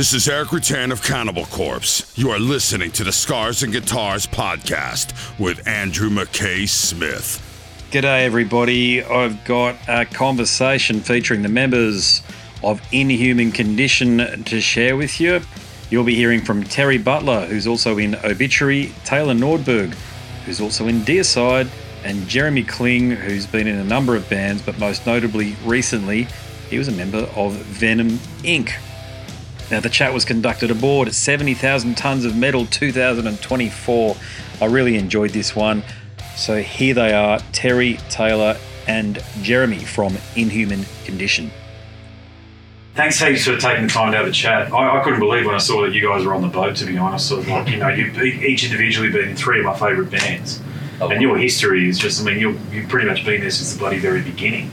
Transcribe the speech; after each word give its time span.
This 0.00 0.14
is 0.14 0.30
Erik 0.30 0.48
Rutan 0.48 0.92
of 0.92 1.02
Cannibal 1.02 1.44
Corpse. 1.44 2.16
You 2.16 2.30
are 2.30 2.38
listening 2.38 2.90
to 2.92 3.04
the 3.04 3.12
Scars 3.12 3.62
and 3.62 3.70
Guitars 3.70 4.26
podcast 4.26 5.12
with 5.38 5.68
Andrew 5.68 6.08
McKay 6.08 6.66
Smith. 6.66 7.86
G'day, 7.90 8.24
everybody. 8.24 9.04
I've 9.04 9.44
got 9.44 9.76
a 9.86 10.06
conversation 10.06 11.00
featuring 11.00 11.42
the 11.42 11.50
members 11.50 12.22
of 12.64 12.80
Inhuman 12.92 13.52
Condition 13.52 14.42
to 14.44 14.58
share 14.62 14.96
with 14.96 15.20
you. 15.20 15.42
You'll 15.90 16.04
be 16.04 16.14
hearing 16.14 16.40
from 16.40 16.64
Terry 16.64 16.96
Butler, 16.96 17.44
who's 17.44 17.66
also 17.66 17.98
in 17.98 18.14
Obituary, 18.24 18.94
Taylor 19.04 19.34
Nordberg, 19.34 19.92
who's 20.46 20.62
also 20.62 20.86
in 20.86 21.02
Deicide, 21.02 21.68
and 22.04 22.26
Jeramie 22.26 22.66
Kling, 22.66 23.10
who's 23.10 23.46
been 23.46 23.66
in 23.66 23.76
a 23.76 23.84
number 23.84 24.16
of 24.16 24.30
bands, 24.30 24.62
but 24.62 24.78
most 24.78 25.06
notably 25.06 25.56
recently, 25.62 26.26
he 26.70 26.78
was 26.78 26.88
a 26.88 26.92
member 26.92 27.28
of 27.36 27.52
Venom 27.52 28.12
Inc. 28.42 28.72
Now, 29.70 29.78
the 29.78 29.88
chat 29.88 30.12
was 30.12 30.24
conducted 30.24 30.70
aboard 30.70 31.14
70,000 31.14 31.96
Tons 31.96 32.24
of 32.24 32.34
Metal 32.34 32.66
2024. 32.66 34.16
I 34.60 34.64
really 34.64 34.96
enjoyed 34.96 35.30
this 35.30 35.54
one. 35.54 35.84
So 36.36 36.60
here 36.60 36.92
they 36.92 37.12
are 37.12 37.38
Terry, 37.52 37.98
Taylor, 38.08 38.56
and 38.88 39.16
Jeramie 39.42 39.84
from 39.84 40.16
Inhuman 40.34 40.84
Condition. 41.04 41.52
Thanks 42.94 43.20
heaps 43.20 43.44
for 43.44 43.56
taking 43.56 43.86
the 43.86 43.92
time 43.92 44.10
to 44.10 44.18
have 44.18 44.26
a 44.26 44.32
chat. 44.32 44.72
I, 44.72 45.00
I, 45.00 45.04
couldn't 45.04 45.20
believe 45.20 45.46
when 45.46 45.54
I 45.54 45.58
saw 45.58 45.82
that 45.82 45.92
you 45.92 46.02
guys 46.02 46.24
were 46.24 46.34
on 46.34 46.42
the 46.42 46.48
boat, 46.48 46.74
to 46.76 46.86
be 46.86 46.98
honest. 46.98 47.28
Sort 47.28 47.42
of 47.42 47.48
like, 47.48 47.68
you 47.68 47.76
know, 47.76 47.88
you've 47.88 48.20
each 48.20 48.64
individually 48.64 49.10
been 49.10 49.28
in 49.28 49.36
three 49.36 49.60
of 49.60 49.66
my 49.66 49.78
favourite 49.78 50.10
bands. 50.10 50.60
Oh, 51.00 51.08
and 51.08 51.22
your 51.22 51.38
history 51.38 51.88
is 51.88 51.98
just, 51.98 52.20
I 52.20 52.24
mean, 52.24 52.40
you 52.40 52.58
you've 52.72 52.88
pretty 52.88 53.08
much 53.08 53.24
been 53.24 53.40
there 53.40 53.50
since 53.50 53.72
the 53.72 53.78
bloody 53.78 53.98
very 53.98 54.20
beginning. 54.20 54.70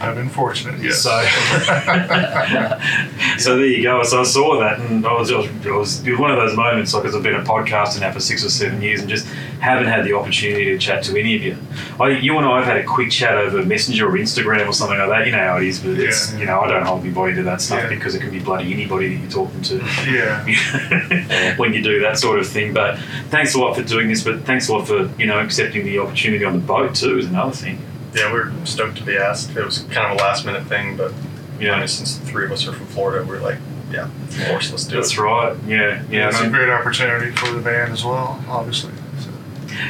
I've 0.00 0.14
been 0.14 0.28
fortunate, 0.28 0.80
yes. 0.80 1.02
So, 1.02 1.10
so 3.38 3.56
there 3.56 3.66
you 3.66 3.82
go. 3.82 4.02
So 4.02 4.20
I 4.20 4.24
saw 4.24 4.58
that, 4.60 4.80
and 4.80 5.04
I 5.04 5.12
was, 5.12 5.32
I 5.32 5.38
was, 5.38 5.48
was, 5.64 6.06
it 6.06 6.10
was 6.10 6.20
one 6.20 6.30
of 6.30 6.36
those 6.36 6.56
moments, 6.56 6.94
like, 6.94 7.02
because 7.02 7.16
I've 7.16 7.22
been 7.22 7.34
a 7.34 7.42
podcaster 7.42 8.00
now 8.00 8.12
for 8.12 8.20
six 8.20 8.44
or 8.44 8.50
seven 8.50 8.80
years, 8.80 9.00
and 9.00 9.08
just 9.08 9.26
haven't 9.60 9.88
had 9.88 10.04
the 10.04 10.12
opportunity 10.12 10.66
to 10.66 10.78
chat 10.78 11.02
to 11.04 11.18
any 11.18 11.36
of 11.36 11.42
you. 11.42 11.56
I, 11.98 12.10
you 12.10 12.36
and 12.36 12.46
I 12.46 12.58
have 12.58 12.64
had 12.64 12.76
a 12.76 12.84
quick 12.84 13.10
chat 13.10 13.36
over 13.36 13.64
Messenger 13.64 14.08
or 14.08 14.12
Instagram 14.12 14.68
or 14.68 14.72
something 14.72 14.98
like 14.98 15.08
that. 15.08 15.26
You 15.26 15.32
know 15.32 15.38
how 15.38 15.56
it 15.56 15.64
is, 15.64 15.80
but 15.80 15.98
it's 15.98 16.32
yeah. 16.32 16.38
you 16.38 16.46
know 16.46 16.60
I 16.60 16.68
don't 16.68 16.84
hold 16.84 17.04
my 17.04 17.10
body 17.10 17.34
to 17.34 17.42
that 17.44 17.60
stuff 17.60 17.82
yeah. 17.82 17.88
because 17.88 18.14
it 18.14 18.20
can 18.20 18.30
be 18.30 18.40
bloody 18.40 18.72
anybody 18.72 19.14
that 19.14 19.20
you're 19.20 19.30
talking 19.30 19.62
to. 19.62 19.78
Yeah. 20.08 21.54
when 21.56 21.74
you 21.74 21.82
do 21.82 22.00
that 22.00 22.18
sort 22.18 22.38
of 22.38 22.46
thing. 22.46 22.72
But 22.72 22.98
thanks 23.30 23.54
a 23.54 23.58
lot 23.58 23.76
for 23.76 23.82
doing 23.82 24.08
this. 24.08 24.22
But 24.22 24.42
thanks 24.42 24.68
a 24.68 24.72
lot 24.72 24.86
for 24.86 25.10
you 25.20 25.26
know 25.26 25.40
accepting 25.40 25.84
the 25.84 25.98
opportunity 25.98 26.44
on 26.44 26.52
the 26.52 26.64
boat 26.64 26.94
too. 26.94 27.18
Is 27.18 27.26
another 27.26 27.52
thing 27.52 27.80
yeah, 28.14 28.32
we 28.32 28.40
are 28.40 28.66
stoked 28.66 28.98
to 28.98 29.04
be 29.04 29.16
asked. 29.16 29.56
It 29.56 29.64
was 29.64 29.80
kind 29.90 30.12
of 30.12 30.18
a 30.18 30.22
last 30.22 30.44
minute 30.44 30.66
thing, 30.66 30.96
but 30.96 31.12
yeah, 31.60 31.84
since 31.86 32.18
the 32.18 32.26
three 32.26 32.44
of 32.44 32.52
us 32.52 32.66
are 32.66 32.72
from 32.72 32.86
Florida, 32.86 33.26
we're 33.26 33.40
like, 33.40 33.58
yeah, 33.90 34.04
of 34.04 34.46
course, 34.48 34.70
let's 34.70 34.84
do 34.84 34.96
That's 34.96 35.12
it. 35.12 35.16
That's 35.16 35.18
right. 35.18 35.56
Yeah, 35.66 36.02
yeah. 36.10 36.28
It's 36.28 36.40
a 36.40 36.48
great 36.48 36.68
opportunity 36.68 37.32
for 37.32 37.52
the 37.52 37.60
band 37.60 37.92
as 37.92 38.04
well, 38.04 38.42
obviously. 38.48 38.92
So. 39.18 39.30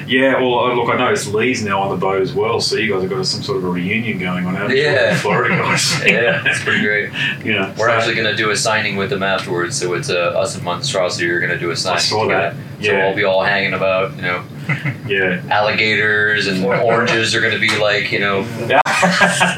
Yeah, 0.06 0.40
well, 0.40 0.58
uh, 0.60 0.74
look, 0.74 0.88
I 0.88 0.96
noticed 0.96 1.28
Lee's 1.28 1.64
now 1.64 1.80
on 1.80 1.90
the 1.90 1.96
boat 1.96 2.22
as 2.22 2.32
well, 2.32 2.60
so 2.60 2.76
you 2.76 2.92
guys 2.92 3.02
have 3.02 3.10
got 3.10 3.26
some 3.26 3.42
sort 3.42 3.58
of 3.58 3.64
a 3.64 3.70
reunion 3.70 4.18
going 4.18 4.46
on 4.46 4.56
out 4.56 4.74
yeah. 4.74 5.12
in 5.12 5.16
Florida, 5.16 5.56
guys. 5.56 6.00
yeah, 6.06 6.42
it's 6.46 6.62
pretty 6.62 6.82
great. 6.82 7.10
Yeah, 7.44 7.70
we're 7.78 7.88
so, 7.88 7.90
actually 7.90 8.14
going 8.14 8.26
to 8.26 8.36
do 8.36 8.50
a 8.50 8.56
signing 8.56 8.96
with 8.96 9.10
them 9.10 9.22
afterwards. 9.22 9.78
So 9.78 9.94
it's 9.94 10.10
uh, 10.10 10.14
us 10.14 10.54
and 10.54 10.64
Monstrosity 10.64 11.28
are 11.30 11.40
going 11.40 11.52
to 11.52 11.58
do 11.58 11.70
a 11.70 11.76
signing. 11.76 11.96
I 11.96 12.00
saw 12.00 12.22
together. 12.24 12.56
that. 12.56 12.82
Yeah. 12.82 12.90
So 12.90 12.96
we'll 12.98 13.16
be 13.16 13.24
all 13.24 13.42
hanging 13.42 13.72
about, 13.72 14.14
you 14.16 14.22
know. 14.22 14.44
yeah. 15.06 15.42
Alligators 15.50 16.46
and 16.46 16.64
oranges 16.64 17.34
are 17.34 17.40
going 17.40 17.54
to 17.54 17.60
be 17.60 17.76
like, 17.78 18.12
you 18.12 18.20
know, 18.20 18.44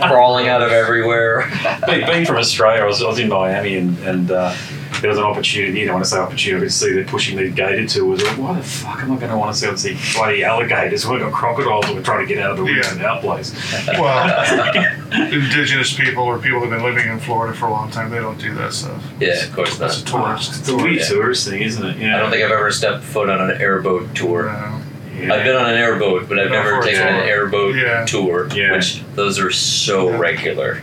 crawling 0.07 0.49
out 0.49 0.63
of 0.63 0.73
everywhere. 0.73 1.51
Being 1.87 2.25
from 2.25 2.37
Australia, 2.37 2.83
I 2.83 2.87
was, 2.87 3.03
I 3.03 3.07
was 3.07 3.19
in 3.19 3.29
Miami 3.29 3.77
and, 3.77 3.99
and 4.01 4.31
uh, 4.31 4.55
there 5.01 5.09
was 5.09 5.19
an 5.19 5.25
opportunity, 5.25 5.81
you 5.81 5.87
know, 5.87 5.95
when 5.95 6.03
I 6.03 6.07
say 6.07 6.19
opportunity, 6.19 6.67
to 6.67 6.71
see 6.71 6.93
they're 6.93 7.05
pushing 7.05 7.37
these 7.39 7.55
gated 7.55 7.89
tours. 7.89 8.23
Like, 8.23 8.39
why 8.39 8.55
the 8.55 8.63
fuck 8.63 9.03
am 9.03 9.13
I 9.13 9.17
going 9.17 9.31
to 9.31 9.39
want 9.39 9.55
to 9.57 9.77
see, 9.77 9.95
see 9.97 10.17
bloody 10.19 10.45
alligators? 10.45 11.07
We've 11.07 11.21
got 11.21 11.33
crocodiles 11.33 11.87
and 11.87 11.97
we're 11.97 12.03
trying 12.03 12.27
to 12.27 12.33
get 12.33 12.43
out 12.43 12.53
of 12.53 12.57
the 12.59 12.65
woods 12.65 12.87
yeah. 12.87 12.95
in 12.95 13.05
our 13.05 13.21
place. 13.21 13.55
Well, 13.89 14.73
indigenous 15.33 15.95
people 15.95 16.25
or 16.25 16.39
people 16.39 16.61
that 16.61 16.71
have 16.71 16.81
been 16.81 16.95
living 16.95 17.11
in 17.11 17.19
Florida 17.19 17.57
for 17.57 17.67
a 17.67 17.71
long 17.71 17.91
time, 17.91 18.11
they 18.11 18.19
don't 18.19 18.39
do 18.39 18.55
that 18.55 18.73
stuff. 18.73 19.03
Yeah, 19.19 19.45
of 19.45 19.53
course 19.55 19.79
That's 19.79 20.05
not. 20.05 20.09
a 20.09 20.25
tourist. 20.25 20.61
It's 20.61 20.69
a 20.69 20.77
weird 20.77 20.97
yeah. 20.97 21.09
tourist 21.09 21.49
thing, 21.49 21.63
isn't 21.63 21.85
it? 21.85 21.97
Yeah. 21.99 22.17
I 22.17 22.21
don't 22.21 22.31
think 22.31 22.45
I've 22.45 22.51
ever 22.51 22.71
stepped 22.71 23.05
foot 23.05 23.31
on 23.31 23.51
an 23.51 23.61
airboat 23.61 24.15
tour. 24.15 24.45
No. 24.45 24.83
Yeah. 25.17 25.35
I've 25.35 25.45
been 25.45 25.57
on 25.57 25.71
an 25.71 25.77
airboat, 25.77 26.29
but 26.29 26.39
I've 26.39 26.51
never 26.51 26.81
taken 26.83 27.03
an 27.03 27.29
airboat 27.29 27.77
yeah. 27.77 28.05
tour. 28.07 28.49
Yeah. 28.55 28.73
Which 28.73 29.03
those 29.15 29.39
are 29.39 29.51
so 29.51 30.17
regular. 30.17 30.83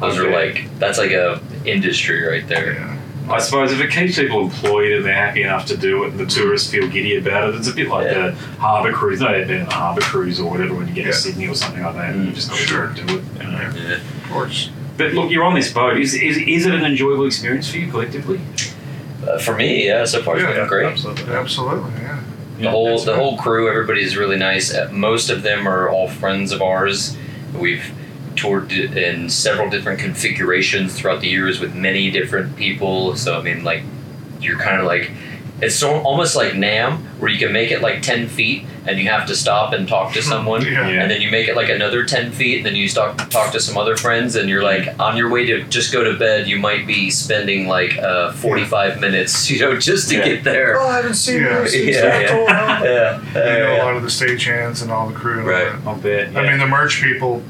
Those 0.00 0.18
okay. 0.18 0.28
are 0.28 0.32
like 0.32 0.78
that's 0.78 0.98
like 0.98 1.12
a 1.12 1.40
industry 1.64 2.22
right 2.22 2.46
there. 2.46 2.96
I 3.30 3.40
suppose 3.40 3.72
if 3.72 3.80
it 3.80 3.90
keeps 3.90 4.16
people 4.16 4.40
employed 4.44 4.92
and 4.92 5.04
they're 5.04 5.12
happy 5.12 5.42
enough 5.42 5.66
to 5.66 5.76
do 5.76 6.04
it, 6.04 6.12
and 6.12 6.18
the 6.18 6.24
tourists 6.24 6.70
feel 6.70 6.88
giddy 6.88 7.16
about 7.16 7.50
it, 7.50 7.56
it's 7.56 7.68
a 7.68 7.74
bit 7.74 7.88
like 7.88 8.10
yeah. 8.10 8.28
a 8.28 8.32
harbour 8.58 8.92
cruise. 8.92 9.20
No, 9.20 9.32
they've 9.32 9.46
been 9.46 9.66
a 9.66 9.70
harbour 9.70 10.00
cruise 10.00 10.40
or 10.40 10.50
whatever 10.50 10.74
when 10.74 10.88
you 10.88 10.94
get 10.94 11.06
yeah. 11.06 11.12
to 11.12 11.16
Sydney 11.16 11.46
or 11.46 11.54
something 11.54 11.82
like 11.82 11.94
that, 11.94 12.14
and 12.14 12.26
you 12.26 12.32
just 12.32 12.48
got 12.48 12.58
to 12.58 12.64
sure. 12.64 12.92
do 12.94 13.02
it. 13.18 13.24
You 13.36 13.50
know? 13.50 13.72
Yeah, 13.76 13.94
of 13.96 14.30
course. 14.30 14.70
But 14.96 15.12
look, 15.12 15.30
you're 15.30 15.44
on 15.44 15.54
this 15.54 15.70
boat. 15.72 15.98
Is, 15.98 16.14
is, 16.14 16.38
is 16.38 16.66
it 16.66 16.74
an 16.74 16.84
enjoyable 16.84 17.26
experience 17.26 17.70
for 17.70 17.76
you 17.76 17.90
collectively? 17.90 18.40
Uh, 19.26 19.38
for 19.38 19.54
me, 19.54 19.86
yeah, 19.86 20.04
so 20.06 20.22
far 20.22 20.38
it's 20.38 20.46
been 20.46 20.66
great. 20.66 20.86
Absolutely, 20.86 21.34
absolutely, 21.34 21.90
yeah. 22.58 22.64
The 22.64 22.70
whole 22.70 22.98
the 22.98 23.14
whole 23.14 23.36
crew, 23.36 23.68
everybody's 23.68 24.16
really 24.16 24.36
nice. 24.36 24.74
Uh, 24.74 24.88
most 24.92 25.30
of 25.30 25.42
them 25.42 25.66
are 25.68 25.88
all 25.88 26.08
friends 26.08 26.52
of 26.52 26.60
ours. 26.60 27.16
We've 27.54 27.92
toured 28.36 28.72
in 28.72 29.30
several 29.30 29.70
different 29.70 30.00
configurations 30.00 30.98
throughout 30.98 31.20
the 31.20 31.28
years 31.28 31.60
with 31.60 31.74
many 31.74 32.10
different 32.10 32.56
people. 32.56 33.16
So 33.16 33.38
I 33.38 33.42
mean, 33.42 33.64
like 33.64 33.82
you're 34.40 34.58
kind 34.58 34.80
of 34.80 34.86
like 34.86 35.10
it's 35.60 35.76
so 35.76 36.00
almost 36.02 36.36
like 36.36 36.54
Nam, 36.54 36.98
where 37.18 37.30
you 37.30 37.38
can 37.38 37.52
make 37.52 37.70
it 37.70 37.82
like 37.82 38.02
ten 38.02 38.28
feet 38.28 38.64
and 38.86 38.98
you 38.98 39.08
have 39.08 39.26
to 39.26 39.36
stop 39.36 39.72
and 39.72 39.86
talk 39.86 40.12
to 40.14 40.22
someone, 40.22 40.64
yeah. 40.64 40.86
and 40.88 41.10
then 41.10 41.20
you 41.20 41.30
make 41.30 41.48
it 41.48 41.56
like 41.56 41.68
another 41.68 42.04
ten 42.04 42.32
feet, 42.32 42.58
and 42.58 42.66
then 42.66 42.76
you 42.76 42.88
start 42.88 43.18
talk 43.30 43.52
to 43.52 43.60
some 43.60 43.76
other 43.76 43.96
friends, 43.96 44.36
and 44.36 44.48
you're 44.48 44.62
like 44.62 44.98
on 45.00 45.16
your 45.16 45.30
way 45.30 45.44
to 45.46 45.64
just 45.64 45.92
go 45.92 46.04
to 46.04 46.18
bed, 46.18 46.46
you 46.46 46.58
might 46.58 46.86
be 46.86 47.10
spending 47.10 47.66
like 47.66 47.98
uh, 47.98 48.32
forty 48.32 48.64
five 48.64 49.00
minutes, 49.00 49.50
you 49.50 49.60
know, 49.60 49.78
just 49.78 50.08
to 50.10 50.16
yeah. 50.16 50.24
get 50.24 50.44
there. 50.44 50.80
Oh, 50.80 50.86
I 50.86 50.96
haven't 50.96 51.14
seen 51.14 51.42
yeah. 51.42 51.62
this. 51.62 51.74
Yeah, 51.74 51.92
yeah. 52.82 52.82
yeah. 53.34 53.56
You 53.56 53.58
know, 53.64 53.76
a 53.76 53.78
lot 53.78 53.96
of 53.96 54.02
the 54.02 54.08
stagehands 54.08 54.82
and 54.82 54.90
all 54.90 55.08
the 55.08 55.14
crew. 55.14 55.40
And 55.40 55.48
right. 55.48 55.86
All 55.86 55.96
that. 55.96 56.32
bet. 56.32 56.36
I 56.36 56.48
mean, 56.48 56.58
the 56.58 56.66
merch 56.66 57.02
people 57.02 57.42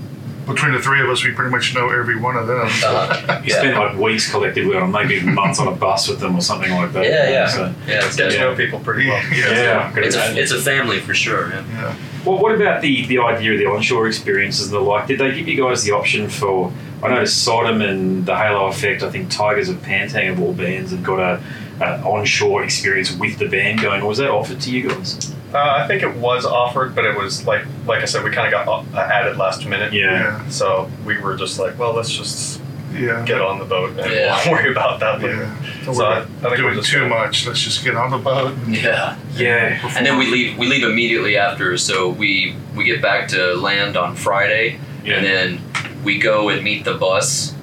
between 0.48 0.72
the 0.72 0.80
three 0.80 1.00
of 1.02 1.08
us, 1.10 1.22
we 1.24 1.32
pretty 1.32 1.50
much 1.50 1.74
know 1.74 1.90
every 1.90 2.18
one 2.18 2.36
of 2.36 2.46
them. 2.46 2.68
So. 2.70 2.88
Uh, 2.88 3.40
you 3.44 3.52
yeah. 3.52 3.58
spend 3.58 3.76
like 3.76 3.96
weeks 3.96 4.30
collectively 4.30 4.76
on 4.76 4.90
maybe 4.90 5.20
months 5.20 5.60
on 5.60 5.68
a 5.68 5.72
bus 5.72 6.08
with 6.08 6.20
them 6.20 6.36
or 6.36 6.40
something 6.40 6.70
like 6.72 6.92
that. 6.94 7.04
Yeah, 7.04 7.30
yeah. 7.30 7.48
So, 7.48 7.74
yeah, 7.86 8.06
it's 8.06 8.16
get 8.16 8.32
to 8.32 8.38
know 8.38 8.56
people 8.56 8.80
pretty 8.80 9.08
well. 9.08 9.22
Yeah, 9.32 9.92
yeah. 9.92 9.92
It's, 9.96 10.16
a, 10.16 10.36
it's 10.36 10.52
a 10.52 10.60
family 10.60 11.00
for 11.00 11.14
sure. 11.14 11.50
Yeah. 11.50 11.66
yeah. 11.68 11.96
Well, 12.24 12.38
what 12.38 12.54
about 12.54 12.82
the, 12.82 13.06
the 13.06 13.18
idea 13.18 13.52
of 13.52 13.58
the 13.58 13.66
onshore 13.66 14.08
experiences 14.08 14.72
and 14.72 14.74
the 14.74 14.80
like? 14.80 15.06
Did 15.06 15.20
they 15.20 15.34
give 15.34 15.46
you 15.46 15.62
guys 15.62 15.84
the 15.84 15.92
option 15.92 16.28
for? 16.28 16.72
I 17.02 17.08
know 17.08 17.24
Sodom 17.24 17.80
and 17.80 18.26
the 18.26 18.36
Halo 18.36 18.66
Effect. 18.66 19.02
I 19.02 19.10
think 19.10 19.30
Tygers 19.30 19.68
of 19.68 19.80
Pan 19.82 20.08
Tang 20.08 20.30
of 20.30 20.40
all 20.40 20.52
bands 20.52 20.90
have 20.90 21.04
got 21.04 21.20
a, 21.20 21.42
a 21.80 22.02
onshore 22.02 22.64
experience 22.64 23.14
with 23.14 23.38
the 23.38 23.48
band 23.48 23.80
going. 23.80 24.04
Was 24.04 24.18
that 24.18 24.30
offered 24.30 24.60
to 24.62 24.70
you 24.70 24.88
guys? 24.88 25.32
Uh, 25.52 25.58
I 25.58 25.86
think 25.86 26.02
it 26.02 26.14
was 26.16 26.44
offered, 26.44 26.94
but 26.94 27.04
it 27.04 27.16
was 27.16 27.46
like 27.46 27.64
like 27.86 28.02
I 28.02 28.04
said, 28.04 28.22
we 28.22 28.30
kind 28.30 28.52
of 28.52 28.66
got 28.66 28.68
uh, 28.94 28.98
added 28.98 29.36
last 29.36 29.66
minute. 29.66 29.92
Yeah. 29.92 30.46
So 30.48 30.90
we 31.04 31.18
were 31.18 31.36
just 31.36 31.58
like, 31.58 31.78
well, 31.78 31.94
let's 31.94 32.12
just 32.12 32.60
yeah. 32.92 33.24
get 33.24 33.40
on 33.40 33.58
the 33.58 33.64
boat 33.64 33.98
and 33.98 34.12
yeah. 34.12 34.40
we'll 34.44 34.52
worry 34.58 34.70
about 34.70 35.00
that 35.00 35.20
later. 35.20 35.44
Yeah. 35.44 35.84
So, 35.84 35.92
so 35.94 36.04
I, 36.04 36.18
I 36.20 36.24
think 36.24 36.56
doing 36.56 36.82
too 36.82 37.08
much. 37.08 37.46
Let's 37.46 37.60
just 37.60 37.84
get 37.84 37.96
on 37.96 38.10
the 38.10 38.18
boat. 38.18 38.52
And 38.52 38.76
yeah. 38.76 39.18
Yeah. 39.34 39.80
And 39.96 40.04
then 40.04 40.18
we 40.18 40.26
leave. 40.26 40.58
We 40.58 40.66
leave 40.66 40.84
immediately 40.84 41.36
after. 41.36 41.76
So 41.78 42.08
we 42.08 42.56
we 42.76 42.84
get 42.84 43.00
back 43.00 43.28
to 43.28 43.54
land 43.54 43.96
on 43.96 44.16
Friday, 44.16 44.78
yeah. 45.04 45.14
and 45.14 45.26
then 45.26 45.60
we 46.04 46.18
go 46.18 46.48
and 46.48 46.62
meet 46.62 46.84
the 46.84 46.94
bus 46.94 47.54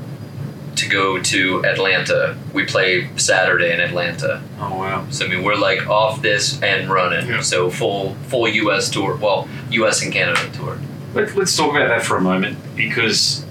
to 0.75 0.89
go 0.89 1.21
to 1.21 1.65
Atlanta. 1.65 2.37
We 2.53 2.65
play 2.65 3.09
Saturday 3.17 3.73
in 3.73 3.79
Atlanta. 3.79 4.41
Oh 4.59 4.77
wow! 4.77 5.07
So 5.09 5.25
I 5.25 5.29
mean, 5.29 5.43
we're 5.43 5.55
like 5.55 5.87
off 5.87 6.21
this 6.21 6.61
and 6.61 6.89
running. 6.89 7.27
Yeah. 7.27 7.41
So 7.41 7.69
full 7.69 8.15
full 8.27 8.47
U.S. 8.47 8.89
tour. 8.89 9.15
Well, 9.15 9.47
U.S. 9.71 10.01
and 10.03 10.11
Canada 10.13 10.49
tour. 10.53 10.79
Let, 11.13 11.35
let's 11.35 11.55
talk 11.55 11.71
about 11.71 11.87
that 11.87 12.03
for 12.03 12.17
a 12.17 12.21
moment 12.21 12.57
because 12.75 13.45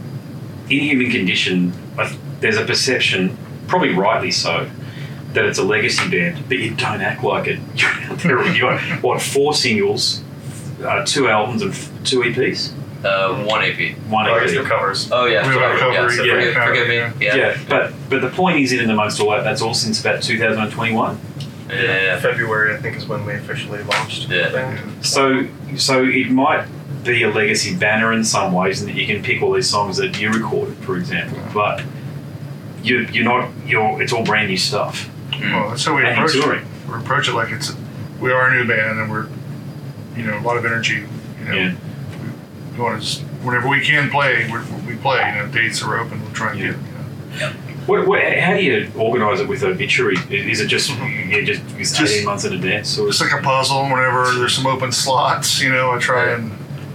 Inhuman 0.69 1.11
Condition, 1.11 1.73
there's 2.41 2.57
a 2.57 2.65
perception, 2.65 3.37
probably 3.69 3.91
rightly 3.91 4.31
so, 4.31 4.71
that 5.33 5.45
it's 5.45 5.59
a 5.59 5.65
legacy 5.65 6.09
band, 6.11 6.45
but 6.49 6.59
you 6.59 6.75
don't 6.75 7.01
act 7.01 7.25
like 7.25 7.47
it. 7.47 7.59
You're 7.75 7.91
out 7.91 8.19
there. 8.19 8.53
You 8.55 8.61
got 8.61 8.81
what 9.03 9.21
four 9.23 9.55
singles, 9.55 10.23
uh, 10.83 11.05
two 11.05 11.29
albums, 11.29 11.63
and 11.63 11.73
f- 11.73 11.91
two 12.05 12.21
EPs. 12.21 12.73
Uh, 13.05 13.45
one 13.45 13.63
AP. 13.63 13.97
One 14.09 14.27
oh, 14.27 14.35
EP. 14.35 14.65
covers. 14.65 15.13
Oh 15.13 15.27
yeah, 15.27 15.47
we 15.47 15.55
cover, 15.55 15.79
cover, 15.79 15.93
yeah, 15.93 16.09
so 16.09 16.23
yeah, 16.23 16.35
forgive, 16.35 16.55
forgive 16.55 16.89
me. 16.89 17.27
Yeah. 17.27 17.37
yeah, 17.37 17.65
but 17.69 17.93
but 18.09 18.23
the 18.23 18.31
point 18.31 18.61
is, 18.61 18.73
in 18.73 18.81
and 18.81 18.91
amongst 18.91 19.21
all 19.21 19.31
that, 19.31 19.45
that's 19.45 19.61
all 19.61 19.75
since 19.75 20.01
about 20.01 20.23
2021. 20.23 21.21
Yeah. 21.69 22.21
February, 22.21 22.75
I 22.75 22.79
think, 22.79 22.97
is 22.97 23.07
when 23.07 23.25
we 23.25 23.35
officially 23.35 23.83
launched. 23.83 24.29
Yeah. 24.29 24.79
So 25.03 25.47
so 25.77 26.05
it 26.05 26.31
might 26.31 26.67
be 27.05 27.23
a 27.23 27.31
legacy 27.31 27.77
banner 27.77 28.13
in 28.13 28.25
some 28.25 28.53
ways, 28.53 28.81
and 28.81 28.91
that 28.91 28.97
you 28.97 29.07
can 29.07 29.23
pick 29.23 29.43
all 29.43 29.53
these 29.53 29.69
songs 29.69 29.99
that 29.99 30.19
you 30.19 30.31
recorded, 30.31 30.77
for 30.79 30.97
example. 30.97 31.39
But 31.53 31.83
you 32.83 33.01
you're 33.13 33.25
not 33.25 33.51
you're 33.67 34.01
it's 34.03 34.13
all 34.13 34.25
brand 34.25 34.49
new 34.49 34.57
stuff. 34.57 35.11
Well, 35.33 35.71
that's 35.71 35.85
how 35.85 35.97
we 35.97 36.03
And 36.03 36.13
approach 36.13 36.37
it. 36.37 36.65
We 36.89 36.95
approach 36.95 37.29
it 37.29 37.35
like 37.35 37.51
it's 37.51 37.73
we 38.21 38.33
are 38.33 38.49
a 38.49 38.55
new 38.55 38.67
band 38.69 38.99
and 39.01 39.11
we're 39.11 39.29
you 40.17 40.25
know 40.25 40.39
a 40.39 40.41
lot 40.41 40.57
of 40.57 40.65
energy. 40.65 41.05
You 41.41 41.45
know, 41.45 41.55
Yeah. 41.55 41.75
We 42.75 42.81
want 42.81 43.01
to 43.01 43.07
just 43.07 43.23
whenever 43.43 43.69
we 43.69 43.81
can 43.81 44.11
play, 44.11 44.51
we 44.51 44.59
we 44.95 44.97
play. 45.01 45.29
You 45.37 45.43
know, 45.43 45.49
dates 45.53 45.83
are 45.83 45.99
open. 45.99 46.21
We'll 46.23 46.33
try 46.33 46.51
and 46.53 46.59
Yeah. 46.61 46.67
get. 46.73 46.77
You 47.35 47.41
know, 47.41 47.53
What, 47.87 48.07
what, 48.07 48.23
how 48.39 48.55
do 48.55 48.63
you 48.65 48.91
organise 48.97 49.41
it 49.41 49.49
with 49.49 49.63
Obituary? 49.63 50.17
Is 50.31 50.61
it 50.61 50.69
just 50.69 50.89
yeah, 50.91 51.41
just, 51.43 51.61
it's 51.79 51.97
Just- 51.97 52.13
eighteen 52.15 52.25
months 52.25 52.45
in 52.45 52.53
advance, 52.55 52.99
or 52.99 53.09
it's 53.09 53.21
like 53.21 53.33
a 53.33 53.43
puzzle. 53.43 53.83
Whenever 53.83 54.33
there's 54.33 54.55
some 54.55 54.67
open 54.67 54.91
slots, 54.93 55.61
you 55.61 55.71
know, 55.71 55.91
I 55.93 55.99
try 55.99 56.31
and 56.33 56.53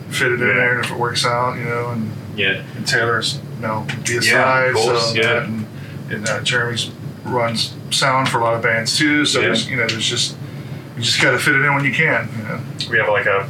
fit 0.09 0.31
it 0.31 0.41
in 0.41 0.47
Yeah. 0.47 0.53
there, 0.55 0.75
and 0.77 0.85
if 0.85 0.91
it 0.91 0.97
works 0.97 1.25
out, 1.25 1.57
you 1.57 1.65
know, 1.65 1.89
and, 1.91 2.11
yeah, 2.35 2.63
and 2.75 2.87
Taylor's 2.87 3.39
you 3.57 3.67
know 3.67 3.85
be 4.05 4.17
a 4.17 4.21
Yeah, 4.21 4.31
side, 4.43 4.69
of 4.69 4.75
course, 4.75 5.11
so 5.11 5.15
yeah. 5.15 5.43
and, 5.43 5.65
and 6.09 6.27
uh, 6.27 6.41
Jeramie's 6.41 6.89
runs 7.23 7.73
sound 7.91 8.27
for 8.29 8.39
a 8.39 8.43
lot 8.43 8.55
of 8.55 8.61
bands 8.63 8.97
too. 8.97 9.25
So 9.25 9.39
Yeah. 9.39 9.47
there's 9.47 9.69
you 9.69 9.75
know 9.77 9.85
there's 9.87 10.09
just 10.09 10.35
you 10.97 11.03
just 11.03 11.21
got 11.21 11.31
to 11.31 11.37
fit 11.39 11.55
it 11.55 11.61
in 11.63 11.73
when 11.75 11.85
you 11.85 11.93
can. 11.93 12.27
You 12.37 12.43
know. 12.45 12.59
we 12.89 12.97
have 12.97 13.09
like 13.09 13.25
a 13.27 13.47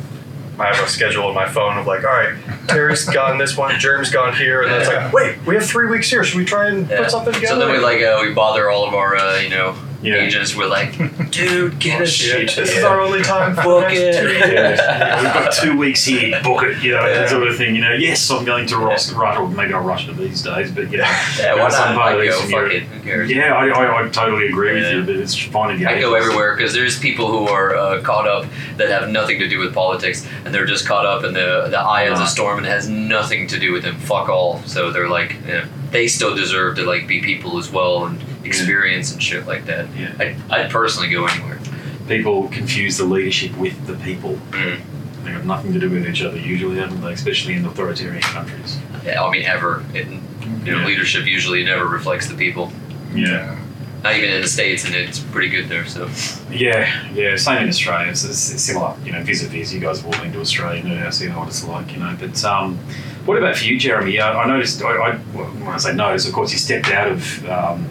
I 0.60 0.74
have 0.74 0.86
a 0.86 0.90
schedule 0.90 1.26
on 1.26 1.34
my 1.34 1.48
phone 1.48 1.78
of 1.78 1.88
like, 1.88 2.04
all 2.04 2.12
right, 2.12 2.36
Terry's 2.68 3.06
gone 3.06 3.38
this 3.38 3.56
one, 3.58 3.80
Jeramie's 3.80 4.12
gone 4.12 4.36
here, 4.36 4.62
and 4.64 4.72
then 4.72 4.82
it's 4.82 4.90
like, 4.90 5.14
wait, 5.14 5.38
we 5.46 5.56
have 5.56 5.66
three 5.66 5.88
weeks 5.88 6.10
here. 6.10 6.24
Should 6.24 6.38
we 6.38 6.46
try 6.46 6.68
and 6.70 6.90
Yeah. 6.90 6.98
put 7.04 7.12
something 7.12 7.34
together? 7.34 7.54
So 7.56 7.60
then 7.60 7.72
we 7.72 7.78
like 7.80 8.02
uh, 8.02 8.20
we 8.22 8.34
bother 8.34 8.70
all 8.70 8.88
of 8.88 8.94
our 8.94 9.16
uh, 9.16 9.40
you 9.40 9.50
know 9.50 9.76
Yeah. 10.02 10.16
agents. 10.16 10.56
We're 10.56 10.68
like, 10.68 10.94
dude, 11.32 11.78
get 11.80 12.00
Oh, 12.00 12.04
us 12.04 12.10
shit, 12.10 12.56
this 12.56 12.76
is 12.78 12.84
our 12.86 13.02
only 13.02 13.22
time 13.22 13.54
for 13.56 13.64
Book 13.64 13.92
it. 13.92 14.16
yeah, 14.16 14.48
yeah, 14.78 15.22
we've 15.22 15.34
got 15.34 15.52
two 15.54 15.78
weeks 15.78 16.06
here, 16.06 16.42
book 16.42 16.64
it, 16.64 16.82
you 16.82 16.92
know, 16.92 17.06
Yeah. 17.06 17.14
that 17.20 17.30
sort 17.30 17.48
of 17.48 17.58
thing. 17.58 17.76
You 17.76 17.82
know, 17.82 17.92
yes, 17.94 18.30
I'm 18.32 18.46
going 18.46 18.66
to 18.68 18.78
Ross, 18.78 19.12
right, 19.12 19.38
or 19.38 19.48
maybe 19.50 19.72
not 19.72 19.84
Russia 19.84 20.14
these 20.14 20.42
days, 20.42 20.72
but 20.72 20.90
you 20.92 21.00
know, 21.00 21.04
Yeah, 21.38 21.56
why 21.56 21.70
some 21.70 21.96
not? 21.96 22.02
part 22.02 22.16
I 22.16 22.28
go. 22.28 22.32
Eastern 22.32 22.42
Fuck 22.44 22.52
Europe. 22.52 22.72
it. 22.74 22.84
Who 22.84 23.00
cares? 23.04 23.30
Yeah, 23.32 23.54
I, 23.54 23.68
I, 23.68 24.06
I 24.06 24.10
totally 24.10 24.48
agree 24.48 24.74
with 24.76 24.90
you, 24.94 25.04
but 25.04 25.16
it's 25.18 25.36
finding 25.38 25.80
the 25.80 25.88
I 25.92 26.00
go 26.00 26.14
everywhere 26.16 26.56
because 26.56 26.74
there's 26.74 26.98
people 26.98 27.28
who 27.30 27.48
are 27.50 27.76
uh, 27.76 28.02
caught 28.02 28.28
up 28.28 28.46
that 28.78 28.90
have 28.90 29.10
nothing 29.10 29.40
to 29.40 29.50
do 29.50 29.60
with 29.60 29.74
politics, 29.74 30.26
and 30.46 30.54
they're 30.56 30.66
just 30.66 30.88
caught 30.88 31.06
up 31.06 31.26
in 31.26 31.34
the 31.34 31.68
the 31.70 31.78
eye 31.80 32.04
of 32.04 32.18
the 32.18 32.26
storm 32.26 32.58
and 32.58 32.66
it 32.66 32.70
has 32.70 32.88
nothing 32.88 33.48
to 33.48 33.60
do 33.60 33.74
with 33.74 33.84
them. 33.84 33.98
Fuck 33.98 34.30
all. 34.30 34.62
So 34.66 34.92
they're 34.92 35.10
like, 35.10 35.36
yeah, 35.46 35.66
they 35.92 36.08
still 36.08 36.36
deserve 36.36 36.78
to 36.78 36.84
like 36.84 37.06
be 37.06 37.22
people 37.22 37.58
as 37.58 37.70
well 37.70 38.06
and 38.06 38.18
experience 38.44 39.12
and 39.12 39.22
shit 39.22 39.46
like 39.48 39.66
that. 39.66 39.88
Yeah. 39.96 40.14
I 40.20 40.36
I'd 40.50 40.72
personally 40.72 41.10
go 41.10 41.26
anywhere. 41.26 41.60
People 42.08 42.48
confuse 42.50 42.98
the 42.98 43.06
leadership 43.06 43.56
with 43.58 43.86
the 43.86 43.94
people. 43.96 44.40
Mm. 44.52 44.82
They 45.24 45.32
have 45.32 45.46
nothing 45.46 45.74
to 45.74 45.80
do 45.80 45.90
with 45.90 46.08
each 46.08 46.22
other 46.24 46.38
usually, 46.38 46.78
haven't 46.78 47.02
they? 47.02 47.14
Especially 47.14 47.54
in 47.54 47.66
authoritarian 47.66 48.22
countries. 48.22 48.80
Yeah, 49.06 49.24
I 49.24 49.30
mean, 49.32 49.44
ever. 49.44 49.84
It, 49.94 50.08
you 50.08 50.72
know, 50.72 50.80
Yeah. 50.80 50.86
leadership 50.86 51.26
usually 51.26 51.64
never 51.64 51.86
reflects 51.86 52.28
the 52.28 52.36
people. 52.36 52.72
Yeah. 53.14 53.58
Not 54.04 54.16
even 54.16 54.30
in 54.30 54.42
the 54.42 54.48
states, 54.48 54.86
and 54.86 54.96
it's 54.96 55.20
pretty 55.20 55.50
good 55.50 55.68
there. 55.68 55.86
So 55.86 56.10
Yeah, 56.50 56.90
yeah, 57.14 57.36
same 57.36 57.64
in 57.64 57.70
Australia. 57.70 58.10
It's, 58.10 58.24
it's 58.24 58.40
similar, 58.62 58.96
you 59.04 59.12
know, 59.12 59.22
vis-a-vis. 59.24 59.74
You 59.74 59.82
guys 59.82 60.02
have 60.02 60.06
all 60.06 60.22
been 60.24 60.32
to 60.32 60.40
Australia, 60.40 60.82
you 60.82 60.90
know, 60.90 60.96
know 60.96 61.40
what 61.40 61.48
it's 61.50 61.68
like, 61.68 61.92
you 61.92 62.00
know. 62.00 62.16
But 62.18 62.42
um, 62.46 62.78
what 63.26 63.38
about 63.38 63.58
for 63.58 63.66
you, 63.66 63.78
Jeramie? 63.78 64.18
Uh, 64.20 64.32
I 64.38 64.48
noticed, 64.48 64.82
I, 64.82 64.88
I, 64.90 65.16
when 65.18 65.68
I 65.68 65.78
say 65.78 65.94
noticed, 65.94 66.28
of 66.28 66.34
course, 66.34 66.54
you 66.54 66.58
stepped 66.58 66.90
out 66.90 67.10
of 67.10 67.50
um, 67.50 67.88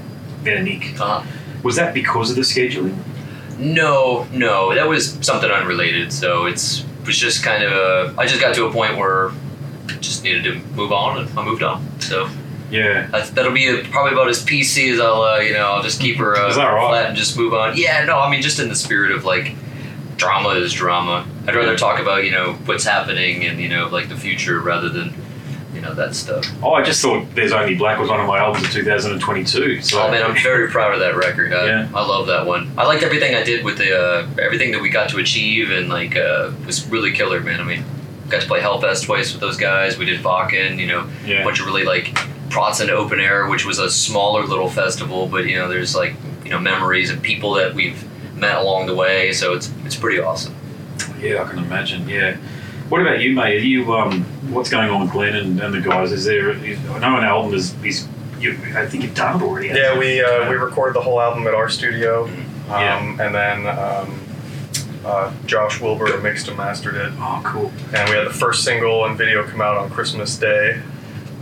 Veronique. 0.56 1.00
uh, 1.00 1.24
Was 1.62 1.76
that 1.76 1.94
because 1.94 2.30
of 2.30 2.36
the 2.36 2.42
scheduling? 2.42 2.96
no, 3.58 4.24
no, 4.32 4.72
that 4.74 4.86
was 4.88 5.18
something 5.20 5.50
unrelated. 5.50 6.12
So 6.12 6.46
it's 6.46 6.80
it 7.02 7.06
was 7.06 7.18
just 7.18 7.42
kind 7.42 7.62
of 7.64 7.72
a. 7.72 8.14
I 8.20 8.26
just 8.26 8.40
got 8.40 8.54
to 8.56 8.66
a 8.66 8.72
point 8.72 8.96
where 8.96 9.30
I 9.30 9.92
just 10.00 10.22
needed 10.22 10.44
to 10.44 10.54
move 10.76 10.92
on, 10.92 11.18
and 11.18 11.38
I 11.38 11.44
moved 11.44 11.62
on. 11.62 11.84
So 12.00 12.28
Yeah. 12.70 13.06
that's, 13.10 13.30
that'll 13.30 13.52
be 13.52 13.82
probably 13.90 14.12
about 14.12 14.28
as 14.28 14.44
PC 14.44 14.92
as 14.92 15.00
I'll. 15.00 15.22
Uh, 15.22 15.38
you 15.38 15.54
know, 15.54 15.64
I'll 15.72 15.82
just 15.82 16.00
keep 16.00 16.18
her 16.18 16.36
uh, 16.36 16.48
Is 16.48 16.56
right? 16.56 16.88
flat 16.88 17.06
and 17.08 17.16
just 17.16 17.36
move 17.36 17.52
on. 17.54 17.76
Yeah, 17.76 18.04
no, 18.04 18.18
I 18.20 18.30
mean 18.30 18.42
just 18.42 18.60
in 18.60 18.68
the 18.68 18.76
spirit 18.76 19.10
of 19.12 19.24
like 19.24 19.54
drama 20.16 20.50
is 20.50 20.72
drama. 20.72 21.26
I'd 21.46 21.54
rather 21.56 21.76
talk 21.76 21.98
about 22.00 22.24
you 22.24 22.30
know 22.30 22.52
what's 22.66 22.84
happening 22.84 23.44
and 23.44 23.58
you 23.58 23.68
know 23.68 23.88
like 23.88 24.08
the 24.08 24.16
future 24.16 24.60
rather 24.60 24.88
than 24.90 25.14
you 25.74 25.80
know 25.80 25.94
that 25.94 26.14
stuff. 26.14 26.44
Oh, 26.62 26.72
I 26.72 26.82
just 26.82 27.00
thought 27.02 27.26
There's 27.34 27.52
Only 27.52 27.74
Black 27.74 27.98
was 27.98 28.08
one 28.08 28.20
of 28.20 28.26
my 28.26 28.38
albums 28.38 28.64
of 28.66 28.72
2022. 28.72 29.82
So 29.82 30.02
Oh 30.02 30.10
man, 30.10 30.22
I'm 30.22 30.36
very 30.42 30.68
proud 30.68 30.94
of 30.94 31.00
that 31.00 31.16
record. 31.16 31.52
I, 31.52 31.66
Yeah. 31.66 31.88
I 31.94 32.06
love 32.06 32.26
that 32.28 32.46
one. 32.46 32.70
I 32.78 32.84
liked 32.86 33.02
everything 33.02 33.34
I 33.34 33.42
did 33.42 33.64
with 33.64 33.78
the 33.78 33.96
uh, 33.98 34.26
everything 34.40 34.72
that 34.72 34.80
we 34.80 34.88
got 34.88 35.10
to 35.10 35.18
achieve, 35.18 35.70
and 35.70 35.88
like 35.88 36.16
uh, 36.16 36.52
was 36.66 36.86
really 36.88 37.12
killer, 37.12 37.40
man. 37.40 37.60
I 37.60 37.64
mean, 37.64 37.84
got 38.28 38.40
to 38.42 38.46
play 38.48 38.60
Hellfest 38.60 39.04
twice 39.06 39.32
with 39.32 39.40
those 39.40 39.56
guys. 39.56 39.98
We 39.98 40.04
did 40.06 40.20
Wacken, 40.20 40.78
you 40.78 40.86
know, 40.86 41.08
a 41.40 41.44
bunch 41.44 41.60
of 41.60 41.66
really 41.66 41.84
like 41.84 42.14
Protestant 42.50 42.90
Open 42.90 43.20
Air, 43.20 43.46
which 43.48 43.66
was 43.66 43.78
a 43.78 43.90
smaller 43.90 44.44
little 44.44 44.70
festival, 44.70 45.26
but 45.28 45.46
you 45.46 45.56
know, 45.56 45.68
there's 45.68 45.94
like 45.94 46.14
you 46.44 46.50
know 46.50 46.58
memories 46.58 47.10
and 47.10 47.22
people 47.22 47.52
that 47.54 47.74
we've 47.74 48.04
met 48.34 48.56
along 48.56 48.86
the 48.86 48.94
way. 48.94 49.32
So 49.32 49.52
it's 49.52 49.70
it's 49.84 49.96
pretty 49.96 50.18
awesome. 50.20 50.54
Yeah, 51.20 51.42
I 51.42 51.48
can 51.48 51.58
imagine. 51.58 52.08
Yeah. 52.08 52.36
What 52.88 53.02
about 53.02 53.20
you, 53.20 53.34
mate? 53.34 53.56
Are 53.56 53.58
you 53.66 53.92
um, 53.94 54.24
what's 54.50 54.70
going 54.70 54.90
on 54.90 55.02
with 55.02 55.12
Glen 55.12 55.34
and, 55.36 55.60
and 55.60 55.74
the 55.74 55.80
guys? 55.80 56.12
Is 56.12 56.24
there? 56.24 56.50
Is, 56.50 56.78
I 56.90 56.98
know 56.98 57.16
an 57.18 57.24
album 57.24 57.54
is. 57.54 57.74
is 57.84 58.06
you, 58.40 58.52
I 58.76 58.86
think 58.86 59.02
you've 59.02 59.16
done 59.16 59.40
it 59.40 59.44
already. 59.44 59.68
Yeah, 59.68 59.94
you? 59.94 59.98
we 59.98 60.22
uh, 60.22 60.48
we 60.48 60.54
recorded 60.56 60.94
the 60.94 61.00
whole 61.00 61.20
album 61.20 61.46
at 61.48 61.54
our 61.54 61.68
studio, 61.68 62.24
um, 62.24 62.36
Yeah. 62.68 63.26
and 63.26 63.34
then 63.34 63.66
um, 63.66 64.20
uh, 65.04 65.32
Josh 65.46 65.80
Wilbur 65.80 66.16
mixed 66.20 66.46
and 66.48 66.56
mastered 66.56 66.94
it, 66.94 67.12
Oh, 67.18 67.40
cool. 67.44 67.72
and 67.94 68.08
we 68.08 68.16
had 68.16 68.26
the 68.28 68.32
first 68.32 68.62
single 68.64 69.04
and 69.06 69.18
video 69.18 69.42
come 69.44 69.60
out 69.60 69.76
on 69.76 69.90
Christmas 69.90 70.36
Day. 70.36 70.80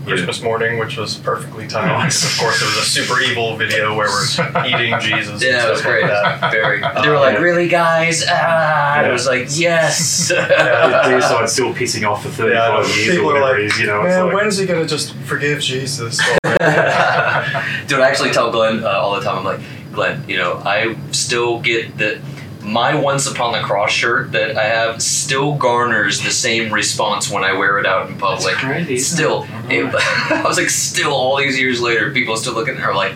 Yeah. 0.07 0.15
Christmas 0.15 0.41
morning, 0.43 0.79
which 0.79 0.97
was 0.97 1.17
perfectly 1.17 1.67
timed. 1.67 1.89
Nice. 1.89 2.23
Of 2.33 2.39
course, 2.39 2.63
it 2.63 2.65
was 2.67 2.77
a 2.77 2.83
super 2.89 3.21
evil 3.21 3.57
video 3.57 3.95
where 3.97 4.09
we're 4.09 4.65
eating 4.67 4.95
Jesus. 5.01 5.43
Yeah, 5.43 5.59
and 5.63 5.67
it 5.67 5.71
was 5.71 5.81
stuff 5.81 5.91
like 5.93 6.01
great. 6.01 6.07
that. 6.07 6.51
Very. 6.53 6.83
Uh, 6.83 7.03
They 7.03 7.09
were 7.09 7.19
like, 7.19 7.39
"Really, 7.41 7.69
guys?" 7.69 8.25
Ah, 8.29 9.01
Yeah. 9.01 9.09
it 9.09 9.13
was 9.13 9.27
like, 9.27 9.47
"Yes." 9.51 10.31
Deicide's 10.33 11.53
still 11.53 11.75
pissing 11.75 12.09
off 12.09 12.23
for 12.23 12.29
35 12.29 12.55
Yeah, 12.55 12.79
years 12.95 13.09
or 13.09 13.11
people 13.13 13.31
are 13.31 13.35
whatever 13.41 13.53
like, 13.53 13.59
it 13.63 13.65
is, 13.67 13.81
you 13.81 13.87
know. 13.87 14.03
Man, 14.03 14.25
like, 14.27 14.35
when's 14.35 14.57
he 14.59 14.67
gonna 14.67 14.87
just 14.87 15.15
forgive 15.25 15.61
Jesus? 15.61 16.19
Dude, 16.45 18.01
I 18.01 18.09
actually 18.09 18.31
tell 18.31 18.51
Glen 18.51 18.85
uh, 18.85 18.89
all 18.89 19.15
the 19.17 19.21
time. 19.23 19.39
I'm 19.39 19.45
like, 19.45 19.61
Glen, 19.93 20.25
you 20.29 20.37
know, 20.37 20.61
I 20.65 20.97
still 21.13 21.61
get 21.61 21.97
that 21.99 22.19
my 22.67 22.95
Once 22.95 23.27
Upon 23.31 23.53
the 23.53 23.61
Cross 23.61 23.93
shirt 23.93 24.33
that 24.33 24.57
I 24.59 24.65
have 24.65 25.01
still 25.01 25.55
garners 25.55 26.23
the 26.23 26.31
same 26.33 26.73
response 26.73 27.31
when 27.31 27.45
I 27.45 27.53
wear 27.53 27.79
it 27.79 27.87
out 27.87 28.09
in 28.11 28.19
public. 28.19 28.45
That's 28.55 28.59
crazy, 28.65 28.95
isn't 28.97 29.17
Still, 29.17 29.47
it? 29.71 29.85
it- 29.87 29.95
I 29.95 30.43
was 30.45 30.59
like, 30.59 30.69
still 30.71 31.13
all 31.13 31.37
these 31.37 31.59
years 31.59 31.81
later, 31.81 32.11
people 32.11 32.37
still 32.37 32.55
looking 32.55 32.75
at 32.75 32.81
her 32.81 32.93
like, 32.95 33.13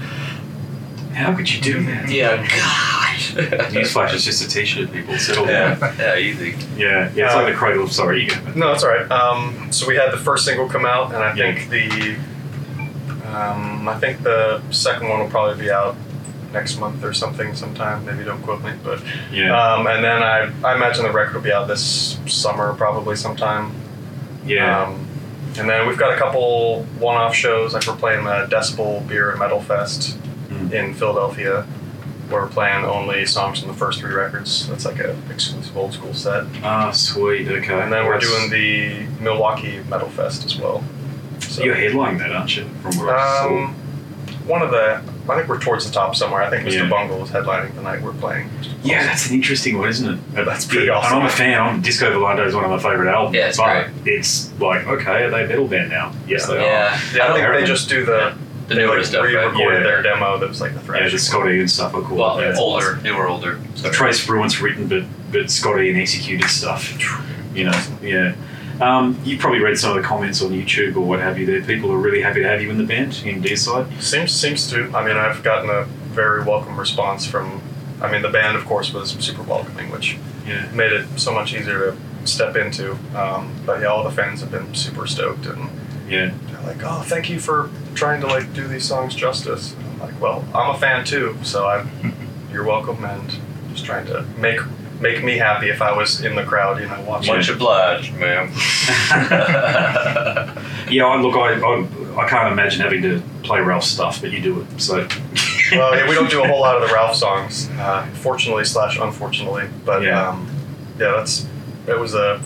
How 1.13 1.35
could 1.35 1.53
you 1.53 1.61
do 1.61 1.83
that? 1.85 2.09
yeah, 2.11 2.37
God. 2.37 2.97
Newsflash 3.73 4.15
is 4.15 4.25
just 4.25 4.43
a 4.45 4.49
t-shirt, 4.49 4.93
people. 4.93 5.17
Settle 5.19 5.47
yeah, 5.47 5.75
down. 5.75 5.97
yeah, 5.99 6.17
easy. 6.17 6.55
Yeah, 6.77 7.11
yeah, 7.15 7.27
it's 7.27 7.35
like 7.35 7.53
the 7.53 7.59
cradle 7.59 7.85
of 7.85 7.93
sorry. 7.93 8.25
You 8.25 8.31
go. 8.31 8.37
No, 8.55 8.69
that's 8.69 8.83
all 8.83 8.91
right. 8.91 9.09
Um, 9.11 9.71
so 9.73 9.87
we 9.87 9.95
had 9.97 10.11
the 10.13 10.17
first 10.17 10.45
single 10.45 10.69
come 10.69 10.87
out, 10.87 11.13
and 11.13 11.23
I 11.23 11.35
Yeah. 11.35 11.55
think 11.55 11.71
the 11.71 12.17
um, 13.37 13.89
I 13.89 13.99
think 14.01 14.23
the 14.23 14.63
second 14.71 15.09
one 15.09 15.21
will 15.21 15.29
probably 15.29 15.63
be 15.63 15.71
out 15.71 15.97
next 16.53 16.79
month 16.79 17.05
or 17.05 17.13
something, 17.13 17.55
sometime. 17.55 18.05
Maybe 18.05 18.25
don't 18.25 18.43
quote 18.43 18.63
me, 18.63 18.73
but 18.85 19.03
Yeah, 19.33 19.57
um, 19.75 19.87
and 19.87 20.03
then 20.05 20.23
I 20.23 20.51
I 20.65 20.75
imagine 20.75 21.05
the 21.05 21.13
record 21.13 21.35
will 21.35 21.43
be 21.43 21.53
out 21.53 21.69
this 21.69 22.19
summer, 22.27 22.73
probably 22.75 23.17
sometime. 23.17 23.73
yeah. 24.45 24.83
Um, 24.85 25.07
and 25.59 25.69
then 25.69 25.89
we've 25.89 25.99
got 25.99 26.13
a 26.13 26.17
couple 26.17 26.85
one-off 27.01 27.35
shows, 27.35 27.75
like 27.75 27.85
we're 27.87 27.97
playing 27.97 28.25
the 28.25 28.47
Decibel 28.49 29.07
Beer 29.09 29.31
and 29.31 29.39
Metal 29.39 29.61
Fest 29.61 30.17
Mm. 30.49 30.73
in 30.73 30.95
Philadelphia, 30.95 31.63
where 32.29 32.43
we're 32.43 32.49
playing 32.49 32.85
only 32.85 33.25
songs 33.27 33.59
from 33.61 33.69
the 33.69 33.75
first 33.75 34.01
three 34.01 34.13
records. 34.15 34.69
That's 34.69 34.85
like 34.85 34.99
a 35.01 35.17
exclusive 35.31 35.77
old 35.77 35.93
school 35.93 36.13
set. 36.15 36.45
Ah, 36.65 36.91
sweet. 36.93 37.49
Okay. 37.49 37.81
And 37.81 37.93
then 37.93 38.05
we're 38.07 38.15
That's- 38.21 38.29
doing 38.29 38.51
the 38.51 39.23
Milwaukee 39.23 39.81
Metal 39.89 40.09
Fest 40.09 40.45
as 40.45 40.57
well. 40.57 40.83
So, 41.41 41.63
You're 41.65 41.75
headlining 41.77 42.19
that, 42.19 42.33
aren't 42.33 42.57
you? 42.57 42.65
From 42.83 42.97
what 42.99 43.09
I 43.17 43.39
saw. 43.39 43.71
One 44.51 44.63
of 44.63 44.71
the, 44.73 45.01
I 45.29 45.37
think 45.37 45.49
we're 45.49 45.61
towards 45.61 45.87
the 45.87 45.93
top 45.93 46.17
somewhere. 46.17 46.43
I 46.43 46.51
think 46.51 46.67
Mr. 46.67 46.73
Yeah. 46.83 46.89
Bungle 46.89 47.23
is 47.23 47.31
headlining 47.31 47.75
the 47.77 47.83
night 47.83 48.03
we're 48.03 48.13
playing. 48.15 48.51
Yeah, 48.83 49.05
that's 49.07 49.29
an 49.29 49.37
interesting 49.37 49.79
one, 49.79 49.89
isn't 49.89 50.13
it? 50.35 50.45
That's 50.45 50.67
pretty 50.67 50.87
Yeah, 50.87 50.95
awesome. 50.95 51.15
And 51.19 51.23
I'm 51.23 51.29
a 51.29 51.33
fan. 51.33 51.61
I'm 51.61 51.81
Disco 51.81 52.11
Volante 52.19 52.45
is 52.47 52.55
one 52.55 52.65
of 52.65 52.71
my 52.71 52.79
favorite 52.79 53.09
albums. 53.13 53.37
Yeah, 53.37 53.49
it's 53.49 53.57
but 53.57 53.89
it's 54.05 54.53
like, 54.61 54.87
okay, 54.89 55.23
are 55.25 55.31
they 55.31 55.45
a 55.45 55.47
metal 55.49 55.69
band 55.69 55.91
now? 55.91 56.13
Yes, 56.27 56.47
they 56.49 56.59
are. 56.59 56.61
Yeah, 56.61 57.01
Yeah, 57.15 57.25
I 57.25 57.29
don't- 57.29 57.37
think 57.41 57.61
they 57.61 57.65
just 57.65 57.89
do 57.89 58.05
the, 58.05 58.35
the 58.67 58.75
they 58.75 58.81
newer 58.81 58.97
like 58.97 59.07
stuff, 59.07 59.23
right? 59.25 59.35
re-recorded 59.35 59.79
Yeah. 59.79 59.83
their 59.85 60.03
demo 60.03 60.37
that 60.39 60.49
was 60.49 60.61
like 60.61 60.73
the 60.73 60.81
Yeah, 60.81 60.85
thrash. 60.87 61.13
the 61.13 61.19
Scotty 61.21 61.61
and 61.61 61.71
stuff 61.71 61.95
are 61.95 62.03
cool. 62.03 62.17
Well, 62.19 62.41
yeah. 62.41 62.55
older, 62.59 62.99
newer, 63.05 63.29
older. 63.29 63.61
The 63.83 63.91
Trey 63.91 64.11
Spruance 64.11 64.61
written, 64.61 64.89
but 64.89 65.05
but 65.31 65.49
Scotty 65.49 65.91
and 65.91 65.99
executed 66.01 66.49
stuff. 66.49 66.93
You 67.55 67.65
know, 67.65 67.81
yeah. 68.03 68.33
Um, 68.81 69.21
you've 69.25 69.41
probably 69.41 69.61
read 69.61 69.77
some 69.77 69.95
of 69.95 70.03
the 70.03 70.07
comments 70.07 70.41
on 70.43 70.51
YouTube 70.51 70.97
or 70.97 71.01
what 71.01 71.21
have 71.21 71.39
you. 71.39 71.45
There, 71.45 71.61
people 71.63 71.93
are 71.93 71.99
really 71.99 72.23
happy 72.23 72.41
to 72.41 72.49
have 72.49 72.63
you 72.63 72.71
in 72.71 72.79
the 72.79 72.85
band 72.85 73.23
in 73.25 73.43
Deicide. 73.43 74.01
Seems 74.01 74.33
seems 74.33 74.71
to. 74.71 74.91
I 74.97 75.05
mean, 75.05 75.17
I've 75.17 75.43
gotten 75.43 75.69
a 75.69 75.85
very 76.15 76.43
welcome 76.45 76.79
response 76.79 77.27
from. 77.27 77.61
I 78.01 78.11
mean, 78.11 78.23
the 78.23 78.31
band, 78.31 78.57
of 78.57 78.65
course, 78.65 78.93
was 78.95 79.11
super 79.11 79.43
welcoming, 79.43 79.91
which 79.91 80.17
Yeah, 80.47 80.71
made 80.73 80.93
it 80.93 81.07
so 81.19 81.33
much 81.33 81.53
easier 81.53 81.93
to 81.93 82.27
step 82.27 82.57
into. 82.57 82.93
Um, 83.15 83.53
but 83.67 83.81
yeah, 83.81 83.89
all 83.89 84.03
the 84.03 84.11
fans 84.11 84.41
have 84.41 84.51
been 84.51 84.75
super 84.75 85.07
stoked, 85.07 85.45
and 85.45 85.69
yeah. 86.09 86.33
they're 86.51 86.63
like, 86.63 86.83
"Oh, 86.83 87.03
thank 87.05 87.29
you 87.29 87.39
for 87.39 87.69
trying 87.95 88.23
to 88.23 88.27
like 88.27 88.55
do 88.55 88.67
these 88.67 88.85
songs 88.85 89.15
justice." 89.15 89.75
And 89.75 89.87
I'm 89.87 89.99
like, 90.01 90.21
"Well, 90.21 90.45
I'm 90.55 90.75
a 90.75 90.79
fan 90.79 91.05
too, 91.05 91.37
so 91.43 91.67
I'm. 91.69 91.91
you're 92.53 92.65
welcome." 92.65 93.05
And 93.05 93.31
just 93.73 93.85
trying 93.85 94.07
to 94.07 94.23
make 94.39 94.59
make 95.01 95.23
me 95.25 95.39
happy 95.39 95.69
if 95.71 95.81
I 95.83 95.93
was 95.93 96.21
in 96.23 96.35
the 96.35 96.45
crowd, 96.45 96.81
you 96.81 96.87
know, 96.89 97.01
watching. 97.03 97.35
Much 97.35 97.49
obliged, 97.49 98.13
man. 98.15 98.51
Yeah, 100.91 101.05
I, 101.07 101.21
look, 101.21 101.37
I, 101.37 101.53
I 101.61 102.25
I 102.25 102.29
can't 102.29 102.53
imagine 102.53 102.81
having 102.81 103.03
to 103.03 103.23
play 103.45 103.61
Ralph's 103.61 103.87
stuff, 103.87 104.21
but 104.21 104.33
you 104.33 104.41
do 104.41 104.61
it. 104.63 104.81
So 104.81 105.07
well, 105.71 105.95
yeah, 105.97 106.09
we 106.09 106.17
don't 106.17 106.29
do 106.29 106.43
a 106.43 106.49
whole 106.49 106.59
lot 106.61 106.83
of 106.83 106.89
the 106.89 106.93
Ralph 106.93 107.15
songs, 107.15 107.69
uh, 107.79 108.05
fortunately 108.15 108.65
slash 108.65 108.99
unfortunately. 108.99 109.69
But 109.85 110.03
Yeah. 110.03 110.31
um, 110.31 110.49
yeah, 110.99 111.13
that's 111.17 111.47
it 111.87 111.97
was 111.97 112.15
a 112.15 112.41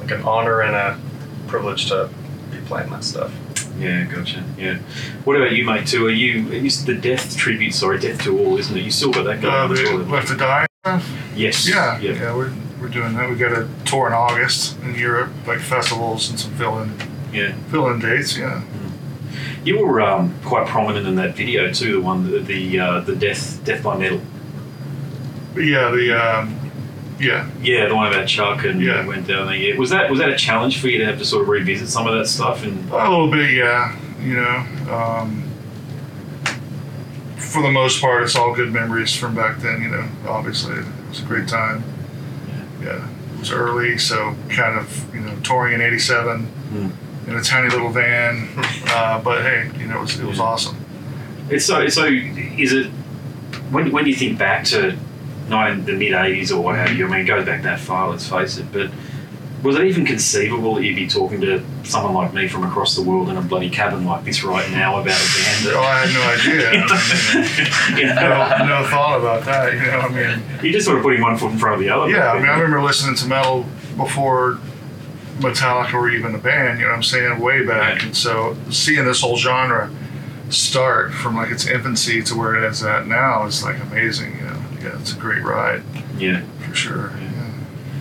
like 0.00 0.10
an 0.10 0.22
honor 0.22 0.62
and 0.62 0.74
a 0.74 0.98
privilege 1.46 1.86
to 1.90 2.10
be 2.50 2.58
playing 2.66 2.90
that 2.90 3.04
stuff. 3.04 3.32
yeah, 3.78 4.02
gotcha. 4.02 4.42
Yeah. 4.58 4.78
What 5.22 5.36
about 5.36 5.52
you, 5.52 5.64
mate? 5.64 5.86
Too? 5.86 6.06
Are 6.06 6.10
you? 6.10 6.50
It's 6.50 6.82
the 6.82 6.94
Death 6.96 7.36
tribute, 7.36 7.72
sorry, 7.74 8.00
Death 8.00 8.20
to 8.24 8.36
All, 8.36 8.58
isn't 8.58 8.76
it? 8.76 8.82
You 8.82 8.90
still 8.90 9.12
got 9.12 9.22
that 9.26 9.44
Uh, 9.44 9.68
going? 9.68 9.74
the 9.74 9.94
on, 9.94 10.10
Left 10.10 10.26
to 10.28 10.36
Die 10.36 10.66
stuff? 10.82 11.06
yes. 11.36 11.68
Yeah, 11.68 11.98
Yeah. 12.00 12.12
yeah, 12.12 12.34
we're, 12.34 12.52
we're 12.80 12.88
doing 12.88 13.12
that. 13.14 13.28
We 13.28 13.36
got 13.36 13.52
a 13.52 13.68
tour 13.84 14.06
in 14.06 14.14
August 14.14 14.78
in 14.80 14.94
Europe, 14.94 15.30
like 15.46 15.58
festivals 15.58 16.30
and 16.30 16.40
some 16.40 16.52
fill-in 16.54 16.94
Yeah. 17.34 17.52
fill-in 17.70 17.98
dates. 18.00 18.34
Yeah, 18.38 18.62
You 19.62 19.84
were 19.84 20.00
um, 20.00 20.34
quite 20.42 20.66
prominent 20.66 21.06
in 21.06 21.16
that 21.16 21.36
video 21.36 21.70
too. 21.70 21.92
The 21.92 22.00
one, 22.00 22.30
the 22.30 22.38
the, 22.38 22.80
uh, 22.80 23.00
the 23.00 23.14
death 23.14 23.62
death 23.62 23.82
by 23.82 23.98
metal. 23.98 24.22
yeah, 25.54 25.90
the 25.90 26.12
um, 26.18 26.56
yeah, 27.20 27.50
Yeah, 27.60 27.86
the 27.86 27.94
one 27.94 28.06
about 28.06 28.26
Chuck 28.26 28.64
and 28.64 28.80
Yeah. 28.80 29.04
went 29.06 29.26
down 29.26 29.48
there. 29.48 29.56
Yeah. 29.56 29.76
Was 29.76 29.90
that 29.90 30.08
was 30.08 30.18
that 30.20 30.30
a 30.30 30.36
challenge 30.36 30.80
for 30.80 30.88
you 30.88 30.96
to 30.98 31.04
have 31.04 31.18
to 31.18 31.26
sort 31.26 31.42
of 31.42 31.48
revisit 31.48 31.90
some 31.90 32.06
of 32.06 32.14
that 32.18 32.26
stuff? 32.26 32.64
And 32.64 32.90
a 32.90 33.10
little 33.10 33.30
bit. 33.30 33.50
Yeah, 33.50 33.94
you 34.22 34.36
know. 34.36 34.64
Um, 34.90 35.44
for 37.50 37.62
the 37.62 37.70
most 37.70 38.00
part, 38.00 38.22
it's 38.22 38.36
all 38.36 38.54
good 38.54 38.72
memories 38.72 39.14
from 39.14 39.34
back 39.34 39.58
then. 39.58 39.82
You 39.82 39.88
know, 39.88 40.08
obviously 40.28 40.76
it 40.76 40.86
was 41.08 41.20
a 41.20 41.24
great 41.24 41.48
time. 41.48 41.82
Yeah, 42.80 43.08
it 43.34 43.38
was 43.40 43.50
early, 43.50 43.98
so 43.98 44.36
kind 44.48 44.78
of 44.78 45.14
you 45.14 45.20
know 45.20 45.36
touring 45.42 45.74
in 45.74 45.80
'87 45.80 46.48
in 47.26 47.36
a 47.36 47.42
tiny 47.42 47.68
little 47.68 47.90
van. 47.90 48.48
Uh, 48.92 49.22
but 49.22 49.42
hey, 49.42 49.70
you 49.78 49.86
know, 49.86 49.98
it 49.98 50.00
was, 50.00 50.18
it 50.18 50.26
was 50.26 50.40
awesome. 50.40 50.76
it's 51.48 51.64
so 51.64 51.86
so. 51.86 52.06
Is 52.06 52.72
it 52.72 52.88
when 53.70 53.92
when 53.92 54.04
you 54.06 54.14
think 54.16 54.36
back 54.36 54.64
to 54.64 54.96
nine 55.48 55.84
the 55.84 55.92
mid 55.92 56.12
'80s 56.12 56.50
or 56.50 56.60
what 56.60 56.74
have 56.74 56.96
you? 56.96 57.06
I 57.06 57.10
mean, 57.10 57.20
it 57.20 57.24
goes 57.24 57.44
back 57.46 57.62
that 57.62 57.78
far. 57.78 58.10
Let's 58.10 58.28
face 58.28 58.58
it. 58.58 58.72
But 58.72 58.90
was 59.62 59.76
it 59.76 59.86
even 59.86 60.06
conceivable 60.06 60.76
that 60.76 60.84
you'd 60.84 60.96
be 60.96 61.06
talking 61.06 61.40
to 61.42 61.62
someone 61.84 62.14
like 62.14 62.32
me 62.32 62.48
from 62.48 62.64
across 62.64 62.96
the 62.96 63.02
world 63.02 63.28
in 63.28 63.36
a 63.36 63.42
bloody 63.42 63.68
cabin 63.68 64.04
like 64.06 64.24
this 64.24 64.42
right 64.42 64.70
now 64.70 64.98
about 64.98 65.20
a 65.20 65.28
band? 65.36 65.66
Oh, 65.66 65.70
That, 65.70 65.76
I 65.76 66.06
had 66.06 66.14
no 66.14 66.22
idea. 66.32 66.70
I 67.86 67.98
you 67.98 68.06
know, 68.06 68.66
no, 68.66 68.82
no 68.82 68.88
thought 68.88 69.18
about 69.18 69.44
that. 69.44 69.74
You 69.74 69.80
know, 69.80 70.00
I 70.00 70.08
mean, 70.08 70.42
you're 70.62 70.72
just 70.72 70.86
sort 70.86 70.98
of 70.98 71.02
putting 71.02 71.20
one 71.20 71.36
foot 71.36 71.52
in 71.52 71.58
front 71.58 71.74
of 71.74 71.80
the 71.80 71.90
other. 71.90 72.10
yeah, 72.10 72.32
I 72.32 72.38
mean, 72.38 72.48
I 72.48 72.54
remember 72.54 72.82
listening 72.82 73.16
to 73.16 73.26
metal 73.26 73.66
before 73.96 74.58
Metallica 75.38 75.92
were 75.92 76.10
even 76.10 76.34
a 76.34 76.38
band. 76.38 76.78
You 76.78 76.84
know, 76.86 76.92
what 76.92 76.96
I'm 76.96 77.02
saying 77.02 77.38
way 77.40 77.64
back, 77.64 78.02
and 78.02 78.16
so 78.16 78.56
seeing 78.70 79.04
this 79.04 79.20
whole 79.20 79.36
genre 79.36 79.90
start 80.48 81.12
from 81.12 81.36
like 81.36 81.50
its 81.50 81.66
infancy 81.66 82.22
to 82.22 82.34
where 82.36 82.56
it 82.56 82.68
is 82.68 82.82
at 82.82 83.06
now 83.06 83.46
is 83.46 83.62
like 83.62 83.80
amazing. 83.80 84.38
You 84.38 84.44
know, 84.44 84.62
yeah, 84.82 85.00
it's 85.00 85.12
a 85.12 85.18
great 85.18 85.42
ride 85.42 85.82
yeah. 86.16 86.42
for 86.66 86.74
sure. 86.74 87.12
Yeah. 87.18 87.29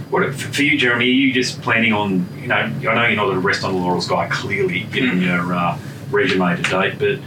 What 0.09 0.33
for 0.33 0.63
you, 0.63 0.77
Jeramie? 0.77 1.05
Are 1.05 1.07
you 1.07 1.33
just 1.33 1.61
planning 1.61 1.93
on? 1.93 2.27
You 2.41 2.47
know, 2.47 2.55
I 2.55 2.67
know 2.67 3.05
you're 3.05 3.15
not 3.15 3.33
a 3.33 3.39
rest 3.39 3.63
on 3.63 3.73
the 3.73 3.79
laurels 3.79 4.07
guy. 4.07 4.27
Clearly, 4.29 4.83
given 4.91 5.21
your 5.21 5.53
uh, 5.53 5.77
resume 6.09 6.55
to 6.55 6.63
date, 6.63 6.97
but 6.97 7.19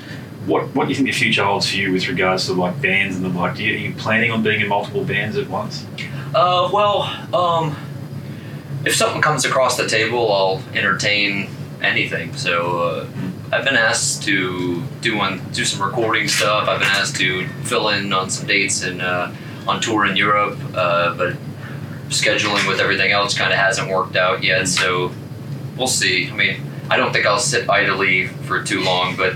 what 0.47 0.75
what 0.75 0.85
do 0.85 0.91
you 0.91 0.97
think 0.97 1.07
the 1.07 1.13
future 1.13 1.45
holds 1.45 1.71
for 1.71 1.77
you 1.77 1.93
with 1.93 2.09
regards 2.09 2.47
to 2.47 2.55
like 2.55 2.81
bands 2.83 3.17
and 3.17 3.25
the 3.25 3.29
like? 3.29 3.57
Do 3.57 3.65
you, 3.65 3.75
are 3.75 3.79
you 3.79 3.95
planning 3.95 4.31
on 4.33 4.43
being 4.43 4.61
in 4.61 4.69
multiple 4.69 5.05
bands 5.05 5.37
at 5.37 5.49
once? 5.49 5.87
Uh, 6.35 6.69
well, 6.73 7.03
um, 7.35 7.77
if 8.85 8.97
something 8.97 9.23
comes 9.23 9.45
across 9.45 9.77
the 9.77 9.87
table, 9.87 10.33
I'll 10.33 10.63
entertain 10.75 11.51
anything. 11.83 12.35
So 12.37 12.81
uh, 12.81 13.09
I've 13.53 13.65
been 13.65 13.77
asked 13.77 14.25
to 14.25 14.83
do 15.01 15.17
one, 15.17 15.41
do 15.53 15.65
some 15.65 15.87
recording 15.87 16.27
stuff. 16.27 16.69
I've 16.69 16.81
been 16.81 16.89
asked 16.89 17.17
to 17.17 17.47
fill 17.65 17.91
in 17.91 18.13
on 18.13 18.31
some 18.31 18.47
dates 18.47 18.83
and 18.83 19.03
uh, 19.03 19.31
on 19.69 19.81
tour 19.81 20.07
in 20.07 20.17
Europe, 20.17 20.59
uh, 20.75 21.15
but 21.15 21.37
scheduling 22.13 22.67
with 22.69 22.81
everything 22.81 23.13
else 23.13 23.37
kind 23.37 23.53
of 23.53 23.59
hasn't 23.59 23.91
worked 23.91 24.17
out 24.17 24.43
yet. 24.43 24.69
So 24.69 25.13
we'll 25.77 25.89
see. 25.89 26.31
I 26.31 26.35
mean, 26.35 26.61
I 26.91 26.97
don't 26.97 27.13
think 27.13 27.27
I'll 27.27 27.39
sit 27.39 27.69
idly 27.69 28.27
for 28.27 28.63
too 28.63 28.83
long, 28.83 29.17
but 29.17 29.35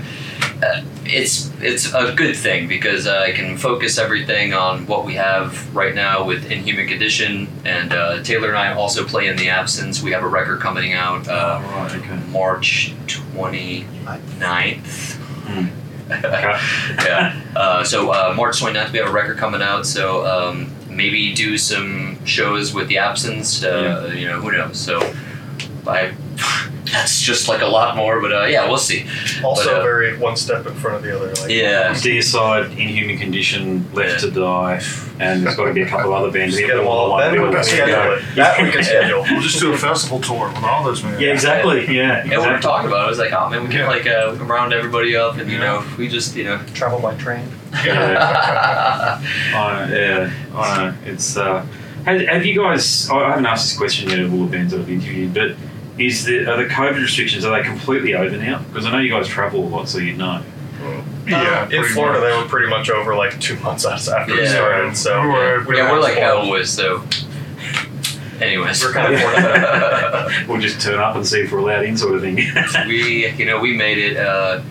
uh, 0.63 0.81
it's 1.05 1.51
it's 1.61 1.93
a 1.93 2.13
good 2.13 2.35
thing 2.35 2.67
because 2.67 3.07
uh, 3.07 3.19
I 3.19 3.31
can 3.31 3.57
focus 3.57 3.97
everything 3.97 4.53
on 4.53 4.85
what 4.87 5.05
we 5.05 5.15
have 5.15 5.75
right 5.75 5.93
now 5.93 6.25
with 6.25 6.51
Inhuman 6.51 6.87
Condition, 6.87 7.47
and 7.65 7.93
uh, 7.93 8.21
Taylor 8.23 8.49
and 8.49 8.57
I 8.57 8.73
also 8.73 9.05
play 9.05 9.27
in 9.27 9.37
the 9.37 9.49
Absence. 9.49 10.01
We 10.01 10.11
have 10.11 10.23
a 10.23 10.27
record 10.27 10.59
coming 10.59 10.93
out 10.93 11.27
uh, 11.27 11.61
right. 11.63 11.95
Okay. 11.95 12.15
March 12.29 12.93
29th. 13.07 15.15
Hmm. 15.15 15.67
Okay. 16.09 16.57
yeah. 17.05 17.41
Uh, 17.53 17.83
so 17.83 18.11
uh, 18.11 18.33
March 18.33 18.61
29th, 18.61 18.93
we 18.93 18.99
have 18.99 19.09
a 19.09 19.11
record 19.11 19.37
coming 19.37 19.61
out. 19.61 19.85
So 19.85 20.25
um, 20.25 20.71
maybe 21.01 21.33
do 21.33 21.57
some 21.57 22.17
shows 22.25 22.73
with 22.73 22.87
the 22.91 22.97
Absence. 23.09 23.63
Uh, 23.63 24.11
You 24.19 24.27
know, 24.29 24.39
who 24.41 24.51
knows? 24.51 24.77
So 24.87 24.95
I. 25.87 26.13
That's 26.91 27.21
just 27.21 27.49
like 27.49 27.61
a 27.61 27.67
lot 27.67 27.97
more, 27.97 28.21
but 28.21 28.31
uh, 28.31 28.45
yeah, 28.45 28.65
we'll 28.65 28.77
see. 28.77 29.05
Also, 29.43 29.65
But, 29.65 29.81
uh, 29.81 29.83
very 29.83 30.17
one 30.17 30.37
step 30.37 30.65
in 30.65 30.73
front 30.73 30.95
of 30.95 31.03
the 31.03 31.13
other. 31.15 31.33
Like, 31.33 31.49
Yeah. 31.51 31.91
Deicide, 31.91 32.71
Inhuman 32.77 33.17
Condition, 33.17 33.85
Left 33.93 34.21
to 34.21 34.31
Die, 34.31 34.81
and 35.19 35.43
there's 35.45 35.57
got 35.57 35.65
to 35.65 35.73
be 35.73 35.81
a 35.81 35.85
couple 35.85 36.13
of 36.13 36.21
other 36.23 36.31
bands. 36.31 36.53
Just 36.55 36.61
get 36.61 36.67
here 36.67 36.77
them 36.77 36.85
that 36.85 36.91
all. 36.91 37.09
want 37.09 37.31
we 37.33 37.39
can 37.53 37.63
schedule. 37.65 38.19
That 38.35 38.61
we 38.63 38.71
can 38.71 38.83
schedule. 38.85 39.23
We'll 39.29 39.41
just 39.41 39.59
do 39.59 39.73
a 39.73 39.77
festival 39.77 40.21
tour 40.21 40.47
with 40.47 40.63
all 40.63 40.81
those 40.85 41.01
bands. 41.01 41.19
Yeah, 41.19 41.33
exactly. 41.33 41.85
Yeah, 41.93 42.23
Yeah, 42.25 42.39
we 42.39 42.47
were 42.53 42.59
talking 42.59 42.87
about 42.87 43.01
it. 43.01 43.05
I 43.07 43.09
was 43.09 43.19
like, 43.19 43.33
oh 43.33 43.49
man, 43.49 43.63
we 43.63 43.67
can 43.67 43.79
Yeah. 43.79 43.87
like 43.89 44.07
uh, 44.07 44.29
we 44.31 44.37
can 44.37 44.47
round 44.47 44.71
everybody 44.73 45.13
up, 45.17 45.35
and 45.37 45.51
you 45.51 45.57
Yeah. 45.57 45.65
know, 45.65 45.83
we 45.97 46.07
just 46.07 46.37
you 46.37 46.45
know. 46.45 46.57
Travel 46.73 46.99
by 47.01 47.15
train. 47.15 47.45
I 47.73 49.19
know, 49.89 49.95
yeah, 49.95 50.31
I 50.55 50.77
know. 50.85 50.93
It's 51.05 51.35
uh, 51.37 51.65
have, 52.05 52.21
have 52.21 52.45
you 52.45 52.59
guys? 52.61 53.09
I 53.09 53.29
haven't 53.31 53.45
asked 53.45 53.69
this 53.69 53.77
question 53.77 54.09
yet 54.09 54.19
of 54.19 54.33
all 54.33 54.45
the 54.45 54.51
bands 54.57 54.73
I've 54.73 54.89
interviewed, 54.89 55.33
but 55.33 55.51
is 55.97 56.25
the 56.25 56.45
are 56.51 56.57
the 56.57 56.69
COVID 56.69 57.01
restrictions 57.01 57.43
are 57.45 57.55
they 57.57 57.67
completely 57.67 58.13
over 58.13 58.35
now? 58.37 58.59
Because 58.59 58.85
I 58.85 58.91
know 58.91 58.99
you 58.99 59.09
guys 59.09 59.27
travel 59.27 59.63
a 59.63 59.69
lot, 59.69 59.89
so 59.89 59.97
you 59.99 60.13
know. 60.13 60.43
yeah. 61.27 61.67
in 61.69 61.83
Florida, 61.85 62.19
much. 62.19 62.29
they 62.29 62.37
were 62.37 62.47
pretty 62.47 62.69
much 62.69 62.89
over 62.89 63.15
like 63.15 63.39
two 63.39 63.57
months 63.59 63.85
after 63.85 64.33
we 64.33 64.41
Yeah. 64.43 64.49
started. 64.49 64.95
So 64.97 65.21
We're- 65.21 65.65
we 65.65 65.77
yeah, 65.77 65.91
we're 65.91 65.99
like 65.99 66.13
spoiled. 66.13 66.43
cowboys, 66.43 66.69
so. 66.69 67.03
Anyways, 68.39 68.83
We're 68.83 68.93
kind 68.93 69.15
of. 69.15 70.47
We'll 70.47 70.61
just 70.61 70.79
turn 70.79 70.99
up 70.99 71.15
and 71.15 71.25
see 71.25 71.39
if 71.41 71.51
we're 71.51 71.57
allowed 71.57 71.85
in, 71.85 71.97
sort 71.97 72.15
of 72.15 72.21
thing. 72.21 72.35
we 72.87 73.29
you 73.31 73.45
know 73.45 73.59
we 73.59 73.75
made 73.75 73.97
it. 73.97 74.17
Uh, 74.17 74.61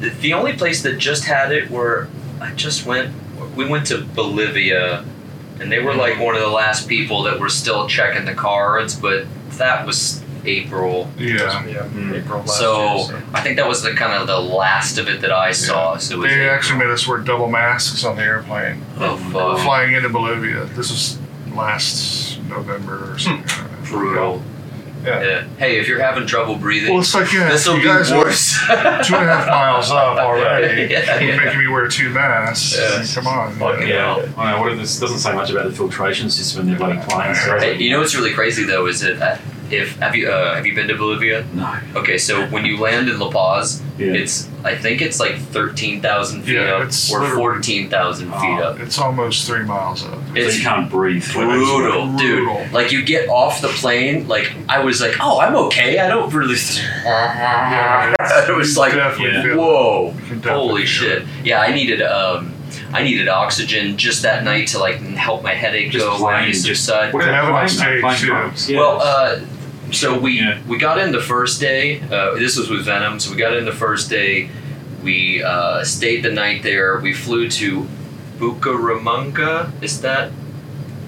the, 0.00 0.10
the 0.10 0.32
only 0.34 0.52
place 0.52 0.82
that 0.82 0.98
just 0.98 1.24
had 1.24 1.50
it 1.50 1.68
where 1.70 2.06
I 2.40 2.52
just 2.52 2.86
went, 2.86 3.12
we 3.56 3.66
went 3.68 3.86
to 3.88 4.02
Bolivia, 4.02 5.04
and 5.58 5.72
they 5.72 5.80
were 5.80 5.94
like 5.94 6.20
one 6.20 6.36
of 6.36 6.40
the 6.40 6.48
last 6.48 6.88
people 6.88 7.24
that 7.24 7.40
were 7.40 7.48
still 7.48 7.88
checking 7.88 8.26
the 8.26 8.34
cards, 8.34 8.94
but 8.94 9.24
that 9.58 9.84
was 9.84 10.22
April. 10.46 11.10
Yeah. 11.18 11.64
yeah, 11.66 11.82
Mm. 11.86 12.18
April 12.22 12.38
last 12.40 12.58
So, 12.58 12.96
year. 12.96 13.04
So. 13.06 13.22
I 13.34 13.40
think 13.40 13.56
that 13.56 13.66
was 13.68 13.82
the 13.82 13.92
kind 13.94 14.12
of 14.12 14.26
the 14.26 14.38
last 14.40 14.98
of 14.98 15.08
it 15.08 15.20
that 15.20 15.32
I 15.32 15.52
saw. 15.52 15.96
So 15.96 16.14
it 16.14 16.18
was 16.18 16.30
They 16.30 16.40
April. 16.40 16.54
actually 16.54 16.78
made 16.78 16.88
us 16.90 17.06
wear 17.06 17.18
double 17.18 17.48
masks 17.48 18.04
on 18.04 18.16
the 18.16 18.22
airplane. 18.22 18.82
Oh, 18.98 19.16
fuck. 19.16 19.58
flying 19.60 19.94
into 19.94 20.08
Bolivia. 20.08 20.64
This 20.64 20.90
was 20.90 21.18
last 21.54 22.38
November 22.48 23.12
or 23.14 23.18
something. 23.18 23.66
brutal. 23.84 24.42
Yeah. 25.04 25.22
Yeah. 25.22 25.44
Hey, 25.56 25.78
if 25.78 25.86
you're 25.86 26.00
having 26.00 26.26
trouble 26.26 26.56
breathing, 26.56 26.90
Well, 26.92 27.00
it's 27.00 27.14
like 27.14 27.32
yeah, 27.32 27.48
this 27.48 27.64
will 27.68 27.76
you 27.76 27.82
be 27.82 27.86
guys 27.86 28.10
are 28.10 28.24
worse. 28.24 28.58
two 29.06 29.14
and 29.14 29.28
a 29.30 29.36
half 29.36 29.46
miles 29.46 29.88
up 29.92 30.18
already. 30.18 30.92
Yeah, 30.92 31.20
You're 31.20 31.34
yeah. 31.36 31.44
making 31.44 31.60
me 31.60 31.68
wear 31.68 31.86
two 31.86 32.10
masks. 32.10 32.76
Yeah. 32.76 33.04
Come 33.14 33.28
on. 33.28 33.52
Fucking 33.54 33.86
yeah. 33.86 34.16
yeah, 34.16 34.32
I 34.36 34.50
know. 34.50 34.60
What 34.62 34.72
if 34.72 34.78
this 34.80 34.98
doesn't 34.98 35.18
say 35.18 35.32
much 35.32 35.50
about 35.50 35.66
the 35.66 35.72
filtration 35.76 36.28
system 36.28 36.62
in 36.62 36.66
their 36.70 36.76
bloody 36.78 36.98
planes. 37.06 37.38
Hey, 37.38 37.78
you 37.78 37.90
know 37.90 38.00
what's 38.00 38.16
really 38.16 38.32
crazy 38.32 38.64
though 38.64 38.86
is 38.88 38.98
that 39.00 39.22
uh, 39.22 39.36
if 39.70 39.96
have 39.98 40.14
you 40.14 40.28
uh, 40.30 40.54
have 40.54 40.66
you 40.66 40.74
been 40.74 40.88
to 40.88 40.94
Bolivia? 40.96 41.44
no. 41.54 41.78
Okay, 41.96 42.18
so 42.18 42.46
when 42.48 42.64
you 42.64 42.78
land 42.78 43.08
in 43.08 43.18
La 43.18 43.30
Paz, 43.30 43.82
Yeah. 43.98 44.12
it's 44.12 44.48
I 44.64 44.76
think 44.76 45.00
it's 45.02 45.18
like 45.20 45.36
thirteen 45.38 46.00
thousand 46.00 46.42
feet 46.42 46.54
Yeah, 46.56 46.76
up 46.76 46.86
it's 46.88 47.12
or 47.12 47.28
fourteen 47.34 47.88
thousand 47.90 48.30
feet 48.32 48.58
Oh, 48.60 48.62
up. 48.72 48.80
It's 48.80 48.98
almost 48.98 49.46
three 49.46 49.62
miles 49.64 50.04
up. 50.04 50.14
So 50.14 50.34
It's 50.34 50.56
you 50.58 50.62
can't 50.64 50.90
breathe. 50.90 51.24
brutal, 51.32 51.76
Brutal. 52.06 52.16
dude. 52.16 52.72
Like 52.72 52.92
you 52.92 53.02
get 53.04 53.28
off 53.28 53.60
the 53.60 53.68
plane, 53.68 54.26
like 54.28 54.52
I 54.68 54.80
was 54.80 55.00
like, 55.00 55.16
oh, 55.20 55.40
I'm 55.40 55.54
okay. 55.66 55.98
I 55.98 56.08
don't 56.08 56.32
really. 56.32 56.56
Yeah, 57.04 58.14
it 58.48 58.56
was 58.56 58.76
like, 58.76 58.92
definitely 58.94 59.34
yeah. 59.34 59.42
feel 59.42 59.52
it. 59.52 59.56
whoa, 59.56 60.06
You 60.06 60.12
can 60.26 60.36
definitely 60.40 60.68
holy 60.68 60.86
shit. 60.86 61.22
it. 61.22 61.28
Yeah, 61.44 61.60
I 61.60 61.72
needed 61.74 62.02
um, 62.02 62.52
I 62.92 63.02
needed 63.02 63.28
oxygen 63.28 63.96
just 63.96 64.22
that 64.22 64.44
night 64.44 64.68
to 64.68 64.78
like 64.78 64.96
help 64.98 65.42
my 65.42 65.54
headache 65.54 65.90
Just 65.90 66.04
go 66.04 66.12
away 66.12 66.18
plain, 66.34 66.44
and 66.46 66.52
just- 66.54 66.64
subside. 66.66 67.12
What 67.12 67.24
They 67.24 67.28
about 67.30 67.44
have 67.44 67.48
it 67.48 67.52
on 67.52 67.58
planes, 67.66 67.78
mate? 67.78 67.84
stage, 67.86 68.00
Plane 68.02 68.16
too. 68.18 68.26
drugs, 68.26 68.70
yeah. 68.70 68.78
Well, 68.78 69.00
uh, 69.02 69.40
so 69.92 70.18
we 70.18 70.32
Yeah. 70.38 70.58
we 70.66 70.78
got 70.78 70.98
in 70.98 71.12
the 71.12 71.20
first 71.20 71.60
day. 71.60 72.00
Uh, 72.00 72.34
this 72.34 72.56
was 72.56 72.68
with 72.68 72.84
Venom. 72.84 73.18
So 73.20 73.30
we 73.30 73.36
got 73.36 73.56
in 73.56 73.64
the 73.64 73.72
first 73.72 74.10
day. 74.10 74.48
We 75.02 75.42
uh, 75.42 75.84
stayed 75.84 76.22
the 76.22 76.30
night 76.32 76.62
there. 76.62 76.98
We 76.98 77.12
flew 77.12 77.48
to 77.50 77.86
Bucaramanga. 78.38 79.70
Is 79.82 80.00
that? 80.02 80.30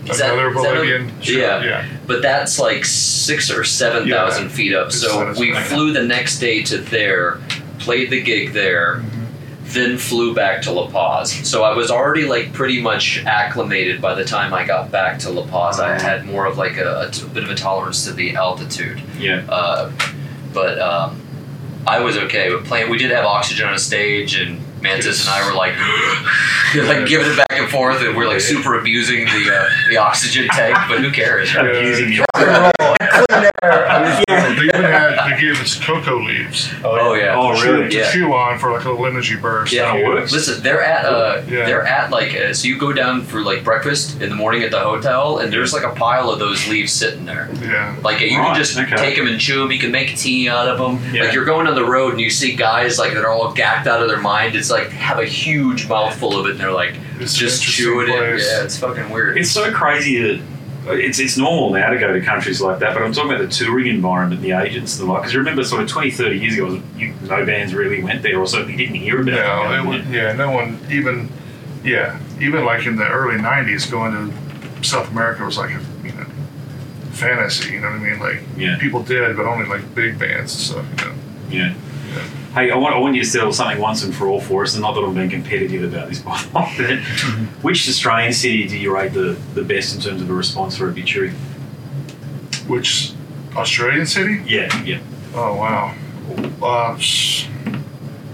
is 0.06 0.18
that- 0.18 0.32
Another 0.32 0.48
is 0.48 0.54
that 0.62 0.72
a- 0.72 0.76
Bolivian. 0.76 1.12
sure, 1.20 1.38
yeah. 1.40 1.62
yeah. 1.64 1.84
but 2.06 2.22
that's 2.22 2.58
like 2.58 2.84
six 2.84 3.50
or 3.50 3.64
seven 3.64 4.08
thousand 4.08 4.44
Yeah. 4.44 4.56
feet 4.56 4.74
up. 4.74 4.92
So 4.92 5.34
we 5.38 5.52
flew 5.54 5.92
the 5.92 6.02
next 6.04 6.38
day 6.38 6.62
to 6.62 6.78
there, 6.78 7.38
played 7.78 8.10
the 8.10 8.20
gig 8.22 8.52
there, 8.52 9.02
Mm-hmm. 9.02 9.17
Then 9.68 9.98
flew 9.98 10.34
back 10.34 10.62
to 10.62 10.72
La 10.72 10.90
Paz. 10.90 11.32
So 11.48 11.62
I 11.62 11.74
was 11.76 11.90
already 11.90 12.24
like 12.24 12.52
pretty 12.52 12.80
much 12.80 13.22
acclimated 13.26 14.00
by 14.00 14.14
the 14.14 14.24
time 14.24 14.54
I 14.54 14.66
got 14.66 14.90
back 14.90 15.18
to 15.20 15.30
La 15.30 15.46
Paz. 15.46 15.78
I 15.78 16.00
had 16.00 16.24
more 16.24 16.46
of 16.46 16.56
like 16.56 16.78
a, 16.78 17.08
a 17.08 17.10
t- 17.10 17.28
bit 17.28 17.44
of 17.44 17.50
a 17.50 17.54
tolerance 17.54 18.04
to 18.04 18.12
the 18.12 18.34
altitude. 18.34 19.02
Yeah. 19.18 19.44
Uh, 19.48 19.92
but 20.54 20.78
um, 20.78 21.20
I 21.86 22.00
was 22.00 22.16
okay 22.16 22.50
with 22.52 22.66
playing. 22.66 22.90
We 22.90 22.98
did 22.98 23.10
have 23.10 23.26
oxygen 23.26 23.68
on 23.68 23.74
a 23.74 23.78
stage, 23.78 24.36
and 24.36 24.60
Mantas 24.80 25.20
and 25.20 25.28
I 25.30 25.46
were 25.48 25.54
like, 25.56 25.74
like 26.88 27.08
giving 27.08 27.26
it 27.30 27.36
back 27.36 27.52
and 27.58 27.68
forth, 27.68 28.00
and 28.02 28.16
we're 28.16 28.26
like 28.28 28.40
super 28.40 28.78
abusing 28.78 29.24
the 29.26 29.50
uh, 29.54 29.68
the 29.90 29.96
oxygen 29.96 30.48
tank. 30.48 30.76
But 30.88 31.00
who 31.00 31.10
cares, 31.10 31.54
right? 31.54 31.64
Yeah. 31.74 31.80
Using 31.80 32.10
the 32.10 33.28
They 33.58 34.64
even 34.64 34.82
had 34.82 35.30
they 35.30 35.40
gave 35.40 35.60
us 35.60 35.78
cocoa 35.82 36.18
leaves 36.20 36.68
Oh 36.84 37.14
yeah. 37.14 37.34
Oh, 37.36 37.54
to 37.54 37.60
chew- 37.60 37.72
really? 37.72 37.90
to 37.90 37.96
Yeah. 37.96 38.10
chew 38.12 38.32
on 38.34 38.58
for 38.58 38.72
like 38.72 38.84
a 38.84 38.90
little 38.90 39.06
energy 39.06 39.36
burst. 39.36 39.72
Yeah, 39.72 39.92
listen, 39.94 40.62
they're 40.62 40.82
at 40.82 41.04
uh, 41.04 41.42
Yeah. 41.48 41.66
they're 41.66 41.86
at 41.86 42.10
like 42.10 42.34
uh, 42.34 42.52
so 42.54 42.68
you 42.68 42.78
go 42.78 42.92
down 42.92 43.22
for 43.22 43.40
like 43.42 43.64
breakfast 43.64 44.20
in 44.20 44.30
the 44.30 44.36
morning 44.36 44.62
at 44.62 44.70
the 44.70 44.78
hotel, 44.80 45.38
and 45.38 45.52
there's 45.52 45.72
like 45.72 45.84
a 45.84 45.90
pile 45.94 46.30
of 46.30 46.38
those 46.38 46.66
leaves 46.68 46.92
sitting 46.92 47.24
there. 47.24 47.48
Yeah. 47.62 47.96
Like 48.02 48.20
you 48.20 48.38
Right, 48.38 48.46
can 48.48 48.56
just 48.56 48.78
okay. 48.78 48.96
take 48.96 49.16
them 49.16 49.26
and 49.26 49.40
chew 49.40 49.60
them. 49.60 49.72
You 49.72 49.78
can 49.78 49.90
make 49.92 50.16
tea 50.16 50.48
out 50.48 50.68
of 50.68 50.78
them. 50.78 51.14
Yeah. 51.14 51.24
Like 51.24 51.32
you're 51.34 51.44
going 51.44 51.66
on 51.66 51.74
the 51.74 51.84
road 51.84 52.12
and 52.12 52.20
you 52.20 52.30
see 52.30 52.54
guys 52.54 52.98
like 52.98 53.12
that 53.14 53.24
are 53.24 53.30
all 53.32 53.52
gacked 53.52 53.86
out 53.86 54.02
of 54.02 54.08
their 54.08 54.20
mind. 54.20 54.54
It's 54.56 54.67
like 54.70 54.88
have 54.90 55.18
a 55.18 55.24
huge 55.26 55.88
mouthful 55.88 56.38
of 56.38 56.46
it 56.46 56.52
and 56.52 56.60
they're 56.60 56.72
like 56.72 56.94
It's 57.20 57.34
just 57.34 57.60
interesting 57.62 57.84
chewing 57.84 58.08
it. 58.08 58.16
place. 58.16 58.46
Yeah, 58.50 58.64
it's 58.64 58.78
fucking 58.78 59.10
weird. 59.10 59.36
It's 59.38 59.50
so 59.50 59.72
crazy 59.72 60.20
that 60.22 60.40
uh, 60.88 60.92
it's 60.92 61.18
it's 61.18 61.36
normal 61.36 61.70
now 61.72 61.90
to 61.90 61.98
go 61.98 62.12
to 62.12 62.20
countries 62.20 62.60
like 62.60 62.78
that, 62.78 62.94
but 62.94 63.02
I'm 63.02 63.12
talking 63.12 63.32
about 63.32 63.42
the 63.42 63.54
touring 63.54 63.88
environment, 63.88 64.40
the 64.42 64.52
agents 64.52 64.98
and 64.98 65.08
the 65.08 65.12
like. 65.12 65.22
Because 65.22 65.32
you 65.34 65.40
remember, 65.40 65.62
sort 65.64 65.82
of 65.82 65.88
20, 65.88 66.10
30 66.12 66.38
years 66.38 66.54
ago, 66.54 66.80
you, 66.96 67.14
no 67.24 67.44
bands 67.44 67.74
really 67.74 68.02
went 68.02 68.22
there, 68.22 68.38
or 68.38 68.46
certainly 68.46 68.76
didn't 68.76 68.94
hear 68.94 69.20
about 69.20 69.26
No, 69.26 69.70
them. 69.72 69.86
it 69.86 69.88
would, 69.88 70.06
yeah, 70.06 70.32
no 70.32 70.50
one 70.50 70.78
even, 70.90 71.28
yeah, 71.84 72.18
even 72.40 72.64
like 72.64 72.86
in 72.86 72.96
the 72.96 73.06
early 73.08 73.36
'90s, 73.38 73.90
going 73.90 74.12
to 74.12 74.84
South 74.88 75.10
America 75.10 75.44
was 75.44 75.58
like 75.58 75.70
a 75.70 75.80
you 76.04 76.12
know 76.12 76.26
fantasy. 77.10 77.74
You 77.74 77.80
know 77.80 77.90
what 77.90 78.00
I 78.00 78.10
mean? 78.10 78.20
Like 78.20 78.40
Yeah. 78.56 78.78
people 78.78 79.02
did, 79.02 79.36
but 79.36 79.46
only 79.46 79.66
like 79.66 79.94
big 79.94 80.18
bands 80.18 80.54
and 80.54 80.86
stuff. 80.86 80.86
You 81.00 81.06
know. 81.06 81.14
Yeah. 81.50 81.74
Hey, 82.54 82.70
I 82.70 82.76
want, 82.76 82.94
I 82.94 82.98
want 82.98 83.14
you 83.14 83.22
to 83.22 83.28
settle 83.28 83.52
something 83.52 83.78
once 83.78 84.02
and 84.02 84.14
for 84.14 84.26
all 84.26 84.40
for 84.40 84.62
us, 84.64 84.74
and 84.74 84.82
not 84.82 84.94
that 84.94 85.02
I'm 85.02 85.14
being 85.14 85.28
competitive 85.30 85.82
about 85.92 86.08
this, 86.08 86.18
by 86.22 86.40
the 86.40 86.58
way, 86.82 86.96
but 86.96 86.98
which 87.62 87.88
Australian 87.88 88.32
city 88.32 88.66
do 88.66 88.76
you 88.76 88.94
rate 88.94 89.12
the, 89.12 89.36
the 89.54 89.62
best 89.62 89.94
in 89.94 90.00
terms 90.00 90.22
of 90.22 90.30
a 90.30 90.32
response 90.34 90.76
for 90.76 90.86
a 90.86 90.90
Obituary? 90.90 91.32
Which 92.66 93.12
Australian 93.56 94.06
city? 94.06 94.42
Yeah, 94.46 94.82
yeah. 94.84 95.00
Oh 95.34 95.56
wow. 95.56 95.94
Uh, 96.62 96.96
sh- 96.98 97.46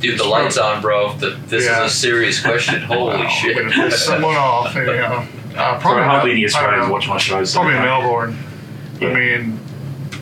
Dude, 0.01 0.19
the 0.19 0.25
lights 0.25 0.59
on, 0.59 0.83
bro. 0.83 1.15
The, 1.17 1.31
this 1.47 1.65
Yeah. 1.65 1.85
is 1.85 1.93
a 1.93 1.95
serious 1.97 2.41
question. 2.43 2.83
Holy 2.83 3.17
wow, 3.19 3.29
shit. 3.29 3.57
I'm 3.57 3.71
gonna 3.71 3.89
piss 3.91 4.05
someone 4.05 4.37
off. 4.37 4.75
You 4.75 4.85
know. 4.87 5.27
Uh, 5.57 5.79
Probably 5.79 5.81
probably 5.81 6.03
hardly 6.03 6.31
Mel- 6.31 6.33
any 6.33 6.43
I 6.43 6.47
Australians 6.47 6.91
watch 6.91 7.09
my 7.09 7.17
shows. 7.19 7.53
so 7.53 7.61
Probably 7.61 7.79
they 7.79 7.85
don't. 7.85 8.01
Melbourne. 8.03 8.39
Yeah. 9.01 9.09
I 9.09 9.15
mean, 9.15 9.61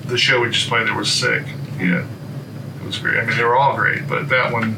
the 0.07 0.19
show 0.19 0.41
we 0.41 0.51
just 0.51 0.69
played 0.69 0.87
there 0.87 0.95
was 0.97 1.11
sick. 1.11 1.45
Yeah, 1.79 2.05
it 2.05 2.07
was 2.93 2.99
great. 3.03 3.19
I 3.19 3.25
mean, 3.25 3.37
they 3.37 3.45
were 3.45 3.57
all 3.57 3.75
great, 3.77 4.07
but 4.09 4.29
that 4.29 4.53
one 4.53 4.77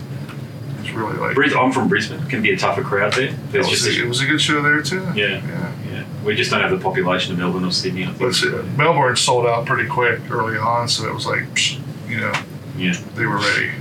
was 0.81 0.91
really 0.93 1.17
like. 1.17 1.35
Bris- 1.35 1.55
I'm 1.55 1.73
from 1.73 1.89
Brisbane. 1.89 2.25
Can 2.29 2.43
be 2.43 2.53
a 2.53 2.57
tougher 2.57 2.83
crowd 2.83 3.13
there. 3.15 3.29
It 3.29 3.53
There's 3.53 3.69
was, 3.69 3.83
just 3.83 3.99
a, 3.99 4.03
it 4.03 4.09
was 4.09 4.21
a 4.21 4.27
good 4.27 4.41
show 4.41 4.63
there 4.63 4.83
too. 4.83 5.03
Yeah. 5.15 5.45
yeah. 5.47 5.73
yeah. 5.91 6.05
We 6.25 6.35
just 6.35 6.51
don't 6.51 6.61
have 6.61 6.71
the 6.71 6.79
population 6.79 7.33
of 7.33 7.39
Melbourne 7.39 7.65
or 7.65 7.71
Sydney. 7.73 8.05
I 8.05 8.13
think. 8.13 8.33
See, 8.35 8.51
Melbourne 8.77 9.17
sold 9.17 9.47
out 9.47 9.67
pretty 9.67 9.89
quick 9.89 10.21
early 10.31 10.57
on, 10.57 10.89
so 10.89 11.07
it 11.09 11.15
was 11.15 11.27
like, 11.27 11.43
psh, 11.55 11.81
you 12.09 12.19
know, 12.21 12.33
Yeah. 12.77 12.95
they 13.15 13.27
were 13.27 13.39
ready. 13.39 13.73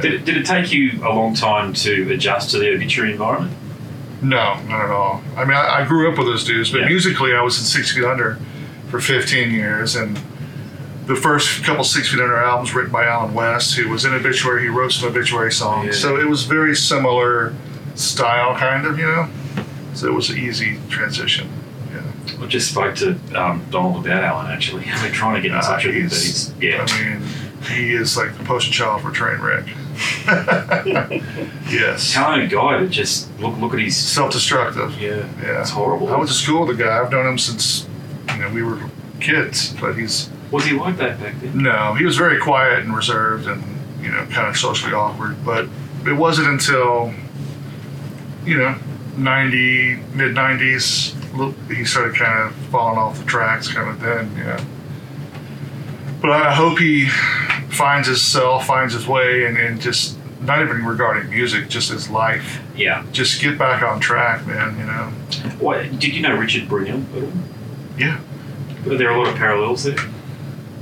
Did 0.00 0.12
it, 0.14 0.24
did 0.26 0.36
it 0.36 0.44
take 0.46 0.72
you 0.72 1.00
a 1.04 1.08
long 1.08 1.34
time 1.34 1.72
to 1.72 2.12
adjust 2.12 2.50
to 2.50 2.58
the 2.58 2.68
Obituary 2.74 3.12
environment? 3.12 3.56
No, 4.22 4.60
not 4.64 4.84
at 4.84 4.90
all. 4.90 5.22
I 5.36 5.44
mean, 5.44 5.56
I, 5.56 5.80
I 5.82 5.84
grew 5.86 6.10
up 6.12 6.18
with 6.18 6.26
those 6.26 6.44
dudes, 6.44 6.70
but 6.70 6.82
Yeah. 6.82 6.88
musically, 6.88 7.34
I 7.34 7.40
was 7.40 7.58
in 7.58 7.64
Six 7.64 7.92
Feet 7.94 8.04
Under 8.04 8.38
for 8.90 9.00
15 9.00 9.50
years, 9.50 9.96
and 9.96 10.18
the 11.06 11.16
first 11.16 11.62
couple 11.64 11.84
Six 11.84 12.08
Feet 12.10 12.20
Under 12.20 12.36
albums 12.36 12.74
written 12.74 12.90
by 12.92 13.04
Allen 13.06 13.32
West, 13.34 13.74
who 13.76 13.88
was 13.88 14.04
in 14.04 14.12
Obituary. 14.12 14.62
He 14.62 14.68
wrote 14.68 14.92
some 14.92 15.08
Obituary 15.08 15.52
songs, 15.52 15.86
Yeah. 15.86 15.92
so 15.92 16.16
it 16.20 16.28
was 16.28 16.44
very 16.44 16.74
similar 16.76 17.54
style, 17.94 18.56
kind 18.56 18.86
of, 18.86 18.98
you 18.98 19.06
know. 19.06 19.28
So 19.94 20.08
it 20.08 20.12
was 20.14 20.30
an 20.30 20.38
easy 20.38 20.78
transition. 20.90 21.48
Yeah. 21.92 22.02
I 22.42 22.46
just 22.46 22.70
spoke 22.72 22.94
to 22.96 23.18
um, 23.34 23.64
Donald 23.70 24.04
about 24.04 24.22
Allen 24.22 24.46
actually. 24.50 24.84
I've 24.88 25.02
been 25.02 25.12
trying 25.12 25.36
to 25.36 25.40
get 25.40 25.52
in 25.52 25.58
Ah, 25.58 25.60
touch 25.62 25.84
with 25.86 25.94
him, 25.94 26.08
but 26.08 26.12
he's- 26.18 26.52
yeah. 26.60 26.86
I 26.88 27.02
mean, 27.14 27.22
he 27.70 27.92
is 27.94 28.16
like 28.16 28.36
the 28.36 28.44
poster 28.44 28.70
child 28.72 29.02
for 29.02 29.10
Trainwreck. 29.10 29.66
yes. 31.70 32.12
Talented 32.12 32.50
guy, 32.50 32.78
but 32.80 32.90
just 32.90 33.28
look 33.40 33.56
look 33.58 33.72
at 33.72 33.78
his 33.80 33.96
Self-destructive. 33.96 35.00
yeah. 35.00 35.26
Yeah. 35.42 35.60
It's 35.60 35.70
horrible. 35.70 36.08
I 36.12 36.16
went 36.16 36.28
to 36.28 36.34
school 36.34 36.66
with 36.66 36.76
the 36.76 36.84
guy. 36.84 36.98
I've 37.00 37.10
known 37.10 37.26
him 37.26 37.38
since 37.38 37.86
you 38.34 38.38
know 38.38 38.50
we 38.50 38.62
were 38.62 38.78
kids, 39.20 39.72
but 39.80 39.94
he's 39.96 40.28
Was 40.50 40.64
he 40.64 40.72
like 40.72 40.96
that 40.98 41.20
back 41.20 41.40
then? 41.40 41.62
no, 41.62 41.94
he 41.94 42.04
was 42.04 42.16
very 42.16 42.40
quiet 42.40 42.80
and 42.80 42.94
reserved 42.94 43.46
and 43.46 43.62
you 44.00 44.10
know 44.10 44.24
kind 44.26 44.48
of 44.48 44.56
socially 44.56 44.92
awkward. 44.92 45.44
But 45.44 45.68
it 46.06 46.12
wasn't 46.12 46.48
until 46.48 47.12
you 48.44 48.58
know 48.58 48.76
ninety 49.16 49.96
mid 50.14 50.34
nineties 50.34 51.14
he 51.68 51.84
started 51.84 52.16
kind 52.16 52.48
of 52.48 52.54
falling 52.70 52.98
off 52.98 53.18
the 53.18 53.24
tracks, 53.24 53.68
kind 53.68 53.90
of 53.90 54.00
then, 54.00 54.34
yeah. 54.36 54.64
But 56.20 56.30
I 56.30 56.54
hope 56.54 56.78
he 56.78 57.08
finds 57.68 58.08
himself, 58.08 58.66
finds 58.66 58.94
his 58.94 59.06
way, 59.06 59.44
and, 59.44 59.56
and 59.58 59.80
just 59.80 60.16
not 60.40 60.62
even 60.62 60.84
regarding 60.84 61.30
music, 61.30 61.68
just 61.68 61.90
his 61.90 62.08
life. 62.08 62.60
Yeah. 62.74 63.04
Just 63.12 63.40
get 63.40 63.58
back 63.58 63.82
on 63.82 64.00
track, 64.00 64.46
man. 64.46 64.78
You 64.78 64.84
know. 64.84 65.56
What 65.58 65.98
did 65.98 66.14
you 66.14 66.22
know 66.22 66.36
Richard 66.36 66.70
all? 66.72 67.04
Yeah. 67.98 68.20
Are 68.86 68.96
there 68.96 69.10
a 69.10 69.18
lot 69.18 69.28
of 69.28 69.36
parallels 69.36 69.84
there? 69.84 69.96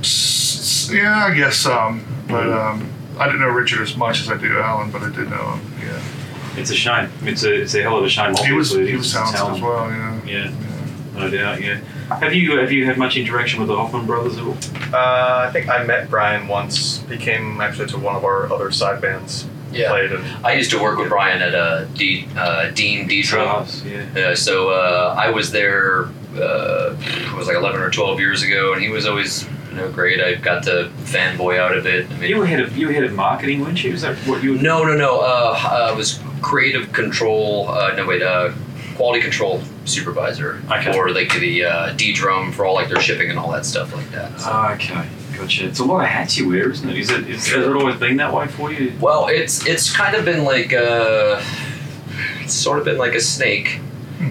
S- 0.05 0.89
Yeah, 0.93 1.25
I 1.25 1.33
guess 1.35 1.57
some. 1.57 2.05
But 2.27 2.47
um, 2.51 2.89
I 3.19 3.25
didn't 3.25 3.41
know 3.41 3.49
Richard 3.49 3.81
as 3.81 3.95
much 3.97 4.21
as 4.21 4.29
I 4.29 4.37
do 4.37 4.59
Allen, 4.59 4.91
but 4.91 5.01
I 5.01 5.09
did 5.09 5.29
know 5.29 5.53
him. 5.53 5.61
Yeah, 5.81 6.01
It's 6.59 6.69
a 6.71 6.75
shame. 6.75 7.09
It's 7.23 7.43
a 7.43 7.53
it's 7.61 7.73
a 7.75 7.81
hell 7.81 7.97
of 7.97 8.03
a 8.03 8.09
shame. 8.09 8.33
he 8.35 8.51
was 8.53 8.71
obviously. 8.71 8.87
he 8.91 8.95
was 8.97 9.05
It's 9.07 9.13
talented 9.13 9.37
talent. 9.39 9.55
as 9.57 9.61
well. 9.61 9.89
Yeah. 9.91 10.19
Yeah, 10.25 10.51
no 11.19 11.29
doubt. 11.29 11.61
Yeah. 11.61 11.79
Have 12.19 12.33
you 12.33 12.57
have 12.59 12.71
you 12.71 12.85
had 12.85 12.97
much 12.97 13.15
interaction 13.17 13.59
with 13.59 13.67
the 13.69 13.75
Hoffman 13.75 14.05
brothers 14.05 14.37
at 14.37 14.43
all? 14.43 14.57
Uh, 14.93 15.47
I 15.47 15.49
think 15.51 15.69
I 15.69 15.83
met 15.83 16.09
Brian 16.09 16.47
once. 16.47 17.03
He 17.09 17.17
came 17.17 17.59
actually 17.61 17.87
to 17.89 17.97
one 17.97 18.15
of 18.15 18.23
our 18.23 18.51
other 18.51 18.71
side 18.71 19.01
bands. 19.01 19.47
Yeah. 19.71 19.89
Played 19.89 20.11
and 20.13 20.23
I 20.45 20.53
used 20.53 20.71
to 20.71 20.81
work 20.81 20.97
with 20.97 21.09
Brian 21.09 21.41
at 21.41 21.53
uh, 21.53 21.83
D, 21.95 22.27
uh, 22.37 22.69
Dean 22.71 23.09
ddrum. 23.09 23.65
Yeah. 24.15 24.27
Uh, 24.29 24.35
so 24.35 24.69
uh, 24.69 25.15
I 25.17 25.29
was 25.31 25.51
there. 25.51 26.05
Uh, 26.35 26.95
it 26.99 27.33
was 27.35 27.47
like 27.47 27.57
eleven 27.57 27.81
or 27.81 27.89
twelve 27.91 28.19
years 28.19 28.41
ago, 28.43 28.73
and 28.73 28.81
he 28.81 28.89
was 28.89 29.05
always 29.05 29.45
know 29.75 29.91
great. 29.91 30.21
I 30.21 30.35
got 30.35 30.65
the 30.65 30.91
fanboy 31.03 31.57
out 31.59 31.75
of 31.77 31.85
it. 31.85 32.09
I 32.09 32.17
mean, 32.17 32.29
You 32.29 32.37
were 32.37 32.45
head 32.45 32.59
of 32.59 32.75
you 32.77 32.87
were 32.87 32.93
head 32.93 33.03
of 33.03 33.13
marketing, 33.13 33.61
weren't 33.61 33.83
you? 33.83 33.93
Is 33.93 34.01
that 34.01 34.15
what 34.27 34.43
you? 34.43 34.53
Were? 34.53 34.61
no, 34.61 34.83
no, 34.83 34.95
no. 34.95 35.19
Uh, 35.19 35.89
I 35.89 35.91
was 35.91 36.19
creative 36.41 36.91
control. 36.93 37.67
Uh, 37.69 37.93
no, 37.95 38.05
wait. 38.05 38.21
Uh, 38.21 38.51
quality 38.95 39.21
control 39.21 39.61
supervisor 39.83 40.61
Okay. 40.71 40.93
for 40.93 41.09
like 41.11 41.29
the 41.39 41.65
uh, 41.65 41.93
ddrum 41.95 42.53
for 42.53 42.65
all 42.65 42.75
like 42.75 42.87
their 42.87 43.01
shipping 43.01 43.29
and 43.29 43.37
all 43.37 43.51
that 43.51 43.65
stuff 43.65 43.93
like 43.93 44.09
that. 44.11 44.39
So. 44.39 44.49
Ah, 44.49 44.73
okay, 44.75 45.05
gotcha. 45.37 45.65
It's 45.67 45.79
a 45.79 45.83
lot 45.83 46.01
of 46.01 46.07
hats 46.07 46.37
you 46.37 46.47
wear, 46.47 46.69
isn't 46.71 46.89
it? 46.89 46.97
Is 46.97 47.09
it? 47.09 47.29
Is, 47.29 47.45
has 47.47 47.65
it 47.65 47.75
always 47.75 47.97
been 47.97 48.15
that 48.17 48.33
way 48.33 48.47
for 48.47 48.71
you? 48.71 48.93
Well, 49.01 49.27
it's 49.27 49.65
it's 49.67 49.93
kind 49.95 50.15
of 50.15 50.23
been 50.23 50.45
like 50.45 50.71
uh, 50.73 51.41
it's 52.41 52.53
sort 52.53 52.79
of 52.79 52.85
been 52.85 52.97
like 52.97 53.13
a 53.15 53.21
snake. 53.21 53.79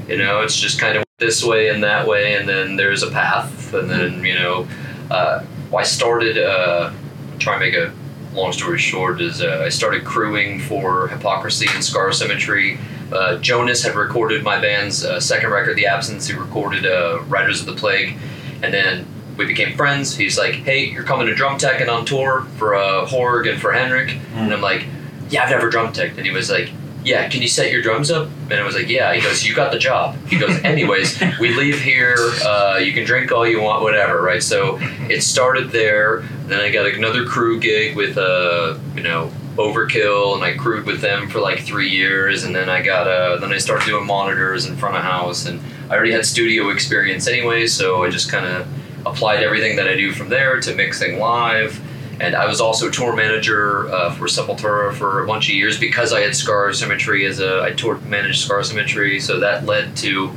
You 0.08 0.16
know, 0.18 0.40
it's 0.40 0.56
just 0.56 0.80
kind 0.80 0.96
of 0.96 1.04
this 1.18 1.44
way 1.44 1.68
and 1.68 1.82
that 1.84 2.06
way, 2.08 2.34
and 2.34 2.48
then 2.48 2.76
there's 2.76 3.02
a 3.02 3.10
path, 3.10 3.72
and 3.74 3.88
then 3.90 4.24
you 4.24 4.34
know, 4.34 4.66
uh, 5.10 5.44
I 5.74 5.82
started. 5.82 6.38
Uh, 6.38 6.92
try 7.38 7.54
and 7.54 7.60
make 7.60 7.74
a 7.74 7.92
long 8.34 8.52
story 8.52 8.78
short 8.78 9.20
is 9.20 9.42
uh, 9.42 9.62
I 9.64 9.68
started 9.68 10.04
crewing 10.04 10.60
for 10.60 11.08
Hypocrisy 11.08 11.66
and 11.72 11.84
Scar 11.84 12.12
Symmetry. 12.12 12.78
Uh, 13.12 13.36
Jonas 13.38 13.82
had 13.82 13.94
recorded 13.94 14.42
my 14.42 14.60
band's 14.60 15.04
uh, 15.04 15.20
second 15.20 15.50
record, 15.50 15.76
The 15.76 15.86
Absence. 15.86 16.26
He 16.26 16.34
recorded 16.34 16.86
uh, 16.86 17.20
Riders 17.22 17.60
of 17.60 17.66
the 17.66 17.74
Plague, 17.74 18.16
and 18.62 18.72
then 18.72 19.06
we 19.36 19.46
became 19.46 19.76
friends. 19.76 20.16
He's 20.16 20.38
like, 20.38 20.54
"Hey, 20.54 20.86
you're 20.86 21.04
coming 21.04 21.26
to 21.26 21.34
drum 21.34 21.58
tech 21.58 21.80
and 21.80 21.90
on 21.90 22.04
tour 22.04 22.42
for 22.56 22.74
uh, 22.74 23.06
Horgh 23.06 23.50
and 23.50 23.60
for 23.60 23.72
Henrik," 23.72 24.16
and 24.34 24.52
I'm 24.52 24.60
like, 24.60 24.86
"Yeah, 25.28 25.44
I've 25.44 25.50
never 25.50 25.70
drum 25.70 25.92
teched." 25.92 26.16
And 26.16 26.26
he 26.26 26.32
was 26.32 26.50
like, 26.50 26.70
yeah, 27.04 27.28
can 27.28 27.42
you 27.42 27.48
set 27.48 27.70
your 27.70 27.82
drums 27.82 28.10
up? 28.10 28.28
And 28.50 28.54
I 28.54 28.64
was 28.64 28.74
like, 28.74 28.88
yeah. 28.88 29.12
He 29.14 29.20
goes, 29.20 29.44
you 29.44 29.54
got 29.54 29.72
the 29.72 29.78
job. 29.78 30.16
He 30.26 30.38
goes, 30.38 30.58
anyways, 30.64 31.22
we 31.40 31.54
leave 31.54 31.80
here. 31.80 32.16
Uh, 32.42 32.80
you 32.82 32.92
can 32.92 33.04
drink 33.04 33.30
all 33.30 33.46
you 33.46 33.60
want, 33.60 33.82
whatever, 33.82 34.22
right? 34.22 34.42
So 34.42 34.78
it 35.10 35.22
started 35.22 35.70
there. 35.70 36.20
Then 36.46 36.60
I 36.60 36.70
got 36.70 36.86
another 36.86 37.26
crew 37.26 37.60
gig 37.60 37.94
with, 37.94 38.16
uh, 38.16 38.78
you 38.96 39.02
know, 39.02 39.30
Overkill, 39.56 40.34
and 40.34 40.42
I 40.42 40.54
crewed 40.54 40.86
with 40.86 41.00
them 41.00 41.28
for 41.28 41.40
like 41.40 41.60
three 41.60 41.90
years. 41.90 42.44
And 42.44 42.54
then 42.54 42.68
I 42.68 42.82
got, 42.82 43.06
uh, 43.06 43.36
then 43.36 43.52
I 43.52 43.58
started 43.58 43.86
doing 43.86 44.06
monitors 44.06 44.66
in 44.66 44.76
front 44.76 44.96
of 44.96 45.02
house, 45.02 45.46
and 45.46 45.60
I 45.90 45.94
already 45.94 46.12
had 46.12 46.24
studio 46.24 46.70
experience 46.70 47.28
anyway, 47.28 47.66
so 47.66 48.02
I 48.02 48.10
just 48.10 48.30
kind 48.30 48.46
of 48.46 48.66
applied 49.06 49.42
everything 49.42 49.76
that 49.76 49.86
I 49.86 49.94
do 49.94 50.12
from 50.12 50.30
there 50.30 50.60
to 50.60 50.74
mixing 50.74 51.18
live. 51.18 51.80
And 52.20 52.34
I 52.36 52.46
was 52.46 52.60
also 52.60 52.90
tour 52.90 53.14
manager 53.14 53.88
uh, 53.92 54.12
for 54.14 54.26
Sepultura 54.26 54.94
for 54.94 55.22
a 55.24 55.26
bunch 55.26 55.48
of 55.48 55.54
years 55.54 55.78
because 55.78 56.12
I 56.12 56.20
had 56.20 56.34
Scar 56.36 56.72
Symmetry 56.72 57.26
as 57.26 57.40
a 57.40 57.62
I 57.62 57.72
tour 57.72 57.96
managed 57.98 58.40
Scar 58.44 58.62
Symmetry, 58.62 59.18
so 59.20 59.40
that 59.40 59.66
led 59.66 59.96
to 59.98 60.30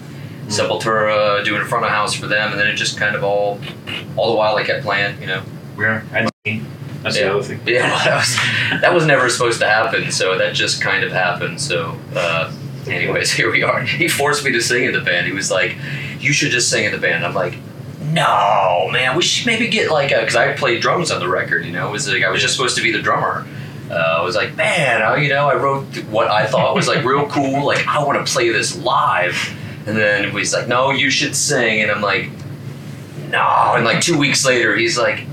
Sepultura 0.47 1.43
doing 1.43 1.61
a 1.61 1.65
front 1.65 1.85
of 1.85 1.91
house 1.91 2.13
for 2.13 2.27
them, 2.27 2.51
and 2.51 2.59
then 2.59 2.67
it 2.67 2.75
just 2.75 2.97
kind 2.97 3.15
of 3.15 3.23
all 3.23 3.59
all 4.15 4.31
the 4.31 4.37
while 4.37 4.55
I 4.55 4.63
kept 4.63 4.83
playing, 4.83 5.19
you 5.21 5.27
know. 5.27 5.43
Yeah. 5.77 6.01
And 6.13 6.29
that's 7.03 7.17
Yeah. 7.17 7.25
the 7.25 7.33
other 7.35 7.43
thing. 7.43 7.59
Yeah, 7.65 7.89
well, 7.89 7.99
that 8.05 8.15
was 8.15 8.81
that 8.81 8.93
was 8.93 9.05
never 9.05 9.29
supposed 9.29 9.59
to 9.59 9.67
happen, 9.67 10.11
so 10.11 10.37
that 10.37 10.53
just 10.55 10.81
kind 10.81 11.03
of 11.03 11.11
happened. 11.11 11.61
So, 11.61 11.97
uh, 12.15 12.51
anyways, 12.87 13.31
here 13.39 13.51
we 13.51 13.61
are. 13.63 13.81
He 13.83 14.07
forced 14.07 14.43
me 14.43 14.51
to 14.53 14.61
sing 14.61 14.85
in 14.85 14.93
the 14.93 15.01
band. 15.01 15.27
He 15.27 15.33
was 15.33 15.51
like, 15.51 15.75
"You 16.19 16.33
should 16.33 16.51
just 16.51 16.69
sing 16.69 16.85
in 16.85 16.91
the 16.91 16.97
band." 16.97 17.25
I'm 17.25 17.35
like, 17.35 17.55
"No, 18.17 18.89
man, 18.91 19.15
we 19.15 19.21
should 19.21 19.47
maybe 19.47 19.67
get 19.67 19.91
like 19.91 20.11
a 20.11 20.19
because 20.19 20.35
I 20.35 20.53
played 20.53 20.81
drums 20.81 21.11
on 21.11 21.19
the 21.19 21.27
record. 21.29 21.65
You 21.65 21.71
know, 21.71 21.87
it 21.87 21.91
was 21.91 22.07
like 22.11 22.23
I 22.23 22.29
was 22.29 22.41
just 22.41 22.55
supposed 22.55 22.75
to 22.77 22.83
be 22.83 22.91
the 22.91 23.01
drummer." 23.01 23.45
Uh, 23.89 23.93
I 23.93 24.21
was 24.21 24.35
like, 24.35 24.53
man, 24.57 25.01
I, 25.01 25.15
you 25.15 25.29
know, 25.29 25.49
I 25.49 25.55
wrote 25.55 25.85
what 26.09 26.27
I 26.27 26.45
thought 26.45 26.75
was 26.75 26.89
like 26.89 27.05
real 27.05 27.25
cool. 27.29 27.63
Like, 27.65 27.87
I 27.87 28.03
want 28.03 28.25
to 28.25 28.29
play 28.31 28.49
this 28.49 28.77
live. 28.77 29.35
And 29.87 29.95
then 29.95 30.31
he's 30.31 30.53
like, 30.53 30.67
no, 30.67 30.91
you 30.91 31.09
should 31.09 31.33
sing. 31.33 31.81
And 31.81 31.89
I'm 31.89 32.01
like, 32.01 32.29
no. 33.29 33.73
And 33.75 33.85
like 33.85 34.01
two 34.01 34.17
weeks 34.17 34.45
later, 34.45 34.75
he's 34.75 34.97
like, 34.97 35.25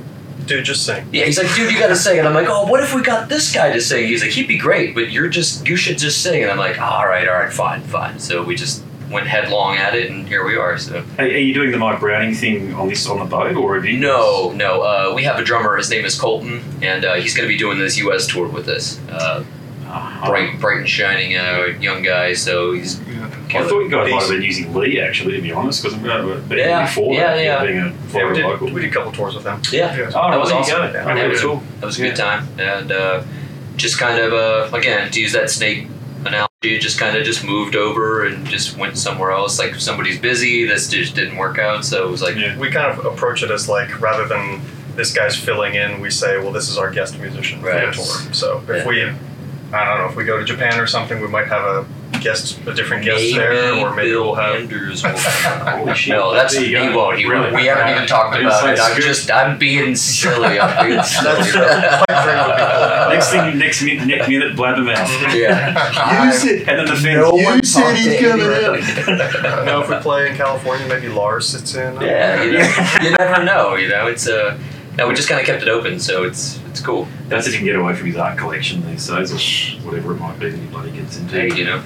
Dude, 0.47 0.65
just 0.65 0.85
sing. 0.85 1.09
yeah, 1.11 1.25
he's 1.25 1.39
like, 1.39 1.53
dude, 1.55 1.73
you 1.73 1.79
gotta 1.79 1.97
sing. 1.97 2.19
And 2.19 2.29
I'm 2.29 2.35
like, 2.35 2.49
oh, 2.49 2.67
what 2.71 2.83
if 2.83 2.95
we 2.95 3.03
got 3.03 3.29
this 3.31 3.53
guy 3.53 3.73
to 3.73 3.81
sing? 3.81 4.07
He's 4.07 4.21
like, 4.23 4.31
he'd 4.31 4.47
be 4.47 4.59
great, 4.59 4.95
but 4.95 5.11
you're 5.11 5.29
just, 5.29 5.67
you 5.67 5.75
should 5.75 5.97
just 5.97 6.23
sing. 6.23 6.43
And 6.43 6.51
I'm 6.53 6.59
like, 6.59 6.79
all 6.79 7.07
right, 7.07 7.27
all 7.27 7.35
right, 7.35 7.53
fine, 7.53 7.81
fine. 7.81 8.19
So 8.19 8.43
we 8.43 8.55
just 8.55 8.85
went 9.15 9.27
headlong 9.29 9.77
at 9.77 9.95
it, 9.95 10.11
and 10.11 10.27
here 10.29 10.45
we 10.45 10.57
are. 10.57 10.77
So 10.77 11.05
Are, 11.19 11.25
are 11.25 11.29
you 11.29 11.55
doing 11.55 11.71
the 11.71 11.79
Mike 11.79 12.01
Browning 12.01 12.35
thing 12.35 12.75
on 12.75 12.89
this 12.89 13.07
on 13.09 13.21
the 13.21 13.25
boat, 13.25 13.57
or 13.57 13.77
have 13.77 13.85
you? 13.87 13.99
no, 13.99 14.51
no, 14.53 14.83
uh, 14.83 15.13
we 15.15 15.23
have 15.25 15.39
a 15.39 15.45
drummer. 15.45 15.77
His 15.77 15.89
name 15.89 16.05
is 16.05 16.19
Colton, 16.21 16.63
and 16.83 17.05
uh, 17.05 17.15
he's 17.15 17.35
gonna 17.35 17.49
be 17.49 17.57
doing 17.57 17.79
this 17.79 17.97
U.S. 17.99 18.27
tour 18.27 18.47
with 18.49 18.69
us. 18.69 19.01
Uh, 19.09 19.45
Uh, 19.87 20.27
bright, 20.29 20.59
bright 20.61 20.79
and 20.79 20.89
shining 20.89 21.37
uh, 21.37 21.67
young 21.81 22.03
guy. 22.03 22.33
So 22.35 22.73
he's 22.73 22.99
Yeah. 23.07 23.29
I 23.61 23.63
thought 23.69 23.81
you 23.85 23.89
guys 23.91 24.11
might 24.11 24.21
have 24.23 24.31
been 24.31 24.43
using 24.43 24.75
Lee 24.75 24.99
actually, 24.99 25.37
to 25.37 25.43
be 25.43 25.53
honest, 25.53 25.83
because 25.85 25.97
but 26.49 26.59
Yeah, 26.59 26.83
before 26.87 27.15
yeah, 27.15 27.37
that, 27.37 27.45
yeah. 27.45 27.65
being 27.65 27.79
a 27.79 27.87
Yeah, 27.87 27.93
Florida 28.09 28.31
we 28.31 28.37
did, 28.43 28.47
local. 28.51 28.67
we 28.75 28.81
did 28.81 28.91
a 28.91 28.95
couple 28.97 29.13
tours 29.13 29.35
with 29.37 29.45
them. 29.45 29.61
yeah. 29.71 29.95
Yeah. 29.97 30.11
Oh, 30.19 30.31
That 30.33 30.41
was 30.41 30.51
awesome. 30.51 30.87
You 30.87 30.93
go. 30.93 30.99
Yeah. 30.99 31.13
Okay, 31.13 31.29
Yeah. 31.33 31.39
cool. 31.45 31.63
That 31.79 31.87
was 31.87 31.99
a 32.01 32.03
good 32.03 32.17
time, 32.17 32.49
and 32.59 32.91
uh, 32.91 33.23
just 33.77 33.97
kind 34.01 34.19
of 34.19 34.33
uh, 34.33 34.77
again 34.77 35.11
to 35.13 35.21
use 35.21 35.33
that 35.39 35.49
snake 35.51 35.87
analogy, 36.27 36.79
just 36.79 36.99
kind 36.99 37.17
of 37.17 37.25
just 37.25 37.45
moved 37.45 37.77
over 37.77 38.25
and 38.27 38.47
just 38.47 38.77
went 38.77 38.97
somewhere 38.99 39.31
else. 39.33 39.59
Like 39.59 39.73
if 39.73 39.83
somebody's 39.83 40.19
busy, 40.19 40.65
this 40.67 40.89
just 40.89 41.15
didn't 41.15 41.37
work 41.37 41.59
out, 41.59 41.85
so 41.85 42.07
it 42.07 42.11
was 42.11 42.23
like, 42.23 42.37
Yeah. 42.37 42.57
We 42.59 42.71
kind 42.71 42.97
of 42.99 43.05
approach 43.05 43.43
it 43.43 43.51
as 43.51 43.69
like 43.69 44.01
rather 44.01 44.27
than 44.27 44.61
this 44.97 45.13
guy's 45.13 45.37
filling 45.37 45.75
in, 45.75 46.01
we 46.01 46.11
say, 46.11 46.39
well, 46.39 46.53
this 46.53 46.69
is 46.69 46.79
our 46.79 46.91
guest 46.91 47.19
musician 47.19 47.61
for 47.61 47.67
Right. 47.69 47.87
the 47.87 47.93
tour. 47.93 48.33
So 48.35 48.63
if 48.69 48.69
Yeah. 48.69 48.87
we, 48.87 49.03
I 49.73 49.85
don't 49.85 49.99
know, 49.99 50.07
if 50.09 50.17
we 50.17 50.25
go 50.25 50.39
to 50.39 50.45
Japan 50.45 50.79
or 50.81 50.87
something, 50.87 51.21
we 51.21 51.27
might 51.29 51.49
have 51.49 51.65
a 51.65 51.87
guest, 52.25 52.59
a 52.67 52.75
different 52.75 53.05
guest 53.05 53.21
maybe 53.23 53.35
there, 53.39 53.75
or 53.75 53.95
maybe 53.95 54.11
Bill 54.11 54.25
we'll 54.25 54.35
have. 54.35 54.57
Anders 54.57 55.03
will 55.05 55.13
come. 55.15 55.79
Holy 55.79 55.95
shit. 55.95 56.13
No, 56.15 56.33
that's 56.35 56.55
There 56.55 56.65
he 56.65 56.73
you 56.73 56.97
won't. 56.97 57.19
He 57.19 57.27
won't. 57.27 57.45
Really? 57.45 57.55
We 57.55 57.67
haven't 57.67 57.89
even 57.95 58.09
talked 58.09 58.35
I 58.35 58.41
about 58.41 58.61
say 58.63 58.73
it. 58.73 58.81
I'm 58.81 58.93
scoop. 58.93 59.05
just 59.05 59.31
I'm 59.31 59.59
being 59.59 59.95
silly. 59.95 60.59
I'm 60.59 60.87
being 60.89 61.03
silly. 61.03 61.51
Next 63.15 63.31
thing, 63.31 63.59
next 63.59 63.83
minute, 63.83 64.07
next 64.09 64.29
minute, 64.29 64.57
blabbermouth. 64.57 65.35
yeah. 65.35 66.25
Use 66.27 66.45
it. 66.45 66.69
And 66.69 66.79
then 66.81 66.87
the 66.87 66.97
fence. 66.97 67.05
No 67.05 67.37
You 67.37 67.45
one 67.45 67.63
said 67.63 67.83
talked 67.83 67.97
he's 67.99 68.17
to 68.19 68.29
coming 68.29 68.47
anybody. 68.47 68.83
I 69.49 69.65
know 69.65 69.83
if 69.83 69.89
we 69.89 69.97
play 69.97 70.31
in 70.31 70.37
California, 70.37 70.87
maybe 70.89 71.09
Lars 71.09 71.47
sits 71.49 71.75
in. 71.75 72.01
Yeah, 72.01 72.43
you, 72.43 72.53
know, 72.53 72.99
you 73.03 73.17
never 73.17 73.45
know. 73.45 73.75
You 73.77 73.89
know, 73.89 74.07
it's 74.09 74.27
uh, 74.29 74.59
no, 74.99 75.09
we 75.09 75.15
just 75.15 75.29
kind 75.29 75.41
of 75.41 75.47
kept 75.47 75.63
it 75.63 75.69
open, 75.69 76.01
so 76.01 76.25
it's 76.25 76.59
it's 76.69 76.81
cool. 76.81 77.07
That's 77.29 77.47
if 77.47 77.53
you 77.53 77.59
can 77.61 77.67
get 77.67 77.77
away 77.77 77.95
from 77.95 78.07
his 78.09 78.17
art 78.17 78.39
collection 78.39 78.85
these 78.87 79.07
days, 79.07 79.31
or 79.33 79.87
whatever 79.87 80.13
it 80.13 80.19
might 80.19 80.39
be 80.39 80.51
that 80.51 80.59
he 80.59 80.67
bloody 80.67 80.91
gets 80.91 81.19
into. 81.19 81.35
Hey, 81.41 81.55
you 81.55 81.65
know, 81.65 81.83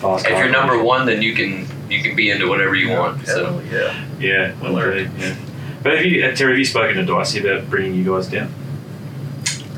Fast 0.00 0.26
if 0.26 0.38
you're 0.38 0.50
number 0.50 0.82
one, 0.82 1.06
then 1.06 1.20
you 1.20 1.34
can 1.34 1.66
you 1.90 2.02
can 2.02 2.16
be 2.16 2.30
into 2.30 2.48
whatever 2.48 2.74
you 2.74 2.90
want. 2.90 3.26
So 3.26 3.60
yeah. 3.70 4.06
Yeah, 4.18 4.54
well, 4.60 4.72
Alert. 4.72 4.98
indeed, 4.98 5.20
yeah. 5.20 5.36
But 5.82 5.96
have 5.96 6.04
you, 6.04 6.24
uh, 6.24 6.34
Terry, 6.34 6.52
have 6.52 6.58
you 6.58 6.64
spoken 6.64 6.94
to 6.96 7.04
Dicey 7.04 7.40
about 7.40 7.70
bringing 7.70 7.94
you 7.94 8.04
guys 8.04 8.28
down? 8.28 8.52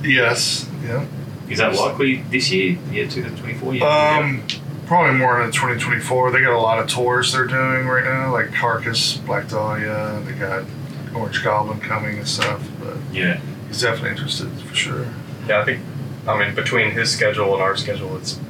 Yes. 0.03 0.69
Yeah. 0.85 1.07
Is 1.49 1.59
that 1.59 1.75
likely 1.75 2.23
this 2.23 2.51
year? 2.51 2.79
Yeah, 2.91 3.05
2024? 3.05 3.75
Yeah. 3.75 4.19
Um, 4.19 4.43
probably 4.87 5.17
more 5.19 5.41
in 5.43 5.53
2024. 5.53 6.33
They 6.33 6.41
got 6.41 6.53
a 6.53 6.59
lot 6.59 6.79
of 6.79 6.89
tours 6.89 7.33
they're 7.33 7.47
doing 7.47 7.87
right 7.87 8.05
now, 8.05 8.33
like 8.33 8.53
Carcass, 8.53 9.17
Black 9.19 9.49
Dahlia. 9.49 10.23
They 10.25 10.33
got 10.33 10.65
Orange 11.15 11.43
Goblin 11.45 11.81
coming 11.81 12.19
and 12.19 12.27
stuff. 12.27 12.69
But 12.81 12.97
yeah. 13.13 13.41
he's 13.69 13.81
definitely 13.81 14.11
interested 14.11 14.51
for 14.61 14.75
sure. 14.75 15.07
Yeah, 15.47 15.61
I 15.61 15.65
think, 15.65 15.83
I 16.27 16.39
mean, 16.39 16.55
between 16.55 16.93
his 16.93 17.13
schedule 17.13 17.53
and 17.53 17.63
our 17.63 17.77
schedule, 17.77 18.17
it's 18.17 18.41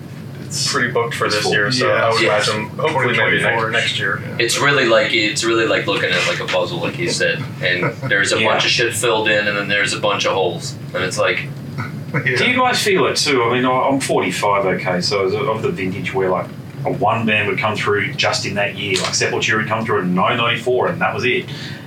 It's 0.53 0.71
pretty 0.73 0.91
booked 0.93 1.15
for 1.15 1.29
this 1.29 1.43
full. 1.43 1.53
year. 1.53 1.73
So 1.73 1.89
Yeah. 1.89 2.07
I 2.07 2.11
would 2.13 2.21
Yeah. 2.21 2.29
imagine, 2.37 2.67
hopefully, 2.79 3.07
maybe 3.17 3.39
2024 3.39 3.71
next, 3.71 3.85
next 3.85 3.99
year. 3.99 4.21
Yeah. 4.23 4.37
it's 4.45 4.59
really 4.61 4.85
like 4.87 5.13
it's 5.15 5.45
really 5.45 5.67
like 5.67 5.87
looking 5.87 6.11
at 6.11 6.27
like 6.29 6.41
a 6.41 6.45
puzzle, 6.47 6.79
like 6.81 6.95
he 6.95 7.09
said. 7.09 7.43
And 7.63 7.93
there's 8.11 8.33
a 8.33 8.39
Yeah. 8.41 8.49
bunch 8.49 8.65
of 8.65 8.71
shit 8.71 8.95
filled 8.95 9.29
in, 9.29 9.49
and 9.49 9.57
then 9.57 9.69
there's 9.69 9.93
a 9.95 10.01
bunch 10.01 10.27
of 10.27 10.33
holes, 10.33 10.75
and 10.95 11.03
it's 11.05 11.19
like 11.19 11.49
yeah. 12.27 12.37
Do 12.37 12.45
you 12.51 12.57
guys 12.57 12.83
feel 12.83 13.07
it 13.07 13.17
too? 13.17 13.43
I 13.45 13.53
mean, 13.55 13.65
I- 13.65 13.89
I'm 13.89 13.99
45, 14.01 14.67
okay, 14.67 15.01
so 15.01 15.21
I 15.21 15.25
was 15.25 15.35
of 15.35 15.63
the 15.63 15.71
vintage 15.71 16.13
where 16.13 16.29
like 16.29 16.47
a 16.85 16.93
one 16.93 17.25
band 17.25 17.49
would 17.49 17.59
come 17.59 17.75
through 17.77 18.13
just 18.15 18.45
in 18.45 18.55
that 18.55 18.77
year, 18.77 18.97
like 18.97 19.13
Sepultura 19.13 19.59
would 19.59 19.69
come 19.69 19.87
through 19.87 20.01
in 20.01 20.15
1994, 20.15 20.89
and 20.89 21.01
that 21.01 21.15
was 21.15 21.25
it. 21.25 21.47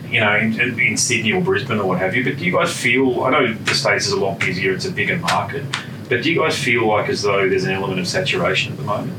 You 0.09 0.21
know, 0.21 0.35
in, 0.35 0.57
in, 0.61 0.79
in 0.79 0.97
Sydney 0.97 1.33
or 1.33 1.41
Brisbane 1.41 1.79
or 1.79 1.85
what 1.87 1.99
have 1.99 2.15
you. 2.15 2.23
But 2.23 2.37
do 2.37 2.45
you 2.45 2.51
guys 2.53 2.71
feel? 2.71 3.23
I 3.23 3.31
know 3.31 3.53
the 3.53 3.73
states 3.73 4.05
is 4.05 4.13
a 4.13 4.19
lot 4.19 4.39
busier; 4.39 4.71
it's 4.73 4.85
a 4.85 4.91
bigger 4.91 5.17
market. 5.17 5.63
But 6.09 6.23
do 6.23 6.31
you 6.31 6.39
guys 6.39 6.57
feel 6.61 6.87
like 6.87 7.09
as 7.09 7.21
though 7.23 7.47
there's 7.49 7.63
an 7.63 7.71
element 7.71 7.99
of 7.99 8.07
saturation 8.07 8.71
at 8.73 8.77
the 8.77 8.83
moment? 8.85 9.17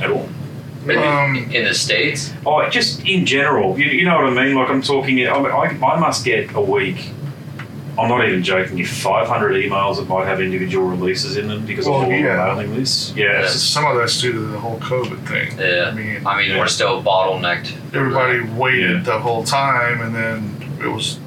At 0.00 0.10
all? 0.10 0.28
maybe 0.84 0.98
Um, 1.02 1.36
in 1.52 1.64
the 1.64 1.74
states. 1.74 2.32
Oh, 2.46 2.66
just 2.70 3.04
in 3.06 3.26
general, 3.26 3.78
you, 3.78 3.86
you 3.86 4.04
know 4.06 4.16
what 4.16 4.26
I 4.26 4.30
mean? 4.44 4.54
Like 4.56 4.70
I'm 4.70 4.80
talking, 4.82 5.26
I, 5.26 5.32
I, 5.34 5.66
I 5.68 5.98
must 6.00 6.24
get 6.24 6.54
a 6.54 6.60
week. 6.60 7.10
I'm 7.98 8.08
not 8.08 8.26
even 8.26 8.42
joking. 8.42 8.78
You 8.78 8.86
500 8.86 9.52
emails 9.62 9.96
that 9.96 10.08
might 10.08 10.24
have 10.26 10.40
individual 10.40 10.88
releases 10.88 11.36
in 11.36 11.48
them 11.48 11.66
because 11.66 11.86
Well, 11.86 11.98
of 12.00 12.04
all 12.04 12.12
yeah. 12.12 12.36
the 12.54 12.54
mailing 12.62 12.76
lists. 12.76 13.12
Yeah, 13.14 13.42
it's 13.42 13.52
just- 13.52 13.72
Some 13.74 13.84
of 13.84 13.96
that's 13.98 14.18
due 14.20 14.32
to 14.32 14.38
the 14.38 14.58
whole 14.58 14.78
COVID 14.80 15.26
thing. 15.28 15.58
Yeah. 15.58 15.90
I 15.90 15.94
mean, 15.94 16.26
I 16.26 16.40
mean, 16.40 16.50
Yeah. 16.52 16.58
we're 16.60 16.66
still 16.68 17.02
bottlenecked. 17.02 17.72
everybody 17.94 18.40
waited 18.40 18.90
Yeah. 18.98 19.02
the 19.02 19.18
whole 19.18 19.44
time, 19.44 20.00
and 20.00 20.14
then 20.14 20.56
it 20.82 20.86
was 20.88 21.18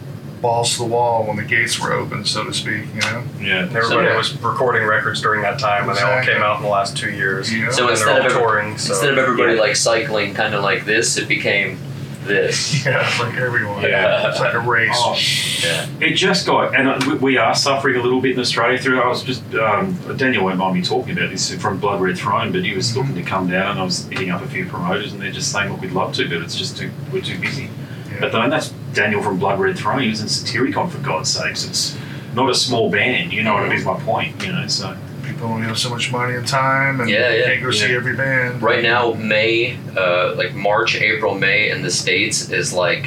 balls 0.43 0.73
to 0.73 0.79
the 0.79 0.85
wall 0.85 1.25
when 1.25 1.37
the 1.37 1.43
gates 1.43 1.79
were 1.79 1.91
open, 1.93 2.23
so 2.25 2.43
to 2.43 2.53
speak. 2.53 2.85
You 2.93 3.01
know. 3.01 3.23
yeah. 3.41 3.59
And 3.63 3.75
everybody 3.75 4.09
So- 4.09 4.17
was 4.17 4.39
recording 4.43 4.85
records 4.85 5.21
during 5.21 5.41
that 5.41 5.57
time, 5.57 5.89
and 5.89 5.97
they 5.97 6.03
all 6.03 6.21
came 6.21 6.43
out 6.43 6.57
in 6.57 6.63
the 6.63 6.69
last 6.69 6.95
two 6.95 7.09
years. 7.11 7.51
Yeah. 7.51 7.71
So 7.71 7.83
and 7.83 7.91
instead 7.91 8.07
they're 8.07 8.17
of 8.17 8.19
all 8.19 8.31
every- 8.31 8.39
touring, 8.61 8.77
so 8.77 8.93
Instead 8.93 9.09
of 9.13 9.17
everybody 9.17 9.53
Yeah. 9.55 9.61
like 9.61 9.75
cycling 9.75 10.35
kind 10.35 10.53
of 10.53 10.61
like 10.63 10.85
this, 10.85 11.17
it 11.17 11.27
became 11.27 11.79
this. 12.25 12.85
Yeah, 12.85 13.07
it's 13.07 13.19
like 13.19 13.35
everyone. 13.37 13.83
Yeah. 13.83 14.29
It's 14.29 14.39
like 14.39 14.53
a 14.53 14.59
race. 14.59 14.91
Oh, 14.95 15.17
Yeah. 15.65 15.85
It 16.01 16.13
just 16.15 16.45
got, 16.45 16.75
and 16.75 16.87
uh, 16.89 16.99
we- 17.07 17.15
we 17.15 17.37
are 17.37 17.55
suffering 17.55 17.95
a 17.95 18.01
little 18.01 18.21
bit 18.21 18.33
in 18.33 18.39
Australia 18.39 18.77
through. 18.77 19.01
I 19.01 19.07
was 19.07 19.23
just 19.23 19.41
um, 19.55 19.97
Daniel 20.17 20.43
won't 20.45 20.57
mind 20.57 20.75
me 20.75 20.81
talking 20.81 21.17
about 21.17 21.29
this 21.31 21.53
from 21.55 21.79
Blood 21.79 22.01
Red 22.01 22.17
Throne, 22.17 22.51
but 22.51 22.63
he 22.63 22.73
was 22.75 22.95
looking 22.97 23.15
to 23.15 23.23
come 23.23 23.49
down, 23.49 23.71
and 23.71 23.79
I 23.79 23.83
was 23.83 24.07
hitting 24.07 24.29
up 24.31 24.41
a 24.43 24.47
few 24.47 24.65
promoters, 24.65 25.11
and 25.13 25.21
they're 25.21 25.31
just 25.31 25.51
saying, 25.51 25.71
"Look, 25.71 25.81
we'd 25.81 25.91
love 25.93 26.13
to, 26.15 26.27
but 26.29 26.37
it's 26.41 26.55
just 26.57 26.77
too 26.77 26.91
we're 27.11 27.21
too 27.21 27.39
busy." 27.39 27.69
Yeah. 28.11 28.17
But 28.21 28.31
then 28.33 28.49
that's 28.49 28.73
Daniel 28.93 29.21
from 29.21 29.39
Blood 29.39 29.59
Red 29.59 29.77
Throne. 29.77 29.99
He 30.01 30.09
was 30.09 30.21
in 30.21 30.27
Satyricon 30.27 30.89
for 30.89 30.99
God's 30.99 31.29
sakes. 31.29 31.65
It's 31.67 31.97
not 32.35 32.49
a 32.49 32.55
small 32.55 32.89
band. 32.89 33.33
You 33.33 33.43
know 33.43 33.53
what 33.53 33.63
I 33.63 33.69
mean? 33.69 33.77
Is 33.79 33.85
my 33.85 33.99
point. 33.99 34.43
You 34.45 34.51
know, 34.53 34.67
so 34.67 34.95
People 35.23 35.47
only 35.47 35.65
have 35.67 35.77
so 35.77 35.89
much 35.89 36.11
money 36.11 36.35
and 36.35 36.45
time, 36.45 36.99
and 36.99 37.09
Yeah, 37.09 37.31
yeah. 37.33 37.45
can't 37.45 37.63
go 37.63 37.71
see 37.71 37.95
every 37.95 38.13
band. 38.15 38.61
Right 38.61 38.83
now, 38.83 39.13
May, 39.13 39.77
uh, 39.97 40.35
like 40.35 40.53
March, 40.53 40.95
April, 40.95 41.33
May 41.35 41.69
in 41.71 41.81
the 41.81 41.91
states 41.91 42.49
is 42.51 42.73
like 42.73 43.05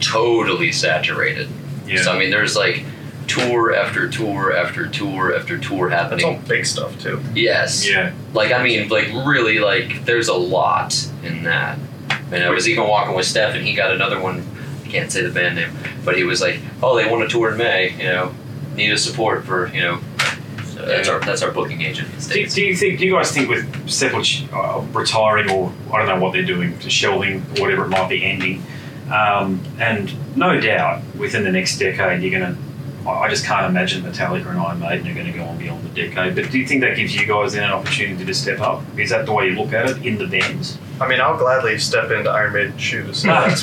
totally 0.00 0.72
saturated. 0.72 1.48
yeah. 1.86 2.02
So 2.02 2.12
I 2.12 2.18
mean, 2.18 2.30
there's 2.30 2.56
like 2.56 2.84
tour 3.26 3.74
after 3.74 4.08
tour 4.08 4.54
after 4.54 4.86
tour 4.88 5.34
after 5.34 5.56
tour 5.58 5.86
it's 5.88 5.94
all 5.94 6.10
happening. 6.10 6.42
big 6.46 6.66
stuff 6.66 6.98
too. 7.00 7.22
Yes. 7.34 7.88
yeah. 7.88 8.12
Like 8.32 8.52
I 8.52 8.62
mean, 8.62 8.88
like 8.88 9.06
really, 9.26 9.58
like 9.60 10.04
there's 10.04 10.28
a 10.28 10.34
lot 10.34 11.06
in 11.22 11.44
that. 11.44 11.78
And 12.32 12.42
I 12.42 12.50
was 12.50 12.68
even 12.68 12.88
walking 12.88 13.14
with 13.14 13.26
Steph, 13.26 13.54
and 13.54 13.64
he 13.64 13.74
got 13.74 13.92
another 13.92 14.20
one. 14.20 14.44
Can't 14.94 15.10
say 15.10 15.22
the 15.22 15.30
band 15.30 15.56
name, 15.56 15.72
but 16.04 16.16
he 16.16 16.22
was 16.22 16.40
like, 16.40 16.60
"Oh, 16.80 16.94
they 16.94 17.10
want 17.10 17.24
a 17.24 17.28
tour 17.28 17.50
in 17.50 17.58
May. 17.58 17.90
You 17.98 18.04
know, 18.04 18.34
need 18.76 18.92
a 18.92 18.96
support 18.96 19.44
for 19.44 19.66
you 19.74 19.80
know." 19.80 20.00
So 20.66 20.86
That's 20.86 21.08
our 21.08 21.18
that's 21.18 21.42
our 21.42 21.50
booking 21.50 21.82
agent. 21.82 22.08
Do, 22.28 22.46
do 22.46 22.64
you 22.64 22.76
think? 22.76 23.00
Do 23.00 23.06
you 23.06 23.14
guys 23.14 23.32
think 23.32 23.48
with 23.48 23.90
Sepulch 23.90 24.44
uh, 24.52 24.82
retiring, 24.92 25.50
or 25.50 25.72
I 25.92 25.98
don't 25.98 26.06
know 26.06 26.20
what 26.24 26.32
they're 26.32 26.44
doing, 26.44 26.78
to 26.78 26.90
shelving, 26.90 27.40
whatever 27.58 27.86
it 27.86 27.88
might 27.88 28.08
be, 28.08 28.24
ending, 28.24 28.62
um, 29.12 29.60
and 29.80 30.14
no 30.36 30.60
doubt 30.60 31.02
within 31.16 31.42
the 31.42 31.50
next 31.50 31.78
decade, 31.78 32.22
you're 32.22 32.38
going 32.38 32.54
to. 32.54 32.60
I 33.06 33.28
just 33.28 33.44
can't 33.44 33.66
imagine 33.66 34.02
Metallica 34.02 34.46
and 34.48 34.58
Iron 34.58 34.80
Maiden 34.80 35.06
are 35.08 35.14
going 35.14 35.26
to 35.26 35.32
go 35.32 35.44
on 35.44 35.58
beyond 35.58 35.84
the 35.84 35.88
decade. 35.90 36.34
But 36.34 36.50
do 36.50 36.58
you 36.58 36.66
think 36.66 36.80
that 36.80 36.96
gives 36.96 37.14
you 37.14 37.26
guys 37.26 37.52
then 37.52 37.64
an 37.64 37.70
opportunity 37.72 38.24
to 38.24 38.34
step 38.34 38.60
up? 38.60 38.82
Is 38.98 39.10
that 39.10 39.26
the 39.26 39.32
way 39.32 39.48
you 39.48 39.56
look 39.56 39.72
at 39.72 39.90
it 39.90 40.04
in 40.06 40.16
the 40.16 40.26
bands? 40.26 40.78
I 41.00 41.06
mean, 41.08 41.20
I'll 41.20 41.36
gladly 41.36 41.78
step 41.78 42.10
into 42.10 42.30
Iron 42.30 42.52
Maiden's 42.52 42.80
shoes. 42.80 43.24
No. 43.26 43.44
Is 43.46 43.60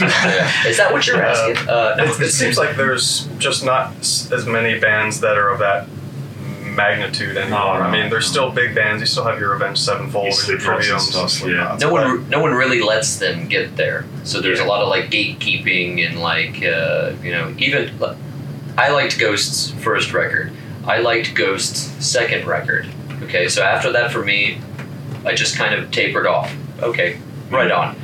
that 0.77 0.89
what 0.91 1.07
you're 1.07 1.21
asking? 1.23 1.67
Uh, 1.67 1.95
no. 1.97 2.03
it, 2.03 2.19
it 2.21 2.31
seems 2.31 2.57
like 2.57 2.75
there's 2.75 3.25
just 3.39 3.65
not 3.65 3.91
as 3.99 4.45
many 4.45 4.79
bands 4.79 5.21
that 5.21 5.37
are 5.37 5.49
of 5.49 5.59
that 5.59 5.87
magnitude 6.63 7.37
anymore. 7.37 7.59
No, 7.59 7.73
no, 7.73 7.79
I 7.81 7.91
mean, 7.91 8.09
there's 8.09 8.27
no. 8.27 8.31
still 8.31 8.51
big 8.51 8.75
bands. 8.75 9.01
You 9.01 9.05
still 9.05 9.23
have 9.25 9.39
your 9.39 9.53
Avenged 9.53 9.81
Sevenfold, 9.81 10.25
Your 10.25 10.55
and 10.55 10.63
your 10.63 10.73
and 10.73 10.83
Triviums, 10.83 10.99
stuff, 11.01 11.29
Slipknots, 11.29 11.79
no 11.81 11.91
one 11.91 12.29
no 12.29 12.39
one 12.41 12.51
really 12.53 12.81
lets 12.81 13.17
them 13.17 13.47
get 13.47 13.75
there. 13.75 14.05
So 14.23 14.39
there's 14.41 14.59
Yeah. 14.59 14.65
a 14.65 14.67
lot 14.67 14.81
of 14.81 14.87
like 14.89 15.05
gatekeeping 15.09 16.05
and 16.07 16.19
like 16.21 16.63
uh, 16.63 17.13
you 17.21 17.31
know 17.31 17.53
even 17.57 17.97
I 18.81 18.89
liked 18.89 19.19
Ghost's 19.19 19.69
first 19.83 20.11
record. 20.11 20.51
I 20.87 21.01
liked 21.01 21.35
Ghost's 21.35 22.03
second 22.03 22.47
record. 22.47 22.89
Okay, 23.21 23.47
so 23.47 23.61
after 23.61 23.91
that 23.91 24.11
for 24.11 24.25
me, 24.25 24.59
I 25.23 25.35
just 25.35 25.55
kind 25.55 25.75
of 25.75 25.91
tapered 25.91 26.25
off. 26.25 26.51
Okay, 26.81 27.19
right 27.51 27.69
on. 27.69 27.95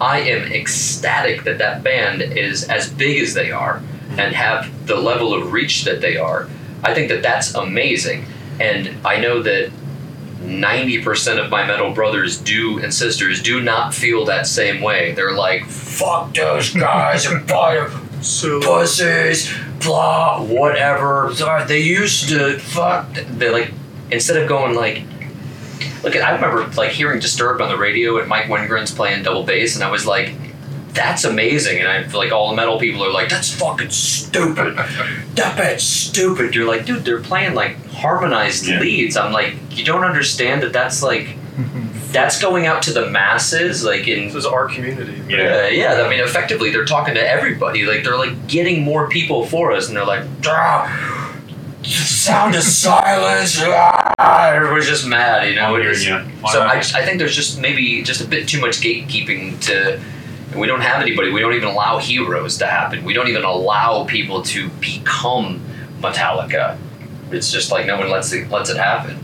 I 0.00 0.22
am 0.22 0.50
ecstatic 0.50 1.44
that 1.44 1.58
that 1.58 1.84
band 1.84 2.20
is 2.20 2.64
as 2.64 2.92
big 2.92 3.22
as 3.22 3.34
they 3.34 3.52
are 3.52 3.80
and 4.18 4.34
have 4.34 4.88
the 4.88 4.96
level 4.96 5.34
of 5.34 5.52
reach 5.52 5.84
that 5.84 6.00
they 6.00 6.16
are. 6.16 6.48
I 6.82 6.94
think 6.94 7.10
that 7.10 7.22
that's 7.22 7.54
amazing. 7.54 8.24
And 8.58 9.06
I 9.06 9.20
know 9.20 9.40
that 9.40 9.70
90% 10.40 11.44
of 11.44 11.48
my 11.48 11.64
metal 11.64 11.92
brothers 11.92 12.40
do 12.40 12.80
and 12.80 12.92
sisters 12.92 13.40
do 13.40 13.60
not 13.60 13.94
feel 13.94 14.24
that 14.24 14.48
same 14.48 14.82
way. 14.82 15.12
They're 15.12 15.36
like, 15.36 15.66
fuck 15.66 16.34
those 16.34 16.74
guys 16.74 17.24
and 17.24 17.48
fire 17.48 17.88
pussies, 18.24 19.52
blah, 19.80 20.42
whatever. 20.42 21.30
Sorry, 21.34 21.62
uh, 21.62 21.66
They 21.66 21.80
used 21.80 22.28
to 22.30 22.58
fuck. 22.58 23.06
They're 23.30 23.52
like, 23.52 23.72
instead 24.10 24.36
of 24.42 24.48
going 24.48 24.74
like, 24.74 25.02
look, 26.02 26.16
I 26.16 26.34
remember 26.34 26.66
like 26.76 26.90
hearing 26.90 27.20
Disturbed 27.20 27.60
on 27.60 27.68
the 27.68 27.76
radio 27.78 28.18
and 28.18 28.28
Mike 28.28 28.46
Wengren's 28.46 28.92
playing 28.94 29.22
double 29.24 29.44
bass, 29.44 29.74
and 29.74 29.84
I 29.84 29.90
was 29.90 30.06
like, 30.06 30.34
that's 30.92 31.24
amazing. 31.24 31.80
And 31.80 31.88
I 31.88 32.04
feel 32.04 32.20
like 32.20 32.30
all 32.32 32.50
the 32.50 32.56
metal 32.56 32.78
people 32.78 33.04
are 33.04 33.10
like, 33.12 33.28
that's 33.28 33.52
fucking 33.54 33.90
stupid. 33.90 34.78
That 35.34 35.58
band's 35.58 35.82
stupid. 35.82 36.54
You're 36.54 36.68
like, 36.68 36.86
dude, 36.86 37.04
they're 37.04 37.20
playing 37.20 37.54
like 37.54 37.84
harmonized 37.88 38.68
Yeah. 38.68 38.78
leads. 38.78 39.16
I'm 39.16 39.32
like, 39.32 39.54
you 39.70 39.84
don't 39.84 40.04
understand 40.04 40.62
that 40.62 40.72
that's 40.72 41.02
like, 41.02 41.26
that's 42.14 42.40
going 42.40 42.64
out 42.64 42.80
to 42.82 42.92
the 42.92 43.10
masses, 43.10 43.84
like 43.84 44.06
in 44.06 44.26
This 44.26 44.36
is 44.36 44.46
our 44.46 44.68
community. 44.68 45.20
Yeah. 45.28 45.64
uh, 45.64 45.66
yeah, 45.66 45.94
I 45.94 46.08
mean, 46.08 46.20
effectively, 46.20 46.70
they're 46.70 46.84
talking 46.84 47.14
to 47.14 47.28
everybody. 47.28 47.84
Like, 47.84 48.04
they're 48.04 48.16
like 48.16 48.46
getting 48.46 48.82
more 48.82 49.08
people 49.08 49.44
for 49.44 49.72
us, 49.72 49.88
and 49.88 49.96
they're 49.96 50.06
like, 50.06 50.24
sound 51.82 52.54
of 52.54 52.62
silence. 52.62 53.58
Ah, 53.60 54.52
everybody's 54.54 54.86
just 54.86 55.06
mad, 55.06 55.48
you 55.48 55.56
know. 55.56 55.74
I'm 55.74 55.82
you. 55.82 56.14
I 56.44 56.52
So. 56.52 56.62
I, 56.62 56.76
just, 56.76 56.94
I 56.94 57.04
think 57.04 57.18
there's 57.18 57.34
just 57.34 57.60
maybe 57.60 58.02
just 58.02 58.20
a 58.20 58.26
bit 58.26 58.48
too 58.48 58.60
much 58.60 58.80
gatekeeping 58.80 59.60
to. 59.62 60.00
We 60.56 60.68
don't 60.68 60.82
have 60.82 61.02
anybody. 61.02 61.32
We 61.32 61.40
don't 61.40 61.54
even 61.54 61.68
allow 61.68 61.98
heroes 61.98 62.58
to 62.58 62.66
happen. 62.66 63.04
We 63.04 63.12
don't 63.12 63.26
even 63.26 63.42
allow 63.42 64.04
people 64.04 64.42
to 64.42 64.68
become 64.68 65.60
Metallica. 65.98 66.78
It's 67.32 67.50
just 67.50 67.72
like 67.72 67.86
no 67.86 67.98
one 67.98 68.08
lets 68.08 68.32
it 68.32 68.48
lets 68.50 68.70
it 68.70 68.76
happen. 68.76 69.23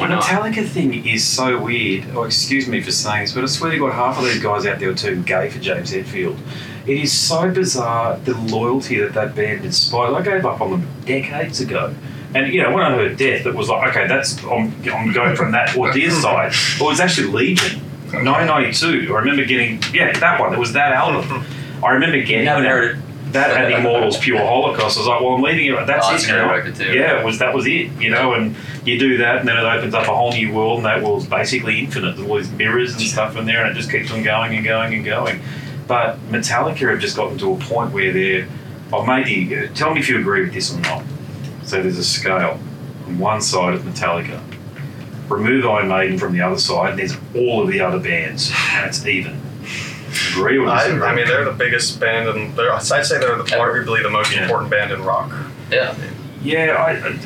Why 0.00 0.08
The 0.08 0.14
not? 0.16 0.24
Metallica 0.24 0.66
thing 0.66 1.06
is 1.06 1.24
so 1.26 1.60
weird. 1.60 2.06
Oh, 2.14 2.24
excuse 2.24 2.66
me 2.66 2.80
for 2.80 2.90
saying 2.90 3.22
this, 3.24 3.32
but 3.34 3.44
I 3.44 3.46
swear 3.46 3.72
to 3.72 3.78
God, 3.78 3.92
half 3.92 4.18
of 4.18 4.24
those 4.24 4.38
guys 4.38 4.66
out 4.66 4.78
there 4.78 4.90
are 4.90 4.94
too 4.94 5.22
gay 5.22 5.50
for 5.50 5.58
James 5.60 5.92
Hetfield. 5.92 6.38
It 6.86 6.98
is 6.98 7.12
so 7.12 7.50
bizarre 7.50 8.16
the 8.18 8.34
loyalty 8.34 8.98
that 9.00 9.12
that 9.14 9.34
band 9.34 9.64
inspired. 9.64 10.14
I 10.14 10.22
gave 10.22 10.46
up 10.46 10.60
on 10.60 10.70
them 10.72 10.88
decades 11.04 11.60
ago. 11.60 11.94
And, 12.34 12.52
you 12.52 12.62
know, 12.62 12.72
when 12.72 12.82
I 12.84 12.94
heard 12.94 13.16
Death, 13.16 13.44
it 13.44 13.54
was 13.54 13.68
like, 13.68 13.88
okay, 13.90 14.06
that's, 14.06 14.42
I'm, 14.44 14.72
I'm 14.92 15.12
going 15.12 15.36
from 15.36 15.52
that 15.52 15.76
or 15.76 15.92
Dear 15.92 16.10
side. 16.22 16.52
Well, 16.78 16.88
it 16.88 16.92
was 16.92 17.00
actually 17.00 17.28
Legion, 17.32 17.80
1992. 18.12 19.14
I 19.14 19.18
remember 19.18 19.44
getting, 19.44 19.82
yeah, 19.92 20.12
that 20.18 20.40
one. 20.40 20.52
It 20.54 20.58
was 20.58 20.72
that 20.74 20.92
album. 20.92 21.44
I 21.84 21.90
remember 21.90 22.18
getting 22.20 22.42
You 22.44 22.48
haven't 22.48 22.64
that. 22.64 22.70
heard 22.70 22.96
it. 22.98 23.04
That 23.32 23.56
and 23.56 23.72
Immortal's 23.74 24.18
Pure 24.18 24.38
Holocaust. 24.38 24.96
I 24.96 25.00
was 25.00 25.06
like, 25.08 25.20
well, 25.20 25.34
I'm 25.34 25.42
leaving 25.42 25.66
it. 25.66 25.86
That's 25.86 26.06
Oh, 26.06 26.10
it 26.10 26.12
that's 26.12 26.28
now. 26.28 26.84
too. 26.84 26.92
Yeah, 26.92 27.20
it 27.20 27.24
was 27.24 27.38
that 27.38 27.54
was 27.54 27.66
it, 27.66 27.90
you 28.00 28.10
know. 28.10 28.34
And 28.34 28.56
you 28.84 28.98
do 28.98 29.18
that, 29.18 29.38
and 29.38 29.48
then 29.48 29.56
it 29.56 29.64
opens 29.64 29.94
up 29.94 30.08
a 30.08 30.14
whole 30.14 30.32
new 30.32 30.52
world, 30.52 30.78
and 30.78 30.86
that 30.86 31.02
world's 31.02 31.26
basically 31.26 31.80
infinite. 31.80 32.16
There's 32.16 32.28
all 32.28 32.36
these 32.36 32.50
mirrors 32.50 32.92
and 32.92 33.02
stuff 33.02 33.36
in 33.36 33.46
there, 33.46 33.62
and 33.64 33.70
it 33.70 33.74
just 33.74 33.90
keeps 33.90 34.10
on 34.10 34.22
going 34.22 34.54
and 34.56 34.64
going 34.64 34.94
and 34.94 35.04
going. 35.04 35.40
But 35.86 36.18
Metallica 36.30 36.90
have 36.90 37.00
just 37.00 37.16
gotten 37.16 37.38
to 37.38 37.52
a 37.52 37.56
point 37.58 37.92
where 37.92 38.12
they're. 38.12 38.48
Oh, 38.92 39.04
maybe 39.06 39.56
uh, 39.56 39.68
tell 39.74 39.94
me 39.94 40.00
if 40.00 40.08
you 40.08 40.18
agree 40.18 40.42
with 40.42 40.52
this 40.52 40.74
or 40.74 40.80
not. 40.80 41.04
So 41.62 41.80
there's 41.82 41.98
a 41.98 42.04
scale 42.04 42.58
on 43.06 43.18
one 43.18 43.40
side 43.40 43.74
of 43.74 43.82
Metallica. 43.82 44.42
Remove 45.28 45.64
Iron 45.66 45.86
Maiden 45.86 46.18
from 46.18 46.32
the 46.32 46.40
other 46.40 46.58
side, 46.58 46.90
and 46.90 46.98
there's 46.98 47.16
all 47.36 47.62
of 47.62 47.68
the 47.68 47.80
other 47.80 48.00
bands, 48.00 48.50
and 48.72 48.86
it's 48.88 49.06
even. 49.06 49.40
Agree 50.32 50.58
or 50.58 50.68
I, 50.68 50.84
disagree? 50.84 51.08
I 51.08 51.14
mean, 51.14 51.26
they're 51.26 51.44
the 51.44 51.52
biggest 51.52 52.00
band, 52.00 52.28
and 52.28 52.60
I'd 52.60 52.82
say 52.82 53.18
they're 53.18 53.36
the, 53.36 53.44
arguably 53.44 54.02
the 54.02 54.10
most 54.10 54.34
Yeah. 54.34 54.42
important 54.42 54.70
band 54.70 54.92
in 54.92 55.02
rock. 55.04 55.32
Yeah. 55.70 55.94
Yeah, 56.42 56.74
I, 56.74 56.92
I, 56.92 57.16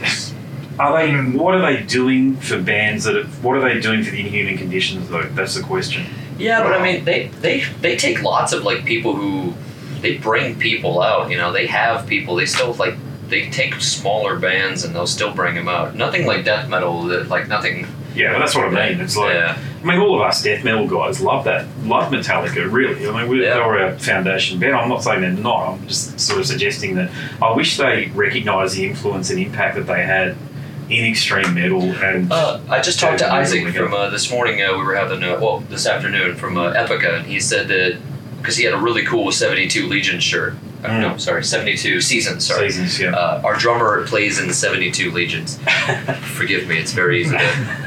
are 0.79 1.07
they? 1.07 1.15
What 1.39 1.55
are 1.55 1.61
they 1.63 1.83
doing 1.83 2.37
for 2.37 2.61
bands 2.61 3.05
that? 3.05 3.17
Are, 3.17 3.25
what 3.43 3.57
are 3.57 3.61
they 3.61 3.81
doing 3.81 4.03
for 4.03 4.11
the 4.11 4.21
inhuman 4.21 4.59
conditions? 4.59 5.09
Though 5.09 5.23
that's 5.23 5.55
the 5.55 5.63
question. 5.63 6.05
Yeah, 6.37 6.63
but 6.65 6.73
I 6.73 6.83
mean, 6.83 7.05
they 7.05 7.29
they 7.41 7.65
they 7.81 7.97
take 7.97 8.23
lots 8.23 8.53
of 8.53 8.65
like 8.65 8.85
people 8.85 9.15
who 9.15 9.55
they 10.01 10.19
bring 10.19 10.59
people 10.59 11.01
out. 11.01 11.31
You 11.31 11.39
know, 11.39 11.53
they 11.53 11.67
have 11.69 12.07
people. 12.09 12.35
They 12.35 12.47
still 12.47 12.73
like 12.75 12.97
they 13.29 13.49
take 13.51 13.75
smaller 13.81 14.37
bands 14.37 14.85
and 14.85 14.95
they'll 14.95 15.07
still 15.07 15.33
bring 15.33 15.55
them 15.55 15.69
out. 15.69 15.95
Nothing 15.95 16.27
like 16.27 16.45
death 16.45 16.69
metal. 16.69 17.05
That 17.05 17.29
like 17.29 17.47
nothing. 17.49 17.87
Yeah, 18.15 18.33
but 18.33 18.39
that's 18.41 18.55
what 18.55 18.65
I 18.67 18.71
mean. 18.91 19.01
It's 19.01 19.17
like 19.17 19.35
yeah, 19.35 19.59
I 19.83 19.87
mean, 19.87 19.99
all 20.01 20.15
of 20.15 20.21
us 20.23 20.43
death 20.43 20.65
metal 20.65 20.87
guys 20.87 21.21
love 21.21 21.45
that, 21.45 21.67
love 21.85 22.13
Metallica. 22.13 22.71
Really, 22.71 23.09
I 23.09 23.13
mean, 23.21 23.29
we, 23.29 23.43
Yeah. 23.43 23.55
they're 23.55 23.63
our 23.65 23.99
foundation 23.99 24.59
band. 24.61 24.75
I'm 24.77 24.89
not 24.89 25.03
saying 25.03 25.21
they're 25.23 25.31
not. 25.33 25.69
I'm 25.75 25.87
just 25.89 26.19
sort 26.21 26.41
of 26.41 26.47
suggesting 26.47 26.95
that 26.95 27.11
I 27.43 27.53
wish 27.55 27.77
they 27.77 28.07
recognised 28.15 28.77
the 28.77 28.87
influence 28.87 29.31
and 29.31 29.39
impact 29.41 29.77
that 29.77 29.87
they 29.87 30.03
had 30.05 30.37
in 30.89 31.05
extreme 31.07 31.55
metal 31.55 31.83
and. 31.83 32.31
Uh, 32.31 32.61
I 32.69 32.81
just 32.81 33.01
talked 33.01 33.19
to 33.19 33.33
Isaac 33.33 33.65
we 33.65 33.73
from 33.73 33.93
uh, 33.95 34.11
this 34.11 34.31
morning. 34.31 34.63
Uh, 34.63 34.77
we 34.79 34.85
were 34.85 34.95
having 34.95 35.23
uh, 35.25 35.39
well 35.41 35.61
this 35.69 35.87
afternoon 35.87 36.37
from 36.37 36.57
uh, 36.57 36.73
Epica, 36.73 37.17
and 37.19 37.27
he 37.27 37.41
said 37.41 37.69
that 37.69 37.99
because 38.39 38.57
he 38.57 38.65
had 38.65 38.75
a 38.75 38.79
really 38.79 39.05
cool 39.05 39.33
'72 39.33 39.87
Legion 39.89 40.21
shirt. 40.21 40.55
Uh, 40.55 40.59
Mm. 40.85 41.01
No, 41.01 41.17
sorry, 41.17 41.43
'72 41.43 42.03
season. 42.03 42.41
Sorry. 42.41 42.71
Seasons, 42.71 43.01
yeah. 43.01 43.13
Uh, 43.17 43.41
our 43.43 43.57
drummer 43.57 44.07
plays 44.07 44.39
in 44.39 44.47
the 44.49 44.53
72 44.53 45.11
Legions. 45.13 45.59
Forgive 46.37 46.69
me, 46.69 46.77
it's 46.79 46.93
very 46.93 47.23
easy 47.23 47.35
to. 47.39 47.84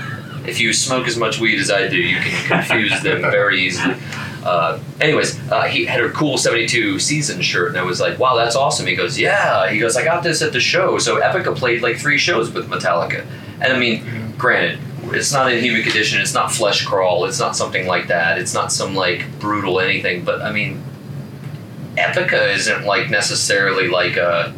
If 0.47 0.59
you 0.59 0.73
smoke 0.73 1.07
as 1.07 1.17
much 1.17 1.39
weed 1.39 1.59
as 1.59 1.69
I 1.69 1.87
do, 1.87 1.97
you 1.97 2.17
can 2.17 2.47
confuse 2.47 3.01
them 3.01 3.21
very 3.21 3.61
easily. 3.61 3.95
Uh, 4.43 4.79
anyways, 5.01 5.37
uh, 5.51 5.63
he 5.63 5.85
had 5.85 5.99
a 5.99 6.09
cool 6.11 6.37
72 6.37 6.99
season 6.99 7.41
shirt, 7.41 7.69
and 7.69 7.77
I 7.77 7.83
was 7.83 7.99
like, 7.99 8.17
wow, 8.17 8.35
that's 8.35 8.55
awesome. 8.55 8.87
He 8.87 8.95
goes, 8.95 9.19
yeah. 9.19 9.69
He 9.69 9.77
goes, 9.77 9.97
I 9.97 10.05
got 10.05 10.23
this 10.23 10.41
at 10.41 10.53
the 10.53 10.61
show. 10.61 10.97
So 10.99 11.19
Epica 11.19 11.55
played 11.55 11.81
like 11.81 11.97
three 11.97 12.17
shows 12.17 12.51
with 12.51 12.69
Metallica. 12.69 13.25
And 13.59 13.73
I 13.73 13.77
mean, 13.77 14.33
granted, 14.37 14.79
it's 15.13 15.33
not 15.33 15.51
Inhuman 15.51 15.83
Condition, 15.83 16.21
it's 16.21 16.33
not 16.33 16.49
Fleshcrawl, 16.51 17.27
it's 17.27 17.39
not 17.39 17.55
something 17.55 17.87
like 17.87 18.07
that, 18.07 18.37
it's 18.37 18.53
not 18.53 18.71
some 18.71 18.95
like 18.95 19.39
brutal 19.39 19.79
anything, 19.79 20.23
but 20.23 20.41
I 20.41 20.51
mean, 20.51 20.83
Epica 21.95 22.53
isn't 22.55 22.85
like 22.85 23.09
necessarily 23.09 23.87
like 23.87 24.17
a. 24.17 24.53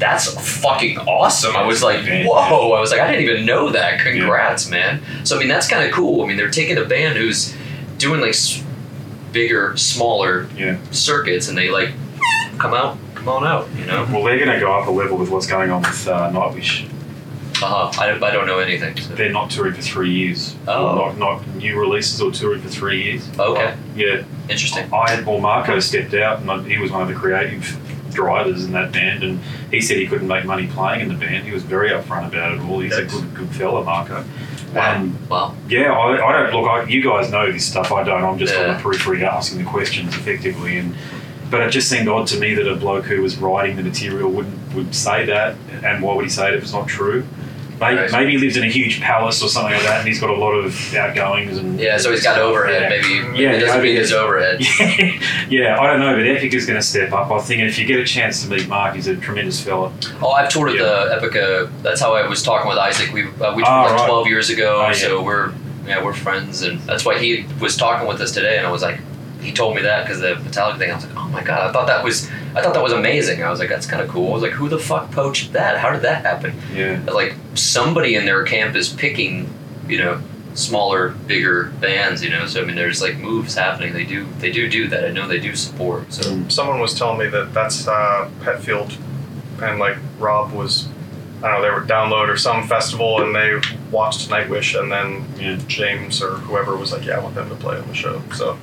That's 0.00 0.60
fucking 0.60 0.98
awesome. 1.00 1.54
I 1.54 1.62
was 1.62 1.82
like, 1.82 2.04
whoa. 2.26 2.72
I 2.72 2.80
was 2.80 2.90
like, 2.90 3.00
I 3.00 3.10
didn't 3.12 3.28
even 3.28 3.44
know 3.46 3.68
that. 3.70 4.00
Congrats, 4.00 4.68
man. 4.68 5.02
So, 5.24 5.36
I 5.36 5.38
mean, 5.38 5.48
that's 5.48 5.68
kind 5.68 5.84
of 5.86 5.92
cool. 5.92 6.24
I 6.24 6.26
mean, 6.26 6.36
they're 6.38 6.50
taking 6.50 6.78
a 6.78 6.84
band 6.86 7.18
who's 7.18 7.54
doing 7.98 8.20
like 8.22 8.30
s- 8.30 8.64
bigger, 9.32 9.76
smaller 9.76 10.48
yeah. 10.56 10.78
circuits 10.90 11.48
and 11.48 11.56
they 11.58 11.68
like 11.70 11.90
come 12.58 12.72
out, 12.74 12.96
come 13.14 13.28
on 13.28 13.44
out, 13.46 13.68
you 13.76 13.84
know? 13.84 14.08
Well, 14.10 14.24
they're 14.24 14.38
going 14.38 14.50
to 14.50 14.58
go 14.58 14.72
up 14.72 14.88
a 14.88 14.90
level 14.90 15.18
with 15.18 15.28
what's 15.30 15.46
going 15.46 15.70
on 15.70 15.82
with 15.82 16.08
uh, 16.08 16.30
Nightwish. 16.30 16.86
Uh 17.62 17.90
huh. 17.90 18.00
I, 18.02 18.06
don't- 18.08 18.22
I 18.24 18.30
don't 18.30 18.46
know 18.46 18.58
anything. 18.58 18.96
so- 18.96 19.14
They're 19.14 19.30
not 19.30 19.50
touring 19.50 19.74
for 19.74 19.82
three 19.82 20.12
years. 20.12 20.56
Oh. 20.66 20.96
Not, 20.96 21.18
not 21.18 21.46
new 21.56 21.78
releases 21.78 22.22
or 22.22 22.32
touring 22.32 22.62
for 22.62 22.70
three 22.70 23.02
years. 23.04 23.28
Okay. 23.38 23.76
Yeah. 23.94 24.24
Interesting. 24.48 24.90
I 24.94 25.10
had 25.10 25.24
Paul 25.26 25.42
Marko 25.42 25.78
stepped 25.78 26.14
out, 26.14 26.40
and 26.40 26.50
I- 26.50 26.62
he 26.62 26.78
was 26.78 26.90
one 26.90 27.02
of 27.02 27.08
the 27.08 27.14
creative 27.14 27.76
drivers 28.12 28.64
in 28.64 28.72
that 28.72 28.92
band, 28.92 29.22
and 29.22 29.40
he 29.70 29.80
said 29.80 29.96
he 29.96 30.06
couldn't 30.06 30.28
make 30.28 30.44
money 30.44 30.66
playing 30.66 31.00
in 31.00 31.08
the 31.08 31.14
band. 31.14 31.44
He 31.46 31.52
was 31.52 31.62
very 31.62 31.90
upfront 31.90 32.28
about 32.28 32.52
it 32.52 32.60
all. 32.60 32.80
He's 32.80 32.96
a 32.96 33.04
good, 33.04 33.34
good 33.34 33.48
fella, 33.50 33.84
Marko. 33.84 34.24
Wow. 34.74 34.94
Um, 34.96 35.18
Wow. 35.28 35.54
yeah, 35.68 35.92
I, 35.92 36.24
I 36.26 36.32
don't 36.32 36.52
look. 36.52 36.70
I, 36.70 36.84
you 36.84 37.02
guys 37.02 37.30
know 37.30 37.50
this 37.50 37.66
stuff. 37.66 37.90
I 37.92 38.04
don't. 38.04 38.22
I'm 38.22 38.38
just 38.38 38.54
on 38.54 38.68
the 38.76 38.80
periphery 38.82 39.24
asking 39.24 39.58
the 39.58 39.64
questions 39.70 40.14
effectively, 40.14 40.78
and 40.78 40.94
but 41.50 41.60
it 41.62 41.70
just 41.70 41.88
seemed 41.88 42.06
odd 42.08 42.28
to 42.28 42.38
me 42.38 42.54
that 42.54 42.68
a 42.70 42.76
bloke 42.76 43.06
who 43.06 43.20
was 43.22 43.36
writing 43.38 43.74
the 43.76 43.82
material 43.82 44.30
wouldn't 44.30 44.74
would 44.74 44.94
say 44.94 45.24
that. 45.26 45.56
And 45.82 46.02
why 46.02 46.14
would 46.14 46.24
he 46.24 46.30
say 46.30 46.48
it 46.48 46.54
if 46.54 46.62
it's 46.62 46.72
not 46.72 46.86
true? 46.86 47.26
Maybe, 47.80 47.96
Right. 47.96 48.12
maybe 48.12 48.32
he 48.32 48.38
lives 48.38 48.56
in 48.58 48.62
a 48.62 48.68
huge 48.68 49.00
palace 49.00 49.42
or 49.42 49.48
something 49.48 49.72
like 49.72 49.82
that, 49.84 50.00
and 50.00 50.08
he's 50.08 50.20
got 50.20 50.28
a 50.30 50.34
lot 50.34 50.52
of 50.52 50.94
outgoings 50.94 51.56
and 51.56 51.80
Yeah, 51.80 51.96
so 51.96 52.10
he's 52.10 52.22
got 52.22 52.38
overhead. 52.38 52.82
Yeah. 52.82 52.88
Maybe 52.90 53.38
Yeah, 53.42 53.52
it 53.52 53.60
doesn't 53.60 53.82
mean 53.82 53.96
his 53.96 54.12
overhead. 54.12 54.60
yeah, 55.48 55.78
I 55.80 55.86
don't 55.86 56.00
know, 56.00 56.14
but 56.14 56.26
Epic 56.26 56.52
is 56.54 56.66
going 56.66 56.78
to 56.78 56.86
step 56.86 57.12
up. 57.12 57.30
I 57.30 57.40
think 57.40 57.62
if 57.62 57.78
you 57.78 57.86
get 57.86 57.98
a 57.98 58.04
chance 58.04 58.42
to 58.42 58.50
meet 58.50 58.68
Mark, 58.68 58.94
he's 58.94 59.06
a 59.06 59.16
tremendous 59.16 59.60
fella. 59.62 59.92
Oh, 60.20 60.30
I've 60.32 60.50
toured 60.50 60.70
at 60.72 60.76
Yeah. 60.76 61.18
the 61.18 61.26
Epica. 61.28 61.70
That's 61.82 62.00
how 62.00 62.14
I 62.14 62.26
was 62.26 62.42
talking 62.42 62.68
with 62.68 62.78
Isaac. 62.78 63.12
We 63.12 63.22
uh, 63.22 63.54
we 63.54 63.62
toured 63.62 63.66
Oh, 63.66 63.82
like 63.86 63.92
right. 63.96 64.06
12 64.08 64.26
years 64.28 64.50
ago, 64.50 64.82
Oh, 64.82 64.86
yeah. 64.88 64.92
so 64.92 65.22
we're 65.22 65.52
yeah 65.86 66.04
we're 66.04 66.12
friends, 66.12 66.62
and 66.62 66.78
that's 66.80 67.04
why 67.04 67.18
he 67.18 67.46
was 67.60 67.76
talking 67.76 68.06
with 68.06 68.20
us 68.20 68.30
today, 68.32 68.58
and 68.58 68.66
I 68.66 68.70
was 68.70 68.82
like, 68.82 68.98
he 69.40 69.52
told 69.52 69.74
me 69.76 69.82
that 69.82 70.04
because 70.06 70.20
the 70.20 70.34
Metallica 70.34 70.78
thing. 70.78 70.90
I 70.90 70.94
was 70.96 71.06
like, 71.06 71.16
oh 71.16 71.28
my 71.28 71.42
god, 71.42 71.68
I 71.68 71.72
thought 71.72 71.86
that 71.86 72.04
was 72.04 72.30
I 72.54 72.62
thought 72.62 72.74
that 72.74 72.82
was 72.82 72.92
amazing. 72.92 73.42
I 73.42 73.50
was 73.50 73.60
like, 73.60 73.68
that's 73.68 73.86
kind 73.86 74.02
of 74.02 74.08
cool. 74.08 74.30
I 74.30 74.32
was 74.34 74.42
like, 74.42 74.52
who 74.52 74.68
the 74.68 74.78
fuck 74.78 75.10
poached 75.12 75.52
that? 75.52 75.78
How 75.78 75.90
did 75.90 76.02
that 76.02 76.24
happen? 76.24 76.54
Yeah. 76.74 77.00
Like 77.12 77.34
somebody 77.54 78.14
in 78.16 78.24
their 78.26 78.42
camp 78.44 78.74
is 78.76 78.88
picking, 78.88 79.48
you 79.88 79.98
know, 79.98 80.20
smaller, 80.54 81.10
bigger 81.10 81.70
bands. 81.80 82.24
You 82.24 82.30
know, 82.30 82.46
so 82.46 82.62
I 82.62 82.64
mean, 82.64 82.76
there's 82.76 83.00
like 83.00 83.16
moves 83.18 83.54
happening. 83.54 83.92
They 83.92 84.04
do 84.04 84.26
they 84.40 84.50
do 84.50 84.68
do 84.68 84.88
that. 84.88 85.04
I 85.04 85.10
know 85.12 85.28
they 85.28 85.38
do 85.40 85.54
support. 85.56 86.12
So 86.12 86.48
Someone 86.48 86.80
was 86.80 86.94
telling 86.98 87.18
me 87.18 87.26
that 87.28 87.54
that's 87.54 87.86
uh, 87.86 88.28
Hetfield, 88.40 88.96
and 89.62 89.78
like 89.78 89.96
Rob 90.18 90.52
was, 90.52 90.88
I 91.42 91.48
don't 91.48 91.52
know, 91.52 91.62
they 91.62 91.70
were 91.70 91.86
download 91.86 92.28
or 92.28 92.36
some 92.36 92.66
festival, 92.66 93.22
and 93.22 93.34
they 93.34 93.60
watched 93.92 94.28
Nightwish, 94.28 94.78
and 94.78 94.90
then 94.90 95.24
Yeah. 95.38 95.58
James 95.68 96.20
or 96.20 96.32
whoever 96.32 96.76
was 96.76 96.92
like, 96.92 97.04
"Yeah, 97.06 97.18
I 97.18 97.20
want 97.22 97.36
them 97.36 97.48
to 97.48 97.54
play 97.54 97.76
on 97.78 97.86
the 97.86 97.94
show." 97.94 98.20
So 98.34 98.58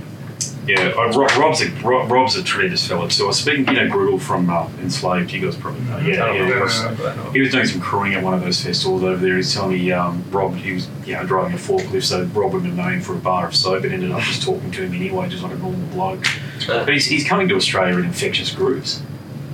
Yeah, 0.67 0.89
uh, 0.97 1.12
Rob, 1.17 1.32
Rob's 1.38 1.62
a 1.62 1.69
Rob, 1.82 2.12
Rob's 2.12 2.36
a 2.36 2.43
tremendous 2.43 2.86
fella 2.88 3.08
too. 3.10 3.23
I 3.23 3.27
was 3.27 3.39
speaking, 3.39 3.67
you 3.67 3.73
know, 3.73 3.88
Grutle 3.88 4.19
from 4.19 4.49
uh, 4.49 4.67
Enslaved. 4.82 5.32
You 5.32 5.41
guys 5.45 5.56
probably 5.56 5.82
know. 5.86 5.95
I 5.97 6.01
Yeah, 6.01 6.08
yeah. 6.08 6.17
know 6.17 6.34
yeah. 6.34 6.45
the 6.47 6.51
person, 6.60 6.95
but 6.97 7.32
He 7.34 7.39
was 7.39 7.51
doing 7.51 7.65
some 7.65 7.80
crewing 7.82 8.13
at 8.15 8.23
one 8.23 8.34
of 8.34 8.41
those 8.41 8.62
festivals 8.62 9.03
over 9.03 9.15
there. 9.25 9.38
He's 9.38 9.53
telling 9.53 9.71
me 9.77 9.91
um, 9.93 10.23
Rob, 10.30 10.56
he 10.56 10.73
was 10.73 10.88
you 11.06 11.13
know 11.13 11.25
driving 11.25 11.53
a 11.53 11.58
forklift, 11.58 12.03
so 12.03 12.23
Rob 12.25 12.53
wouldn't 12.53 12.65
have 12.73 12.75
known 12.77 12.93
him 12.95 13.01
for 13.01 13.13
a 13.13 13.17
bar 13.17 13.47
of 13.47 13.56
soap, 13.56 13.84
but 13.84 13.91
ended 13.91 14.12
up 14.12 14.21
just 14.21 14.43
talking 14.43 14.69
to 14.71 14.84
him 14.84 14.93
anyway, 14.93 15.30
just 15.30 15.43
like 15.43 15.53
a 15.53 15.58
normal 15.58 15.88
bloke. 15.89 16.25
But 16.67 16.89
he's, 16.89 17.06
he's 17.06 17.25
coming 17.27 17.47
to 17.49 17.56
Australia 17.56 17.97
in 17.97 18.06
Infectious 18.06 18.51
Grooves. 18.51 19.01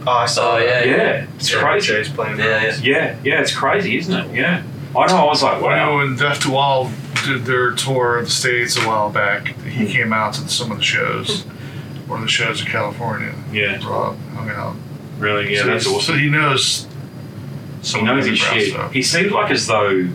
Oh, 0.07 0.11
I 0.11 0.25
saw. 0.25 0.55
Oh, 0.55 0.59
that. 0.59 0.85
yeah, 0.87 0.95
Yeah, 0.95 1.25
it's 1.35 1.53
Yeah, 1.53 1.59
crazy. 1.61 1.87
Jay's 1.93 2.09
playing. 2.09 2.37
Yeah, 2.39 2.59
drums. 2.59 2.81
Yeah, 2.81 3.15
yeah, 3.23 3.39
it's 3.41 3.55
crazy, 3.55 3.97
isn't 3.97 4.13
it? 4.13 4.35
Yeah, 4.35 4.63
I 4.97 5.05
know. 5.07 5.15
I 5.17 5.25
was 5.25 5.43
like, 5.43 5.57
I 5.57 5.59
know 5.59 5.91
wow. 5.93 5.97
when 5.99 6.15
Death 6.17 6.41
to 6.41 6.55
All 6.55 6.91
did 7.23 7.45
their 7.45 7.71
tour 7.71 8.17
of 8.17 8.25
the 8.25 8.31
States 8.31 8.77
a 8.77 8.87
while 8.87 9.09
back, 9.09 9.47
Hmm. 9.49 9.69
he 9.69 9.85
came 9.91 10.13
out 10.13 10.33
to 10.35 10.47
some 10.49 10.71
of 10.71 10.77
the 10.77 10.83
shows, 10.83 11.43
one 12.07 12.19
of 12.19 12.25
the 12.25 12.31
shows 12.31 12.61
in 12.61 12.67
California. 12.67 13.33
Yeah, 13.51 13.77
Rob 13.87 14.17
hung 14.35 14.49
out. 14.49 14.75
really. 15.19 15.53
Yeah, 15.53 15.61
so, 15.61 15.67
that's 15.67 15.85
so 15.85 15.95
awesome. 15.95 16.19
he 16.19 16.29
knows 16.29 16.87
some 17.81 18.01
He 18.01 18.05
knows 18.07 18.25
his 18.25 18.39
shit. 18.39 18.71
stuff. 18.71 18.91
He 18.93 19.01
seemed 19.01 19.31
like 19.31 19.51
as 19.51 19.67
though 19.67 20.07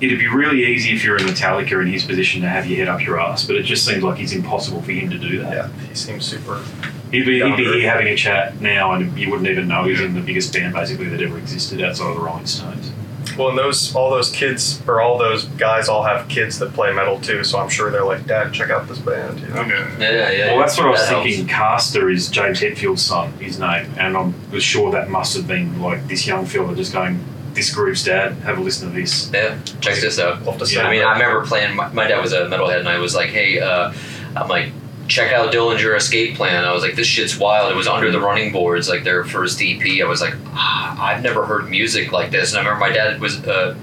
it'd 0.00 0.18
be 0.18 0.28
really 0.28 0.64
easy 0.64 0.94
if 0.94 1.02
you're 1.04 1.16
in 1.16 1.24
Metallica 1.26 1.80
in 1.82 1.88
his 1.88 2.04
position 2.04 2.40
to 2.42 2.48
have 2.48 2.66
your 2.66 2.78
head 2.78 2.88
up 2.88 3.04
your 3.04 3.20
ass, 3.20 3.44
but 3.44 3.56
it 3.56 3.64
just 3.64 3.84
seems 3.84 4.02
like 4.02 4.20
it's 4.20 4.32
impossible 4.32 4.80
for 4.82 4.92
him 4.92 5.10
to 5.10 5.18
do 5.18 5.40
that. 5.40 5.52
Yeah, 5.52 5.68
he 5.88 5.94
seems 5.94 6.24
super. 6.24 6.62
He'd 7.10 7.24
be, 7.26 7.42
he'd 7.42 7.56
be 7.56 7.64
here 7.64 7.90
having 7.90 8.06
a 8.08 8.14
chat 8.16 8.60
now, 8.60 8.92
and 8.92 9.18
you 9.18 9.30
wouldn't 9.30 9.48
even 9.48 9.66
know 9.66 9.84
he's 9.84 9.98
Yeah. 9.98 10.06
in 10.06 10.14
the 10.14 10.20
biggest 10.20 10.52
band 10.52 10.74
basically 10.74 11.08
that 11.08 11.20
ever 11.22 11.38
existed 11.38 11.82
outside 11.82 12.10
of 12.10 12.16
the 12.16 12.20
Rolling 12.20 12.46
Stones. 12.46 12.92
Well, 13.38 13.50
and 13.50 13.56
those 13.58 13.94
all 13.94 14.10
those 14.10 14.30
kids 14.30 14.82
or 14.88 15.00
all 15.00 15.16
those 15.16 15.44
guys 15.44 15.88
all 15.88 16.02
have 16.02 16.28
kids 16.28 16.58
that 16.58 16.72
play 16.74 16.92
metal 16.92 17.20
too, 17.20 17.44
so 17.44 17.58
I'm 17.58 17.68
sure 17.68 17.90
they're 17.90 18.04
like, 18.04 18.26
"Dad, 18.26 18.52
check 18.52 18.70
out 18.70 18.88
this 18.88 18.98
band." 18.98 19.38
You 19.40 19.48
know? 19.48 19.60
Okay. 19.60 19.86
yeah, 20.00 20.30
yeah. 20.30 20.46
Well, 20.48 20.58
that's 20.58 20.76
what 20.76 20.88
I 20.88 20.90
was 20.90 21.00
that 21.00 21.08
helps. 21.10 21.24
thinking. 21.28 21.46
Castor 21.46 22.10
is 22.10 22.28
James 22.28 22.58
Hetfield's 22.60 23.02
son, 23.02 23.32
his 23.34 23.58
name, 23.60 23.86
and 23.96 24.16
I 24.16 24.32
was 24.50 24.64
sure 24.64 24.90
that 24.92 25.08
must 25.08 25.36
have 25.36 25.46
been 25.46 25.80
like 25.80 26.06
this 26.08 26.26
young 26.26 26.46
fella 26.46 26.74
just 26.74 26.92
going, 26.92 27.24
"This 27.54 27.72
grooves, 27.72 28.04
Dad. 28.04 28.32
Have 28.42 28.58
a 28.58 28.60
listen 28.60 28.88
to 28.90 28.94
this." 28.94 29.30
Yeah, 29.32 29.56
check 29.80 30.00
this 30.00 30.18
out. 30.18 30.42
We'll 30.42 30.52
have 30.52 30.68
to 30.68 30.74
Yeah. 30.74 30.82
I 30.82 30.90
mean. 30.90 31.04
I 31.04 31.12
remember 31.12 31.46
playing. 31.46 31.76
My, 31.76 31.88
my 31.92 32.08
dad 32.08 32.20
was 32.20 32.32
a 32.32 32.46
metalhead, 32.46 32.80
and 32.80 32.88
I 32.88 32.98
was 32.98 33.14
like, 33.14 33.30
"Hey, 33.30 33.60
uh, 33.60 33.92
I'm 34.34 34.48
like, 34.48 34.72
check 35.08 35.32
out 35.32 35.52
Dillinger 35.52 35.96
Escape 35.96 36.36
Plan." 36.36 36.64
I 36.64 36.72
was 36.72 36.82
like, 36.82 36.94
"This 36.94 37.06
shit's 37.06 37.36
wild." 37.38 37.72
It 37.72 37.76
was 37.76 37.88
under 37.88 38.10
the 38.12 38.20
running 38.20 38.52
boards, 38.52 38.88
like 38.88 39.04
their 39.04 39.24
first 39.24 39.60
EP. 39.62 40.00
I 40.00 40.04
was 40.04 40.20
like, 40.20 40.34
ah, 40.52 41.02
"I've 41.02 41.22
never 41.22 41.44
heard 41.44 41.68
music 41.68 42.12
like 42.12 42.30
this." 42.30 42.52
And 42.52 42.58
I 42.58 42.62
remember 42.62 42.80
my 42.80 42.92
dad 42.92 43.20
was 43.20 43.44
uh, 43.46 43.74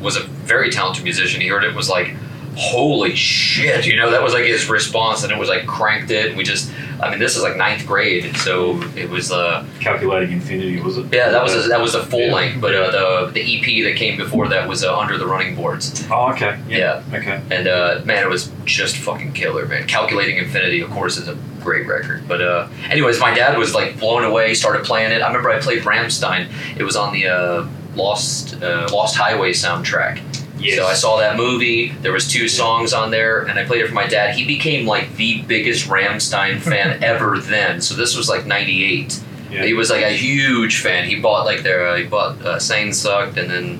was 0.00 0.16
a 0.16 0.22
very 0.22 0.70
talented 0.70 1.04
musician. 1.04 1.40
He 1.40 1.48
heard 1.48 1.64
it 1.64 1.74
was 1.74 1.88
like, 1.88 2.14
"Holy 2.56 3.14
shit!" 3.14 3.86
You 3.86 3.96
know, 3.96 4.10
that 4.10 4.22
was 4.22 4.32
like 4.32 4.44
his 4.44 4.68
response, 4.68 5.22
and 5.22 5.32
it 5.32 5.38
was 5.38 5.48
like 5.48 5.66
cranked 5.66 6.10
it. 6.10 6.36
We 6.36 6.44
just, 6.44 6.70
I 7.02 7.10
mean, 7.10 7.18
this 7.18 7.36
is 7.36 7.42
like 7.42 7.56
ninth 7.56 7.86
grade, 7.86 8.36
so 8.36 8.80
it 8.96 9.08
was. 9.10 9.32
Uh, 9.32 9.66
Calculating 9.80 10.32
Infinity, 10.32 10.80
was 10.80 10.96
it? 10.98 11.06
yeah, 11.12 11.30
that 11.30 11.42
was 11.42 11.54
a, 11.54 11.68
that 11.68 11.80
was 11.80 11.94
a 11.94 12.04
full 12.06 12.20
Yeah. 12.20 12.32
length, 12.34 12.60
but 12.60 12.74
uh, 12.74 12.90
the 13.26 13.32
the 13.32 13.40
EP 13.58 13.84
that 13.84 13.96
came 13.98 14.16
before 14.16 14.48
that 14.48 14.68
was 14.68 14.84
uh, 14.84 14.96
under 14.98 15.18
the 15.18 15.26
running 15.26 15.54
boards. 15.56 16.06
Oh, 16.10 16.32
okay. 16.32 16.58
Yeah. 16.68 17.02
Okay. 17.12 17.40
And 17.50 17.66
uh, 17.68 18.00
man, 18.04 18.22
it 18.22 18.28
was 18.28 18.50
just 18.64 18.96
fucking 18.96 19.32
killer, 19.32 19.66
man. 19.66 19.86
Calculating 19.86 20.36
Infinity, 20.38 20.80
of 20.80 20.90
course, 20.90 21.16
is 21.16 21.28
a 21.28 21.36
great 21.60 21.86
record. 21.86 22.26
But 22.28 22.40
uh, 22.40 22.68
anyways, 22.90 23.18
my 23.20 23.34
dad 23.34 23.56
was 23.58 23.74
like 23.74 23.98
blown 23.98 24.24
away. 24.24 24.54
Started 24.54 24.84
playing 24.84 25.12
it. 25.12 25.22
I 25.22 25.26
remember 25.28 25.50
I 25.50 25.60
played 25.60 25.82
Rammstein. 25.82 26.48
It 26.76 26.82
was 26.84 26.94
on 26.96 27.12
the 27.12 27.26
uh, 27.28 27.68
Lost 27.94 28.62
uh, 28.62 28.88
Lost 28.92 29.16
Highway 29.16 29.52
soundtrack. 29.52 30.20
Yes. 30.64 30.78
So 30.78 30.86
I 30.86 30.94
saw 30.94 31.18
that 31.18 31.36
movie. 31.36 31.88
There 31.88 32.12
was 32.12 32.26
two 32.26 32.48
songs 32.48 32.92
on 32.92 33.10
there, 33.10 33.42
and 33.42 33.58
I 33.58 33.64
played 33.64 33.82
it 33.82 33.88
for 33.88 33.94
my 33.94 34.06
dad. 34.06 34.34
He 34.34 34.46
became 34.46 34.86
like 34.86 35.14
the 35.16 35.42
biggest 35.42 35.88
Rammstein 35.88 36.60
fan 36.60 37.02
ever 37.04 37.38
then. 37.38 37.80
So 37.80 37.94
this 37.94 38.16
was 38.16 38.28
like 38.28 38.46
'98. 38.46 39.22
Yeah. 39.50 39.64
He 39.64 39.74
was 39.74 39.90
like 39.90 40.02
a 40.02 40.10
huge 40.10 40.80
fan. 40.80 41.08
He 41.08 41.20
bought 41.20 41.44
like 41.44 41.62
their 41.62 41.86
uh, 41.86 41.96
he 41.96 42.04
bought 42.04 42.40
uh, 42.40 42.56
Sehnsucht 42.56 43.36
and 43.36 43.50
then 43.50 43.78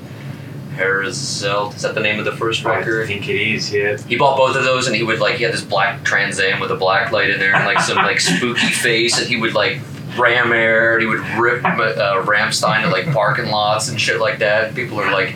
Herzeleid. 0.75 1.75
Is 1.75 1.81
that 1.81 1.95
the 1.95 2.01
name 2.01 2.19
of 2.19 2.25
the 2.25 2.31
first 2.33 2.63
record? 2.63 3.03
I 3.03 3.07
think 3.07 3.27
it 3.27 3.35
is. 3.35 3.73
Yeah. 3.73 3.97
He 3.97 4.15
bought 4.15 4.37
both 4.37 4.55
of 4.55 4.63
those, 4.63 4.87
and 4.87 4.95
he 4.95 5.03
would 5.03 5.19
like 5.19 5.35
he 5.35 5.43
had 5.43 5.53
this 5.53 5.63
black 5.63 6.03
Trans 6.03 6.39
Am 6.39 6.59
with 6.59 6.71
a 6.71 6.75
black 6.75 7.11
light 7.11 7.29
in 7.29 7.39
there 7.39 7.55
and 7.55 7.65
like 7.65 7.79
some 7.79 7.97
like 7.97 8.19
spooky 8.19 8.67
face, 8.71 9.19
and 9.19 9.27
he 9.27 9.37
would 9.37 9.53
like 9.53 9.79
ram 10.17 10.53
air, 10.53 10.93
and 10.93 11.01
he 11.01 11.07
would 11.07 11.25
rip 11.39 11.63
uh, 11.65 12.23
Rammstein 12.23 12.83
to 12.83 12.89
like 12.89 13.11
parking 13.11 13.49
lots 13.49 13.89
and 13.89 13.99
shit 13.99 14.19
like 14.19 14.39
that. 14.39 14.75
People 14.75 14.99
are 14.99 15.11
like, 15.11 15.35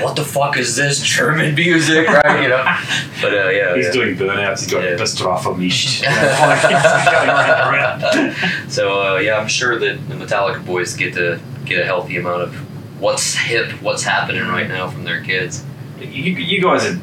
"What 0.00 0.16
the 0.16 0.24
fuck 0.24 0.56
is 0.56 0.76
this 0.76 1.00
German 1.00 1.54
music?" 1.54 2.08
Right? 2.08 2.42
You 2.42 2.48
know. 2.48 2.64
But 3.22 3.32
uh, 3.32 3.48
yeah, 3.48 3.74
He's 3.76 3.86
yeah. 3.86 3.92
doing 3.92 4.16
burnouts. 4.16 4.60
He's 4.60 4.70
got 4.72 4.82
Yeah. 4.84 4.96
Bestrafe 4.96 5.56
Mich. 5.56 6.02
going 6.02 7.28
around 7.28 8.02
and 8.02 8.34
around. 8.34 8.70
So 8.70 9.14
uh, 9.14 9.18
yeah, 9.18 9.38
I'm 9.38 9.48
sure 9.48 9.78
that 9.78 10.08
the 10.08 10.14
Metallica 10.14 10.64
boys 10.66 10.94
get 10.94 11.14
to 11.14 11.40
get 11.64 11.80
a 11.80 11.84
healthy 11.86 12.18
amount 12.18 12.42
of 12.42 12.54
what's 13.00 13.34
hip, 13.34 13.70
what's 13.82 14.02
happening 14.02 14.42
right 14.48 14.68
now 14.68 14.90
from 14.90 15.04
their 15.04 15.22
kids. 15.22 15.64
You, 16.00 16.32
you 16.32 16.60
guys 16.60 16.84
are 16.86 17.00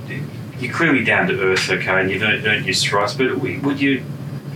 you're 0.59 0.71
clearly 0.73 1.03
down 1.03 1.27
to 1.27 1.41
earth, 1.41 1.67
okay, 1.71 2.01
and 2.01 2.11
you've 2.11 2.21
earned, 2.21 2.45
earned 2.45 2.65
your 2.65 2.73
stripes. 2.75 3.15
But 3.15 3.39
would 3.39 3.81
you? 3.81 4.03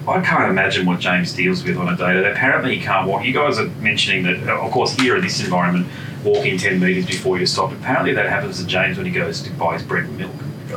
I 0.08 0.22
can't 0.22 0.52
imagine 0.52 0.86
what 0.86 1.00
James 1.00 1.34
deals 1.34 1.64
with 1.64 1.78
on 1.78 1.90
a 1.92 1.98
day 1.98 2.14
to 2.14 2.22
day. 2.22 2.32
Apparently, 2.32 2.76
he 2.78 2.82
can't 2.84 3.08
walk. 3.08 3.26
You 3.26 3.34
guys 3.34 3.58
are 3.58 3.66
mentioning 3.82 4.22
that, 4.24 4.48
of 4.48 4.72
course, 4.72 4.94
here 4.94 5.16
in 5.16 5.24
this 5.24 5.44
environment, 5.44 5.88
walking 6.26 6.58
ten 6.58 6.80
meters 6.80 7.06
before 7.06 7.38
you 7.40 7.46
stop. 7.46 7.72
Apparently, 7.72 8.14
that 8.14 8.28
happens 8.28 8.60
to 8.60 8.66
James 8.68 8.98
when 8.98 9.06
he 9.06 9.12
goes 9.12 9.42
to 9.44 9.52
buy 9.52 9.74
his 9.76 9.84
bread 9.84 10.06
and 10.06 10.18
milk. 10.18 10.32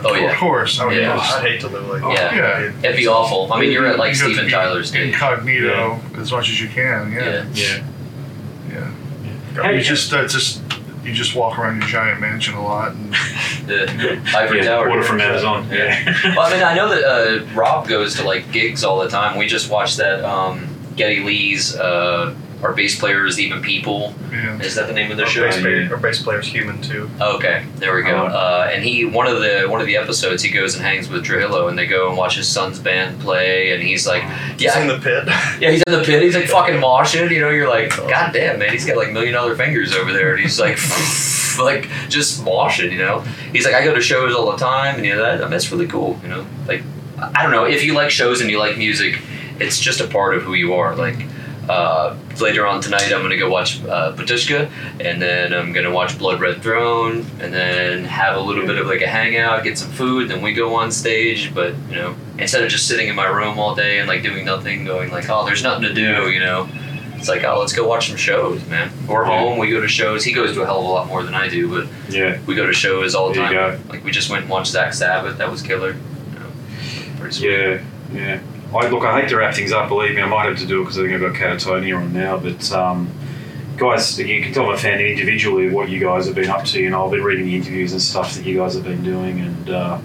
Oh 0.04 0.14
yeah, 0.14 0.30
Of 0.32 0.36
course. 0.36 0.78
I 0.78 0.88
mean, 0.88 1.00
Yeah. 1.00 1.18
I'd 1.18 1.42
hate 1.42 1.60
to 1.62 1.68
live 1.68 1.88
like 1.88 2.02
Oh, 2.02 2.14
that. 2.14 2.36
Yeah. 2.36 2.72
it'd 2.84 2.96
be 2.96 3.08
awful. 3.08 3.52
I 3.52 3.58
mean, 3.60 3.72
you're 3.72 3.86
at 3.86 3.98
like 3.98 4.14
you 4.14 4.20
have 4.22 4.32
Steven 4.32 4.50
Tyler's 4.50 4.88
stage. 4.90 5.12
Incognito 5.14 5.98
as 6.18 6.30
much 6.30 6.48
as 6.50 6.60
you 6.60 6.68
can. 6.68 7.10
Yeah. 7.12 7.44
Yeah. 7.54 7.82
Yeah. 8.70 8.90
Yeah. 9.54 9.62
Hey, 9.62 9.76
You 9.78 9.82
just 9.82 10.12
uh, 10.12 10.28
just 10.28 10.62
you 11.02 11.12
just 11.14 11.34
walk 11.34 11.58
around 11.58 11.78
your 11.80 11.88
giant 11.88 12.20
mansion 12.20 12.54
a 12.54 12.62
lot 12.62 12.92
and 12.92 13.12
The 13.66 14.20
Ivory 14.36 14.58
yeah, 14.58 14.64
Tower. 14.66 14.90
order 14.90 15.02
from 15.02 15.20
Amazon. 15.20 15.66
Yeah. 15.72 16.04
Well, 16.36 16.46
I 16.46 16.50
mean, 16.52 16.62
I 16.62 16.74
know 16.74 16.88
that 16.90 17.04
uh, 17.04 17.44
Rob 17.54 17.88
goes 17.88 18.14
to 18.16 18.24
like 18.24 18.52
gigs 18.52 18.84
all 18.84 18.98
the 19.00 19.08
time. 19.08 19.36
We 19.38 19.46
just 19.46 19.70
watched 19.70 19.96
that 19.96 20.22
um, 20.24 20.68
Geddy 20.96 21.20
Lee's 21.24 21.74
uh, 21.76 22.34
"Our 22.62 22.72
Bass 22.72 22.98
Player 22.98 23.26
Is 23.26 23.38
Even 23.38 23.62
People." 23.62 24.14
yeah. 24.32 24.58
Is 24.60 24.74
that 24.74 24.86
the 24.86 24.92
name 24.92 25.10
of 25.10 25.16
the 25.16 25.24
Our 25.24 25.28
show? 25.28 25.44
bass, 25.44 25.56
Yeah. 25.56 25.62
player, 25.62 25.88
our 25.92 25.96
bass 25.96 26.22
player's 26.22 26.46
human 26.46 26.80
too. 26.82 27.08
Okay, 27.20 27.64
there 27.76 27.94
we 27.94 28.02
go. 28.02 28.28
Oh. 28.30 28.36
Uh, 28.36 28.70
and 28.72 28.82
he 28.84 29.04
one 29.04 29.26
of 29.26 29.40
the 29.40 29.66
one 29.68 29.80
of 29.80 29.86
the 29.86 29.96
episodes 29.96 30.42
he 30.42 30.50
goes 30.50 30.74
and 30.74 30.84
hangs 30.84 31.08
with 31.08 31.24
Trujillo, 31.24 31.68
and 31.68 31.78
they 31.78 31.86
go 31.86 32.08
and 32.08 32.16
watch 32.16 32.36
his 32.36 32.48
son's 32.48 32.78
band 32.78 33.20
play, 33.20 33.72
and 33.72 33.82
he's 33.82 34.06
like, 34.06 34.22
yeah, 34.58 34.74
He's 34.74 34.76
in 34.76 34.86
the 34.88 34.98
pit. 34.98 35.24
yeah, 35.60 35.70
he's 35.70 35.82
in 35.86 35.92
the 35.92 36.02
pit. 36.04 36.22
He's 36.22 36.34
like 36.34 36.46
fucking 36.46 36.74
moshing. 36.80 37.30
You 37.30 37.40
know, 37.40 37.50
you're 37.50 37.68
like, 37.68 37.90
god 37.96 38.32
damn, 38.32 38.58
man, 38.58 38.70
he's 38.70 38.84
got 38.86 38.96
like 38.96 39.12
million 39.12 39.34
dollar 39.34 39.54
fingers 39.56 39.94
over 39.94 40.12
there, 40.12 40.32
and 40.34 40.40
he's 40.40 40.58
like, 40.60 40.78
like 41.58 41.88
just 42.08 42.42
moshing. 42.44 42.92
You 42.92 42.98
know, 42.98 43.20
he's 43.52 43.64
like, 43.64 43.74
I 43.74 43.84
go 43.84 43.94
to 43.94 44.00
shows 44.00 44.34
all 44.34 44.50
the 44.50 44.58
time, 44.58 44.96
and 44.96 45.04
you 45.06 45.14
know 45.14 45.22
that 45.22 45.38
I 45.38 45.40
mean, 45.42 45.50
that's 45.50 45.70
really 45.72 45.86
cool. 45.86 46.18
You 46.22 46.28
know, 46.28 46.46
like 46.66 46.82
I 47.34 47.42
don't 47.42 47.52
know 47.52 47.64
if 47.64 47.82
you 47.84 47.94
like 47.94 48.10
shows 48.10 48.40
and 48.40 48.50
you 48.50 48.58
like 48.58 48.76
music, 48.78 49.20
it's 49.58 49.78
just 49.80 50.00
a 50.00 50.06
part 50.06 50.34
of 50.36 50.42
who 50.42 50.54
you 50.54 50.74
are. 50.74 50.94
Like. 50.94 51.16
Uh, 51.68 52.16
later 52.40 52.66
on 52.66 52.80
tonight, 52.80 53.12
I'm 53.12 53.20
gonna 53.20 53.36
go 53.36 53.50
watch 53.50 53.82
uh, 53.84 54.12
Batushka, 54.16 54.70
and 55.00 55.20
then 55.20 55.52
I'm 55.52 55.72
gonna 55.72 55.90
watch 55.90 56.18
Blood 56.18 56.40
Red 56.40 56.62
Throne, 56.62 57.26
and 57.40 57.52
then 57.52 58.04
have 58.04 58.36
a 58.36 58.40
little 58.40 58.66
bit 58.66 58.78
of 58.78 58.86
like 58.86 59.02
a 59.02 59.06
hangout, 59.06 59.64
get 59.64 59.76
some 59.76 59.90
food, 59.90 60.28
then 60.30 60.40
we 60.40 60.54
go 60.54 60.74
on 60.76 60.90
stage. 60.90 61.54
But 61.54 61.74
you 61.90 61.96
know, 61.96 62.14
instead 62.38 62.62
of 62.64 62.70
just 62.70 62.88
sitting 62.88 63.08
in 63.08 63.14
my 63.16 63.26
room 63.26 63.58
all 63.58 63.74
day 63.74 63.98
and 63.98 64.08
like 64.08 64.22
doing 64.22 64.46
nothing, 64.46 64.84
going 64.86 65.10
like, 65.10 65.28
oh, 65.28 65.44
there's 65.44 65.62
nothing 65.62 65.82
to 65.82 65.92
do, 65.92 66.30
you 66.30 66.40
know, 66.40 66.68
it's 67.16 67.28
like, 67.28 67.44
oh, 67.44 67.58
let's 67.60 67.72
go 67.74 67.86
watch 67.86 68.08
some 68.08 68.16
shows, 68.16 68.64
man. 68.68 68.90
We're 69.06 69.26
Yeah. 69.26 69.38
home. 69.40 69.58
We 69.58 69.68
go 69.70 69.80
to 69.82 69.88
shows. 69.88 70.24
He 70.24 70.32
goes 70.32 70.54
to 70.54 70.62
a 70.62 70.64
hell 70.66 70.78
of 70.78 70.84
a 70.86 70.88
lot 70.88 71.06
more 71.08 71.22
than 71.22 71.34
I 71.34 71.48
do, 71.48 71.68
but 71.68 71.86
Yeah. 72.14 72.38
we 72.46 72.54
go 72.54 72.66
to 72.66 72.72
shows 72.72 73.14
all 73.14 73.28
the 73.28 73.40
There 73.40 73.52
time. 73.72 73.84
Like 73.90 74.04
we 74.04 74.10
just 74.10 74.30
went 74.30 74.42
and 74.44 74.50
watched 74.50 74.72
Zakk 74.74 74.94
Sabbath. 74.94 75.36
That 75.36 75.50
was 75.50 75.60
killer. 75.60 75.90
You 76.32 76.38
know, 76.38 76.46
pretty 77.18 77.34
sweet. 77.34 77.50
Yeah, 77.50 77.78
yeah. 78.12 78.38
I 78.74 78.88
look, 78.88 79.02
I 79.04 79.20
hate 79.20 79.30
to 79.30 79.36
wrap 79.36 79.54
things 79.54 79.72
up. 79.72 79.88
Believe 79.88 80.14
me, 80.14 80.22
I 80.22 80.26
might 80.28 80.46
have 80.46 80.58
to 80.58 80.66
do 80.66 80.80
it 80.80 80.84
because 80.84 80.98
I 80.98 81.02
think 81.02 81.14
I've 81.14 81.20
got 81.20 81.34
Katatonia 81.34 81.96
on 81.96 82.12
now. 82.12 82.38
But 82.38 82.70
um, 82.72 83.10
guys, 83.76 84.18
you 84.18 84.42
can 84.42 84.52
tell 84.52 84.66
I'm 84.68 84.74
a 84.74 84.78
fan 84.78 85.00
individually 85.00 85.68
of 85.68 85.72
what 85.72 85.88
you 85.88 85.98
guys 86.00 86.26
have 86.26 86.34
been 86.34 86.50
up 86.50 86.64
to. 86.66 86.80
You 86.80 86.90
know, 86.90 87.04
I've 87.06 87.10
been 87.12 87.22
reading 87.22 87.46
the 87.46 87.56
interviews 87.56 87.92
and 87.92 88.02
stuff 88.02 88.34
that 88.34 88.44
you 88.44 88.58
guys 88.58 88.74
have 88.74 88.84
been 88.84 89.02
doing, 89.02 89.40
and 89.40 89.70
uh, 89.70 89.98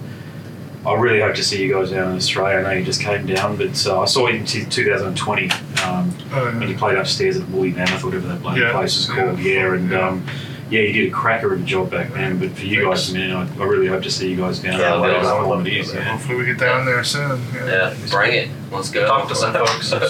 I 0.86 0.94
really 0.94 1.20
hope 1.20 1.34
to 1.36 1.44
see 1.44 1.62
you 1.62 1.74
guys 1.74 1.90
down 1.90 2.10
in 2.12 2.16
Australia. 2.16 2.58
I 2.58 2.62
know 2.62 2.70
you 2.78 2.84
just 2.84 3.02
came 3.02 3.26
down, 3.26 3.56
but 3.56 3.86
uh, 3.86 4.00
I 4.00 4.04
saw 4.06 4.28
you 4.28 4.38
in 4.38 4.46
t- 4.46 4.64
2020 4.64 5.50
um, 5.84 6.10
when 6.58 6.68
you 6.68 6.76
played 6.76 6.96
upstairs 6.96 7.36
at 7.36 7.46
Woolly 7.50 7.72
Mammoth, 7.72 8.02
whatever 8.02 8.28
that 8.28 8.40
bloody 8.42 8.62
Yeah, 8.62 8.72
place 8.72 8.96
is 8.96 9.08
yeah, 9.08 9.14
called. 9.14 9.38
Yeah, 9.40 9.74
and. 9.74 9.90
yeah. 9.90 10.08
Um, 10.08 10.26
yeah, 10.70 10.80
you 10.80 10.92
did 10.92 11.08
a 11.08 11.14
cracker 11.14 11.52
of 11.52 11.60
a 11.60 11.64
job 11.64 11.90
back 11.90 12.12
then, 12.12 12.38
but 12.38 12.50
for 12.52 12.64
you 12.64 12.84
guys, 12.84 13.12
man, 13.12 13.32
I, 13.32 13.42
I 13.62 13.64
really 13.66 13.86
hope 13.86 14.02
to 14.04 14.10
see 14.10 14.30
you 14.30 14.36
guys 14.36 14.58
down 14.60 14.72
Yeah, 14.72 14.78
there. 14.78 14.90
well, 14.92 15.00
whatever 15.02 15.26
I 15.28 15.32
would 15.34 15.44
form 15.46 15.50
love 15.58 15.64
to 15.64 15.70
is, 15.78 15.92
go 15.92 15.98
yeah. 15.98 16.04
Hopefully 16.04 16.36
we 16.38 16.44
get 16.46 16.58
down 16.58 16.86
there 16.86 17.04
soon. 17.04 17.40
Yeah, 17.54 17.94
bring 18.10 18.32
it. 18.34 18.48
Let's 18.72 18.90
go. 18.90 19.06
Talk 19.06 19.28
to 19.28 19.34
some 19.34 19.52
folks. 19.52 19.92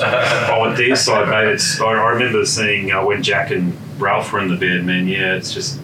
Oh, 0.55 0.68
at 0.70 0.76
their 0.76 0.94
side, 0.96 1.28
mate, 1.28 1.52
it's, 1.52 1.80
I, 1.80 1.86
I 1.86 2.11
remember 2.11 2.44
seeing 2.46 2.92
uh, 2.92 3.05
when 3.05 3.22
Jack 3.22 3.50
and 3.50 3.76
Ralph 4.00 4.32
were 4.32 4.40
in 4.40 4.48
the 4.48 4.57
bed, 4.57 4.84
man. 4.84 5.09
Yeah, 5.09 5.34
it's 5.34 5.52
just 5.52 5.80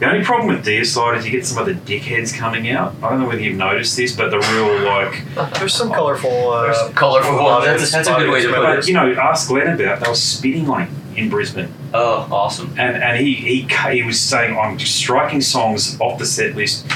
the 0.00 0.08
only 0.10 0.24
problem 0.24 0.48
with 0.54 0.64
their 0.64 0.82
side 0.84 1.18
is 1.18 1.26
you 1.26 1.30
get 1.30 1.44
some 1.46 1.58
of 1.58 1.66
the 1.66 1.74
dickheads 1.74 2.34
coming 2.34 2.70
out. 2.70 2.94
I 3.02 3.10
don't 3.10 3.20
know 3.20 3.28
whether 3.28 3.40
you've 3.42 3.56
noticed 3.58 3.96
this, 3.96 4.16
but 4.16 4.30
the 4.30 4.38
real 4.38 4.80
like, 4.88 5.54
There's 5.58 5.74
some 5.74 5.90
colorful. 5.92 6.50
Uh, 6.50 6.62
There's 6.62 6.94
colorful 6.94 7.36
ones. 7.36 7.64
That's, 7.66 7.92
that's 7.92 8.08
a 8.08 8.14
good 8.14 8.30
way 8.30 8.40
to 8.42 8.48
put 8.48 8.56
but 8.56 8.78
it. 8.80 8.88
you 8.88 8.94
know, 8.94 9.12
ask 9.12 9.48
Glen 9.48 9.68
about. 9.78 10.00
They 10.00 10.08
were 10.08 10.14
spitting 10.14 10.68
on 10.70 10.86
him 10.86 10.96
in 11.16 11.28
Brisbane, 11.28 11.72
Oh, 11.92 12.28
awesome. 12.30 12.74
and 12.78 13.02
and 13.02 13.18
he 13.18 13.34
he 13.34 13.66
he 13.92 14.02
was 14.02 14.20
saying 14.20 14.56
I'm 14.56 14.78
striking 14.78 15.40
songs 15.40 16.00
off 16.00 16.18
the 16.18 16.26
set 16.26 16.54
list. 16.54 16.86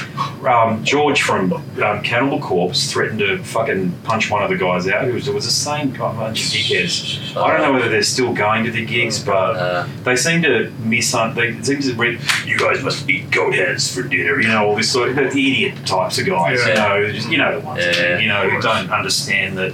Um, 0.45 0.83
George 0.85 1.21
from 1.21 1.51
um, 1.51 2.01
Cannibal 2.03 2.39
Corpse 2.39 2.91
threatened 2.91 3.19
to 3.19 3.43
fucking 3.43 3.91
punch 4.03 4.31
one 4.31 4.43
of 4.43 4.49
the 4.49 4.55
guys 4.57 4.87
out. 4.87 5.05
It 5.07 5.13
was, 5.13 5.27
it 5.27 5.33
was 5.33 5.43
the 5.45 5.51
same 5.51 5.89
bunch 5.91 6.45
of 6.45 6.51
dickheads. 6.51 7.35
I 7.35 7.51
don't 7.51 7.61
know 7.61 7.73
whether 7.73 7.89
they're 7.89 8.03
still 8.03 8.31
going 8.33 8.63
to 8.63 8.71
the 8.71 8.85
gigs, 8.85 9.21
but 9.23 9.55
Uh, 9.57 9.87
they 10.03 10.15
seem 10.15 10.41
to 10.43 10.71
miss 10.79 11.13
on. 11.13 11.35
They 11.35 11.59
seem 11.61 11.81
to 11.81 11.93
read. 11.95 12.19
You 12.45 12.57
guys 12.57 12.81
must 12.83 13.09
eat 13.09 13.29
goat 13.31 13.55
heads 13.55 13.93
for 13.93 14.03
dinner. 14.03 14.39
You 14.39 14.47
know 14.47 14.65
all 14.67 14.75
this 14.75 14.91
sort 14.91 15.09
of 15.09 15.15
the 15.15 15.23
idiot 15.27 15.85
types 15.85 16.17
of 16.19 16.25
guys. 16.27 16.65
You 16.65 16.73
know, 16.75 17.11
just, 17.11 17.29
you 17.29 17.37
know 17.37 17.59
the 17.59 17.65
ones. 17.65 17.83
Yeah. 17.85 18.19
You 18.19 18.27
know 18.29 18.49
who 18.49 18.61
don't 18.61 18.89
understand 18.91 19.57
that 19.57 19.73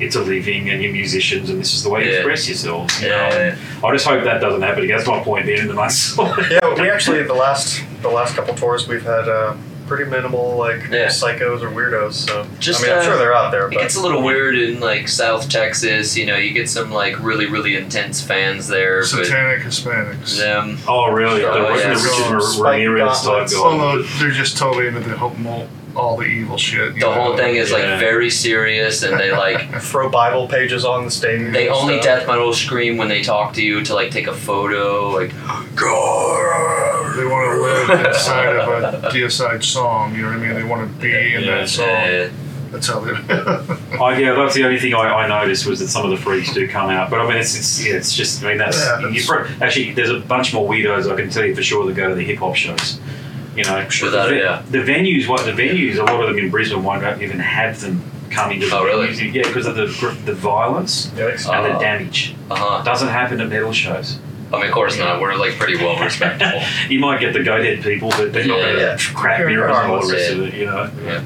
it's 0.00 0.16
a 0.16 0.20
living 0.22 0.70
and 0.70 0.82
you're 0.82 0.92
musicians 0.92 1.50
and 1.50 1.60
this 1.60 1.74
is 1.74 1.82
the 1.82 1.90
way 1.90 2.04
you 2.04 2.10
Yeah. 2.10 2.16
express 2.18 2.48
yourselves. 2.48 3.02
You 3.02 3.08
know? 3.10 3.14
yeah. 3.16 3.56
I 3.84 3.92
just 3.92 4.06
hope 4.06 4.24
that 4.24 4.40
doesn't 4.40 4.62
happen 4.62 4.84
again. 4.84 4.96
That's 4.96 5.08
my 5.08 5.22
point. 5.22 5.46
Being 5.46 5.58
in 5.60 5.68
the 5.68 5.74
nice. 5.74 6.16
yeah, 6.18 6.74
we 6.74 6.88
actually 6.90 7.22
the 7.24 7.34
last 7.34 7.82
the 8.02 8.08
last 8.08 8.34
couple 8.34 8.54
tours 8.54 8.88
we've 8.88 9.02
had 9.04 9.28
uh, 9.28 9.54
pretty 9.86 10.04
minimal 10.08 10.56
like 10.56 10.82
Yeah. 10.90 11.06
psychos 11.06 11.62
or 11.62 11.68
weirdos. 11.70 12.12
So 12.12 12.46
Just, 12.60 12.80
I 12.80 12.84
mean, 12.84 12.92
I'm 12.92 12.98
uh, 13.00 13.02
sure 13.02 13.18
they're 13.18 13.34
out 13.34 13.50
there, 13.50 13.66
It 13.66 13.74
but 13.74 13.80
gets 13.80 13.96
a 13.96 14.00
little 14.00 14.22
weird 14.22 14.56
in 14.56 14.78
like 14.80 15.08
South 15.08 15.48
Texas. 15.50 16.16
You 16.16 16.26
know, 16.26 16.36
you 16.36 16.52
get 16.52 16.68
some 16.70 16.90
like 16.92 17.18
really, 17.20 17.46
really 17.46 17.74
intense 17.76 18.22
fans 18.22 18.68
there, 18.68 19.00
but 19.00 19.06
Satanic 19.26 19.62
Hispanics. 19.62 20.38
them. 20.38 20.78
Oh 20.88 21.10
really? 21.10 21.44
Oh, 21.44 21.52
the, 21.74 21.78
yeah. 21.80 21.88
the 21.88 22.00
Richard 22.00 22.40
Spike 22.42 22.64
Ramirez 22.78 23.18
type 23.18 23.24
gauntlets. 23.26 23.52
guy. 23.54 23.58
Although 23.60 24.02
they're 24.20 24.30
just 24.30 24.56
totally 24.56 24.86
into 24.86 25.00
the 25.00 25.16
whole, 25.16 25.34
all 25.96 26.16
the 26.16 26.24
evil 26.24 26.56
shit. 26.56 26.94
you 26.94 27.00
The 27.00 27.12
whole 27.12 27.36
thing 27.36 27.56
is 27.56 27.70
like 27.72 27.82
Yeah. 27.82 27.98
very 27.98 28.30
serious, 28.30 29.02
and 29.02 29.18
they 29.18 29.32
like 29.32 29.80
throw 29.82 30.08
Bible 30.08 30.46
pages 30.48 30.84
on 30.84 31.04
the 31.04 31.10
stage. 31.10 31.52
they 31.52 31.68
only 31.68 31.94
stuff. 32.00 32.20
death 32.20 32.26
metal 32.28 32.52
scream 32.52 32.96
when 32.96 33.08
they 33.08 33.22
talk 33.22 33.54
to 33.54 33.62
you 33.62 33.82
to 33.84 33.94
like 33.94 34.10
take 34.10 34.26
a 34.26 34.34
photo. 34.34 35.08
Like, 35.10 35.32
God. 35.74 37.16
They 37.16 37.24
want 37.26 37.54
to 37.56 37.60
live 37.96 38.06
inside 38.06 38.56
of 38.56 39.04
a 39.04 39.08
deicide 39.08 39.62
song. 39.64 40.14
You 40.14 40.22
know 40.22 40.28
what 40.28 40.36
I 40.38 40.40
mean? 40.40 40.54
They 40.54 40.62
want 40.64 40.88
to 40.90 41.00
be 41.00 41.34
in 41.34 41.42
Yeah. 41.42 41.58
that 41.62 41.68
song. 41.68 42.36
That's 42.70 42.86
how 42.86 43.00
they. 43.00 43.10
Oh 43.98 44.10
yeah, 44.10 44.34
that's 44.34 44.54
the 44.54 44.62
only 44.64 44.78
thing 44.78 44.94
I, 44.94 45.00
I 45.24 45.26
noticed 45.26 45.66
was 45.66 45.80
that 45.80 45.88
some 45.88 46.04
of 46.04 46.10
the 46.10 46.16
freaks 46.16 46.52
do 46.54 46.68
come 46.68 46.88
out. 46.88 47.10
But 47.10 47.20
I 47.20 47.28
mean, 47.28 47.36
it's 47.38 47.56
it's, 47.56 47.84
yeah, 47.84 47.94
it's 47.94 48.14
just 48.14 48.44
I 48.44 48.48
mean 48.50 48.58
that's 48.58 48.78
Yeah, 48.78 49.00
that's- 49.02 49.28
you 49.28 49.34
actually 49.60 49.92
there's 49.92 50.10
a 50.10 50.20
bunch 50.20 50.54
more 50.54 50.68
weirdos 50.70 51.10
I 51.12 51.16
can 51.16 51.30
tell 51.30 51.44
you 51.44 51.54
for 51.56 51.64
sure 51.64 51.84
that 51.84 51.94
go 51.96 52.08
to 52.08 52.14
the 52.14 52.22
hip 52.22 52.38
hop 52.38 52.54
shows. 52.54 53.00
You 53.60 53.66
know, 53.66 53.86
Without 54.02 54.28
the, 54.30 54.38
a 54.38 54.42
doubt. 54.42 54.72
the 54.72 54.78
venues, 54.78 55.28
what 55.28 55.44
the 55.44 55.52
venues, 55.52 55.96
a 55.98 56.02
lot 56.02 56.20
of 56.22 56.28
them 56.28 56.38
in 56.38 56.50
Brisbane 56.50 56.82
won't 56.82 57.02
even 57.22 57.38
have 57.38 57.80
them 57.80 58.02
come 58.30 58.52
into 58.52 58.66
the 58.68 58.76
Oh, 58.76 58.84
really? 58.84 59.08
venues. 59.08 59.34
Yeah, 59.34 59.42
because 59.42 59.66
of 59.66 59.74
the 59.76 59.86
the 60.24 60.32
violence 60.34 61.06
Yikes. 61.08 61.46
and 61.52 61.64
the 61.66 61.76
Oh. 61.76 61.80
damage. 61.80 62.34
uh 62.50 62.54
huh. 62.56 62.82
Doesn't 62.84 63.08
happen 63.08 63.40
at 63.40 63.48
metal 63.48 63.72
shows. 63.72 64.18
I 64.52 64.56
mean, 64.56 64.66
of 64.66 64.72
course 64.72 64.98
not. 64.98 65.20
We're 65.20 65.34
like 65.36 65.56
pretty 65.58 65.76
well 65.76 65.96
respectable. 66.08 66.60
You 66.88 66.98
might 67.00 67.20
get 67.20 67.32
the 67.34 67.40
goathead 67.40 67.82
people, 67.82 68.10
but 68.10 68.32
they're 68.32 68.46
not 68.46 68.58
going 68.60 68.76
to 68.76 68.80
yeah. 68.80 68.96
crack 69.14 69.38
You're 69.40 69.50
mirrors 69.50 69.76
and 69.76 69.90
all 69.92 70.06
the 70.06 70.12
rest 70.12 70.28
harmless, 70.28 70.48
of 70.48 70.54
it. 70.54 70.58
You 70.58 70.66
know. 70.66 70.90
Yeah. 71.04 71.22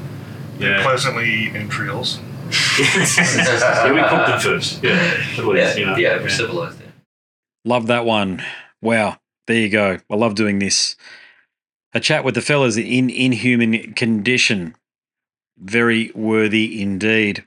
Yeah. 0.59 0.83
Pleasantly 0.83 1.29
eat 1.31 1.55
entrails. 1.55 2.19
yeah, 2.79 3.91
we 3.91 3.99
cooked 4.01 4.27
them 4.27 4.39
first. 4.39 4.83
Yeah, 4.83 4.91
at 5.37 5.45
least, 5.45 5.57
Yeah, 5.57 5.75
you 5.79 5.85
know. 5.87 5.95
yeah, 5.97 6.17
we're 6.21 6.29
civilized. 6.29 6.79
Yeah. 6.79 6.87
Love 7.65 7.87
that 7.87 8.05
one. 8.05 8.43
Wow. 8.81 9.17
There 9.47 9.57
you 9.57 9.69
go. 9.69 9.97
I 10.09 10.15
love 10.15 10.35
doing 10.35 10.59
this. 10.59 10.95
A 11.95 12.01
chat 12.01 12.25
with 12.25 12.35
the 12.35 12.41
fellas 12.41 12.75
in 12.75 13.09
inhuman 13.09 13.93
condition. 13.93 14.75
Very 15.57 16.11
worthy 16.13 16.81
indeed. 16.81 17.45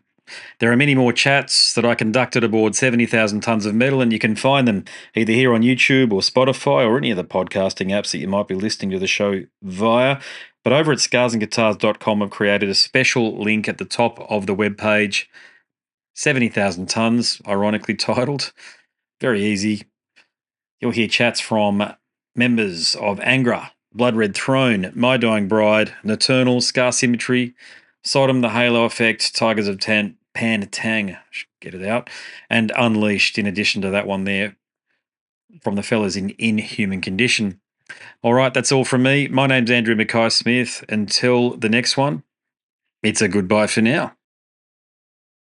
There 0.58 0.72
are 0.72 0.76
many 0.76 0.94
more 0.94 1.12
chats 1.12 1.74
that 1.74 1.84
I 1.84 1.94
conducted 1.94 2.42
aboard 2.42 2.74
70,000 2.74 3.42
Tons 3.42 3.66
of 3.66 3.74
Metal, 3.74 4.00
and 4.00 4.10
you 4.10 4.18
can 4.18 4.36
find 4.36 4.66
them 4.66 4.86
either 5.14 5.34
here 5.34 5.52
on 5.52 5.60
YouTube 5.60 6.12
or 6.12 6.22
Spotify 6.22 6.86
or 6.86 6.96
any 6.96 7.10
of 7.10 7.18
the 7.18 7.24
podcasting 7.24 7.88
apps 7.88 8.12
that 8.12 8.18
you 8.18 8.28
might 8.28 8.48
be 8.48 8.54
listening 8.54 8.90
to 8.92 8.98
the 8.98 9.06
show 9.06 9.42
via. 9.62 10.18
But 10.64 10.72
over 10.72 10.92
at 10.92 10.98
scarsandguitars.com, 10.98 12.22
I've 12.22 12.30
created 12.30 12.70
a 12.70 12.74
special 12.74 13.38
link 13.38 13.68
at 13.68 13.76
the 13.76 13.84
top 13.84 14.18
of 14.30 14.46
the 14.46 14.56
webpage 14.56 15.26
70,000 16.14 16.88
Tons, 16.88 17.42
ironically 17.46 17.96
titled. 17.96 18.54
Very 19.20 19.44
easy. 19.44 19.84
You'll 20.80 20.92
hear 20.92 21.06
chats 21.06 21.38
from 21.38 21.94
members 22.34 22.94
of 22.96 23.18
Angra, 23.20 23.72
Blood 23.98 24.14
Red 24.14 24.32
Throne, 24.32 24.92
My 24.94 25.16
Dying 25.16 25.48
Bride, 25.48 25.92
Nocturnal, 26.04 26.60
Scar 26.60 26.92
Symmetry, 26.92 27.56
Sodom, 28.04 28.42
The 28.42 28.50
Halo 28.50 28.84
Effect, 28.84 29.34
Tygers 29.34 29.66
of 29.66 29.80
Tan, 29.80 30.16
Pan 30.32 30.60
Tang, 30.68 31.16
get 31.60 31.74
it 31.74 31.84
out, 31.84 32.08
and 32.48 32.70
Unleashed, 32.76 33.38
in 33.38 33.46
addition 33.46 33.82
to 33.82 33.90
that 33.90 34.06
one 34.06 34.22
there 34.22 34.54
from 35.62 35.74
the 35.74 35.82
fellas 35.82 36.14
in 36.14 36.32
Inhuman 36.38 37.00
Condition. 37.00 37.60
All 38.22 38.34
right, 38.34 38.54
that's 38.54 38.70
all 38.70 38.84
from 38.84 39.02
me. 39.02 39.26
My 39.26 39.48
name's 39.48 39.70
Andrew 39.70 39.96
Mackay 39.96 40.28
Smith. 40.28 40.84
Until 40.88 41.56
the 41.56 41.68
next 41.68 41.96
one, 41.96 42.22
it's 43.02 43.20
a 43.20 43.26
goodbye 43.26 43.66
for 43.66 43.82
now. 43.82 44.14